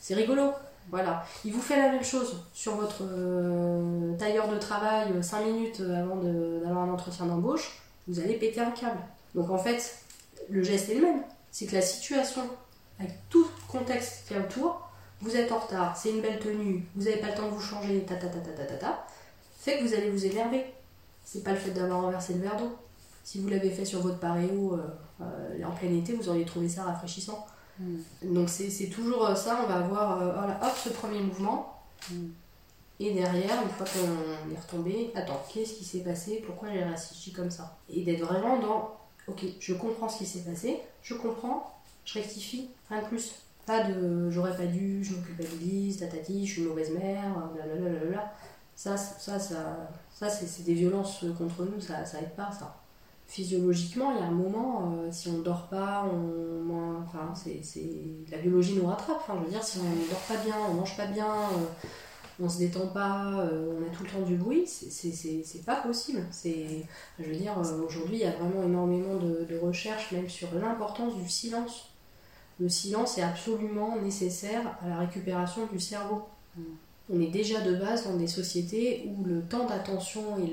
c'est 0.00 0.14
rigolo. 0.14 0.52
Voilà. 0.90 1.24
Il 1.44 1.52
vous 1.52 1.60
fait 1.60 1.76
la 1.76 1.90
même 1.92 2.02
chose 2.04 2.42
sur 2.54 2.76
votre 2.76 3.02
euh, 3.02 4.16
tailleur 4.16 4.48
de 4.48 4.58
travail 4.58 5.12
5 5.20 5.38
euh, 5.38 5.44
minutes 5.44 5.80
avant 5.80 6.16
d'avoir 6.16 6.84
un 6.84 6.90
entretien 6.90 7.26
d'embauche, 7.26 7.82
vous 8.06 8.20
allez 8.20 8.34
péter 8.34 8.60
un 8.60 8.70
câble. 8.70 9.00
Donc 9.34 9.50
en 9.50 9.58
fait, 9.58 9.98
le 10.48 10.62
geste 10.62 10.88
est 10.88 10.94
le 10.94 11.02
même. 11.02 11.22
C'est 11.50 11.66
que 11.66 11.74
la 11.74 11.82
situation, 11.82 12.42
avec 12.98 13.12
tout 13.28 13.46
contexte 13.68 14.26
qu'il 14.26 14.36
y 14.36 14.40
a 14.40 14.42
autour, 14.42 14.88
vous 15.20 15.36
êtes 15.36 15.50
en 15.52 15.58
retard, 15.58 15.96
c'est 15.96 16.10
une 16.10 16.20
belle 16.20 16.38
tenue, 16.38 16.86
vous 16.94 17.04
n'avez 17.04 17.18
pas 17.18 17.28
le 17.28 17.34
temps 17.34 17.46
de 17.46 17.50
vous 17.50 17.60
changer, 17.60 18.04
ta 18.04 18.14
ta 18.14 18.28
ta 18.28 18.38
ta 18.38 18.52
ta 18.52 18.64
ta 18.64 18.74
ta, 18.74 19.06
fait 19.68 19.78
que 19.78 19.84
vous 19.84 19.94
allez 19.94 20.10
vous 20.10 20.24
énerver. 20.24 20.64
C'est 21.24 21.44
pas 21.44 21.52
le 21.52 21.58
fait 21.58 21.70
d'avoir 21.70 22.02
renversé 22.02 22.34
le 22.34 22.40
verre 22.40 22.56
d'eau. 22.56 22.76
Si 23.24 23.40
vous 23.40 23.48
l'avez 23.48 23.70
fait 23.70 23.84
sur 23.84 24.00
votre 24.00 24.18
paréo 24.18 24.78
euh, 25.20 25.64
en 25.64 25.72
plein 25.72 25.92
été, 25.92 26.14
vous 26.14 26.28
auriez 26.28 26.44
trouvé 26.44 26.68
ça 26.68 26.84
rafraîchissant. 26.84 27.46
Mm. 27.78 27.96
Donc 28.22 28.48
c'est 28.48 28.88
toujours 28.88 29.26
euh, 29.26 29.34
ça, 29.34 29.60
on 29.62 29.68
va 29.68 29.76
avoir 29.76 30.22
euh, 30.22 30.32
voilà, 30.32 30.58
hop, 30.62 30.72
ce 30.82 30.88
premier 30.88 31.20
mouvement. 31.20 31.82
Mm. 32.10 32.28
Et 33.00 33.12
derrière, 33.12 33.62
une 33.62 33.68
fois 33.68 33.86
qu'on 33.86 34.52
est 34.54 34.58
retombé, 34.58 35.12
attends, 35.14 35.40
qu'est-ce 35.52 35.74
qui 35.74 35.84
s'est 35.84 36.00
passé? 36.00 36.42
Pourquoi 36.44 36.70
j'ai 36.72 36.82
réagi 36.82 37.32
comme 37.32 37.50
ça? 37.50 37.76
Et 37.88 38.02
d'être 38.02 38.24
vraiment 38.24 38.58
dans, 38.58 38.96
ok, 39.28 39.44
je 39.60 39.74
comprends 39.74 40.08
ce 40.08 40.18
qui 40.18 40.26
s'est 40.26 40.40
passé, 40.50 40.80
je 41.02 41.14
comprends, 41.14 41.78
je 42.04 42.18
rectifie, 42.18 42.70
rien 42.88 43.02
de 43.02 43.06
plus. 43.06 43.34
Pas 43.66 43.84
de 43.84 44.30
j'aurais 44.30 44.56
pas 44.56 44.64
dû, 44.64 45.04
je 45.04 45.12
m'occulpabilise, 45.12 45.98
tatati, 45.98 46.46
je 46.46 46.52
suis 46.52 46.62
une 46.62 46.68
mauvaise 46.68 46.90
mère, 46.90 47.50
blablabla. 47.54 48.32
Ça, 48.78 48.96
ça, 48.96 49.40
ça, 49.40 49.90
ça 50.14 50.30
c'est 50.30 50.62
des 50.62 50.74
violences 50.74 51.24
contre 51.36 51.64
nous, 51.64 51.80
ça, 51.80 52.04
ça 52.04 52.20
aide 52.20 52.36
pas 52.36 52.52
ça 52.52 52.78
physiologiquement, 53.28 54.12
il 54.12 54.18
y 54.18 54.22
a 54.22 54.26
un 54.26 54.30
moment, 54.30 54.94
euh, 54.96 55.08
si 55.12 55.28
on 55.28 55.38
dort 55.40 55.68
pas, 55.68 56.10
on, 56.10 57.02
enfin, 57.04 57.32
la 58.30 58.38
biologie 58.38 58.74
nous 58.74 58.86
rattrape. 58.86 59.18
Enfin, 59.20 59.34
je 59.38 59.44
veux 59.44 59.50
dire, 59.50 59.62
si 59.62 59.78
on 59.78 60.10
dort 60.10 60.20
pas 60.20 60.36
bien, 60.42 60.56
on 60.70 60.74
mange 60.74 60.96
pas 60.96 61.06
bien, 61.06 61.30
euh, 61.30 61.86
on 62.40 62.48
se 62.48 62.58
détend 62.58 62.86
pas, 62.88 63.32
euh, 63.40 63.78
on 63.78 63.86
a 63.86 63.94
tout 63.94 64.04
le 64.04 64.10
temps 64.10 64.26
du 64.26 64.36
bruit, 64.36 64.66
c'est, 64.66 65.64
pas 65.64 65.76
possible. 65.76 66.24
Je 66.42 67.24
veux 67.24 67.36
dire, 67.36 67.54
aujourd'hui, 67.58 68.16
il 68.16 68.20
y 68.20 68.24
a 68.24 68.32
vraiment 68.32 68.62
énormément 68.64 69.16
de, 69.16 69.58
recherches, 69.58 70.10
même 70.12 70.28
sur 70.28 70.48
l'importance 70.54 71.14
du 71.16 71.28
silence. 71.28 71.90
Le 72.58 72.68
silence 72.68 73.18
est 73.18 73.22
absolument 73.22 73.96
nécessaire 74.00 74.78
à 74.82 74.88
la 74.88 74.98
récupération 74.98 75.66
du 75.66 75.78
cerveau. 75.78 76.26
On 77.10 77.20
est 77.20 77.30
déjà 77.30 77.62
de 77.62 77.74
base 77.74 78.04
dans 78.04 78.16
des 78.16 78.26
sociétés 78.26 79.08
où 79.08 79.24
le 79.24 79.40
temps 79.40 79.66
d'attention 79.66 80.38
et 80.38 80.52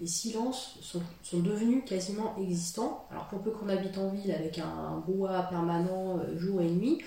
les 0.00 0.06
silences 0.06 0.78
sont, 0.80 1.40
devenus 1.40 1.82
quasiment 1.84 2.36
existants. 2.40 3.06
Alors 3.10 3.26
pour 3.26 3.40
peu 3.40 3.50
qu'on 3.50 3.68
habite 3.68 3.98
en 3.98 4.10
ville 4.10 4.30
avec 4.30 4.58
un, 4.58 5.02
brouhaha 5.04 5.42
permanent 5.44 6.18
euh, 6.18 6.38
jour 6.38 6.60
et 6.60 6.70
nuit, 6.70 7.02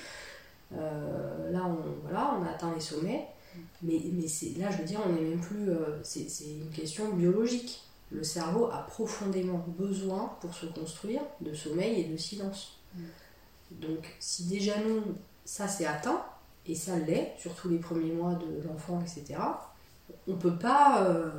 euh, 0.73 1.51
là 1.51 1.65
on, 1.65 1.77
voilà, 2.03 2.37
on 2.37 2.45
a 2.45 2.49
atteint 2.49 2.73
les 2.75 2.81
sommets. 2.81 3.27
Mais, 3.83 4.01
mais 4.11 4.25
là 4.59 4.69
je 4.71 4.77
veux 4.77 4.83
dire, 4.83 4.99
on 5.05 5.13
n'est 5.13 5.21
même 5.21 5.39
plus. 5.39 5.69
Euh, 5.69 5.99
c'est 6.03 6.27
une 6.45 6.69
question 6.69 7.13
biologique. 7.13 7.83
Le 8.11 8.23
cerveau 8.23 8.65
a 8.65 8.85
profondément 8.87 9.65
besoin 9.77 10.35
pour 10.41 10.53
se 10.53 10.65
construire 10.65 11.21
de 11.39 11.53
sommeil 11.53 12.01
et 12.01 12.03
de 12.03 12.17
silence. 12.17 12.79
Mm. 12.95 13.01
Donc 13.79 14.15
si 14.19 14.45
déjà 14.45 14.73
nous, 14.79 15.01
ça 15.45 15.67
c'est 15.67 15.85
atteint, 15.85 16.23
et 16.65 16.75
ça 16.75 16.97
l'est, 16.97 17.35
surtout 17.37 17.69
les 17.69 17.77
premiers 17.77 18.11
mois 18.13 18.35
de 18.35 18.67
l'enfant, 18.67 19.01
etc. 19.01 19.39
On 20.27 20.35
peut 20.35 20.55
pas, 20.55 21.03
euh, 21.03 21.29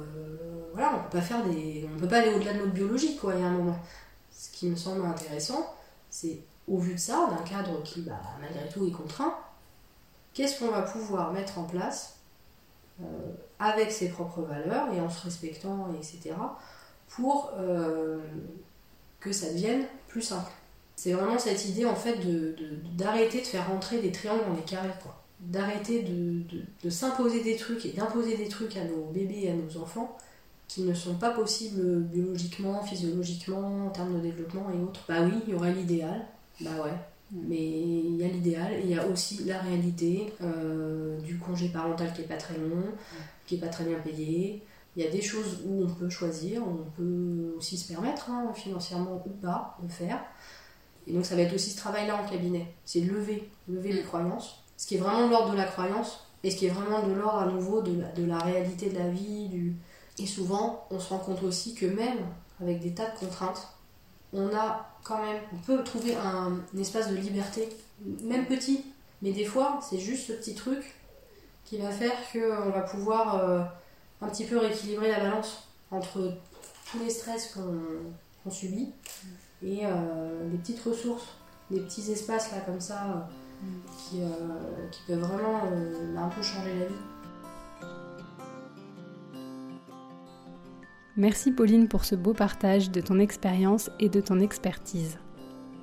voilà, 0.72 0.94
on 0.96 1.02
peut 1.04 1.18
pas 1.18 1.22
faire 1.22 1.44
des, 1.44 1.88
on 1.94 1.98
peut 1.98 2.08
pas 2.08 2.18
aller 2.18 2.34
au-delà 2.34 2.54
de 2.54 2.58
notre 2.58 2.72
biologie, 2.72 3.16
quoi, 3.16 3.34
il 3.34 3.40
y 3.40 3.42
a 3.42 3.46
un 3.46 3.52
moment. 3.52 3.78
Ce 4.30 4.50
qui 4.50 4.68
me 4.68 4.76
semble 4.76 5.04
intéressant, 5.06 5.74
c'est 6.10 6.40
au 6.68 6.78
vu 6.78 6.94
de 6.94 7.00
ça, 7.00 7.28
d'un 7.30 7.42
cadre 7.44 7.82
qui, 7.82 8.02
bah, 8.02 8.20
malgré 8.40 8.68
tout, 8.68 8.86
est 8.86 8.90
contraint, 8.90 9.34
qu'est-ce 10.32 10.58
qu'on 10.58 10.70
va 10.70 10.82
pouvoir 10.82 11.32
mettre 11.32 11.58
en 11.58 11.64
place 11.64 12.16
euh, 13.02 13.04
avec 13.58 13.90
ses 13.90 14.08
propres 14.08 14.42
valeurs 14.42 14.92
et 14.92 15.00
en 15.00 15.08
se 15.08 15.24
respectant, 15.24 15.88
etc., 15.94 16.34
pour 17.08 17.52
euh, 17.58 18.20
que 19.20 19.32
ça 19.32 19.52
devienne 19.52 19.84
plus 20.08 20.22
simple. 20.22 20.50
C'est 20.96 21.12
vraiment 21.12 21.38
cette 21.38 21.68
idée 21.68 21.84
en 21.84 21.94
fait 21.94 22.18
d'arrêter 22.96 23.38
de, 23.38 23.42
de, 23.42 23.48
faire 23.48 23.68
rentrer 23.68 24.00
des 24.00 24.12
triangles 24.12 24.44
dans 24.48 24.54
les 24.54 24.62
carrés, 24.62 24.94
quoi. 25.02 25.20
D'arrêter 25.40 26.02
de, 26.02 26.90
s'imposer 26.90 27.42
des 27.42 27.56
trucs 27.56 27.84
et 27.84 27.92
d'imposer 27.92 28.36
des 28.36 28.48
trucs 28.48 28.76
à 28.76 28.84
nos 28.84 29.10
bébés 29.12 29.42
et 29.42 29.50
à 29.50 29.54
nos 29.54 29.82
enfants 29.82 30.16
qui 30.68 30.82
ne 30.82 30.94
sont 30.94 31.14
pas 31.14 31.30
possibles 31.30 32.00
biologiquement, 32.00 32.82
physiologiquement, 32.82 33.86
en 33.86 33.90
termes 33.90 34.16
de 34.16 34.20
développement 34.20 34.70
et 34.72 34.82
autres. 34.82 35.04
Bah 35.06 35.22
oui, 35.22 35.32
il 35.46 35.52
y 35.52 35.56
aurait 35.56 35.74
l'idéal. 35.74 36.24
Bah 36.60 36.70
ouais. 36.82 36.94
Mais 37.32 37.80
il 37.80 38.16
y 38.16 38.24
a 38.24 38.28
l'idéal 38.28 38.72
et 38.72 38.80
il 38.84 38.90
y 38.90 38.98
a 38.98 39.06
aussi 39.06 39.44
la 39.44 39.58
réalité 39.58 40.32
euh, 40.40 41.18
du 41.20 41.38
congé 41.38 41.68
parental 41.68 42.12
qui 42.14 42.22
est 42.22 42.28
pas 42.28 42.36
très 42.36 42.56
long, 42.56 42.84
qui 43.46 43.56
est 43.56 43.58
pas 43.58 43.68
très 43.68 43.84
bien 43.84 43.98
payé. 43.98 44.62
Il 44.96 45.02
y 45.02 45.06
a 45.06 45.10
des 45.10 45.22
choses 45.22 45.62
où 45.66 45.84
on 45.84 45.88
peut 45.88 46.08
choisir, 46.08 46.62
on 46.66 46.88
peut 46.96 47.54
aussi 47.58 47.76
se 47.76 47.92
permettre, 47.92 48.30
hein, 48.30 48.52
financièrement 48.54 49.22
ou 49.26 49.30
pas, 49.30 49.76
de 49.82 49.88
faire. 49.88 50.22
Et 51.06 51.12
donc 51.12 51.26
ça 51.26 51.36
va 51.36 51.42
être 51.42 51.54
aussi 51.54 51.70
ce 51.70 51.76
travail-là 51.76 52.16
en 52.16 52.28
cabinet. 52.28 52.74
C'est 52.84 53.00
lever, 53.00 53.50
lever 53.68 53.92
les 53.92 54.02
croyances. 54.02 54.64
Ce 54.76 54.86
qui 54.86 54.96
est 54.96 54.98
vraiment 54.98 55.26
de 55.26 55.30
l'ordre 55.30 55.52
de 55.52 55.56
la 55.56 55.64
croyance 55.64 56.26
et 56.42 56.50
ce 56.50 56.56
qui 56.56 56.66
est 56.66 56.70
vraiment 56.70 57.06
de 57.06 57.12
l'ordre 57.12 57.38
à 57.38 57.46
nouveau 57.46 57.82
de 57.82 58.00
la, 58.00 58.08
de 58.12 58.24
la 58.24 58.38
réalité 58.38 58.90
de 58.90 58.98
la 58.98 59.08
vie. 59.08 59.48
Du... 59.48 59.76
Et 60.18 60.26
souvent, 60.26 60.86
on 60.90 60.98
se 60.98 61.08
rend 61.10 61.18
compte 61.18 61.42
aussi 61.42 61.74
que 61.74 61.86
même 61.86 62.18
avec 62.60 62.80
des 62.80 62.94
tas 62.94 63.10
de 63.10 63.18
contraintes, 63.18 63.68
on 64.32 64.54
a 64.54 64.86
quand 65.04 65.22
même, 65.22 65.40
on 65.52 65.56
peut 65.58 65.82
trouver 65.84 66.14
un, 66.16 66.60
espace 66.78 67.10
de 67.10 67.16
liberté, 67.16 67.68
même 68.22 68.46
petit, 68.46 68.84
mais 69.22 69.32
des 69.32 69.44
fois, 69.44 69.78
c'est 69.88 69.98
juste 69.98 70.28
ce 70.28 70.32
petit 70.32 70.54
truc 70.54 70.94
qui 71.64 71.78
va 71.78 71.90
faire 71.90 72.12
qu'on 72.32 72.70
va 72.70 72.80
pouvoir 72.82 73.36
euh, 73.36 73.60
un 74.20 74.28
petit 74.28 74.44
peu 74.44 74.58
rééquilibrer 74.58 75.08
la 75.08 75.20
balance 75.20 75.68
entre 75.90 76.34
tous 76.90 76.98
les 76.98 77.10
stress 77.10 77.54
qu'on 77.54 78.50
subit 78.50 78.92
et 79.64 79.86
euh, 79.86 80.50
les 80.50 80.58
petites 80.58 80.80
ressources, 80.80 81.28
des 81.70 81.80
petits 81.80 82.10
espaces 82.12 82.52
là 82.52 82.60
comme 82.60 82.80
ça 82.80 83.26
euh, 83.64 83.66
qui, 84.10 84.20
qui, 84.90 85.02
peuvent 85.06 85.20
vraiment 85.20 85.62
un 86.16 86.28
peu 86.28 86.42
changer 86.42 86.78
la 86.78 86.86
vie. 86.86 86.94
Merci 91.16 91.52
Pauline 91.52 91.88
pour 91.88 92.04
ce 92.04 92.14
beau 92.14 92.34
partage 92.34 92.90
de 92.90 93.00
ton 93.00 93.18
expérience 93.18 93.90
et 94.00 94.08
de 94.08 94.20
ton 94.20 94.40
expertise. 94.40 95.18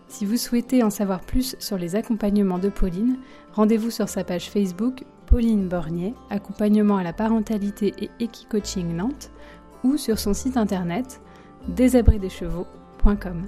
Si 0.09 0.25
vous 0.25 0.35
souhaitez 0.35 0.83
en 0.83 0.89
savoir 0.89 1.21
plus 1.21 1.55
sur 1.59 1.77
les 1.77 1.95
accompagnements 1.95 2.59
de 2.59 2.67
Pauline, 2.67 3.17
rendez-vous 3.53 3.91
sur 3.91 4.09
sa 4.09 4.25
page 4.25 4.49
Facebook 4.49 5.05
Pauline 5.25 5.69
Bornier, 5.69 6.13
accompagnement 6.29 6.97
à 6.97 7.03
la 7.03 7.13
parentalité 7.13 7.93
et 7.97 8.09
Equi-Coaching 8.19 8.93
Nantes, 8.93 9.31
ou 9.85 9.95
sur 9.95 10.19
son 10.19 10.33
site 10.33 10.57
internet 10.57 11.21
deschevaux.com. 11.69 13.47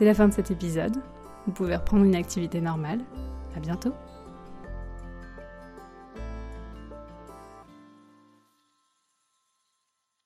C'est 0.00 0.06
la 0.06 0.14
fin 0.14 0.28
de 0.28 0.32
cet 0.32 0.50
épisode. 0.50 0.96
Vous 1.46 1.52
pouvez 1.52 1.76
reprendre 1.76 2.06
une 2.06 2.14
activité 2.14 2.62
normale. 2.62 3.00
À 3.54 3.60
bientôt! 3.60 3.92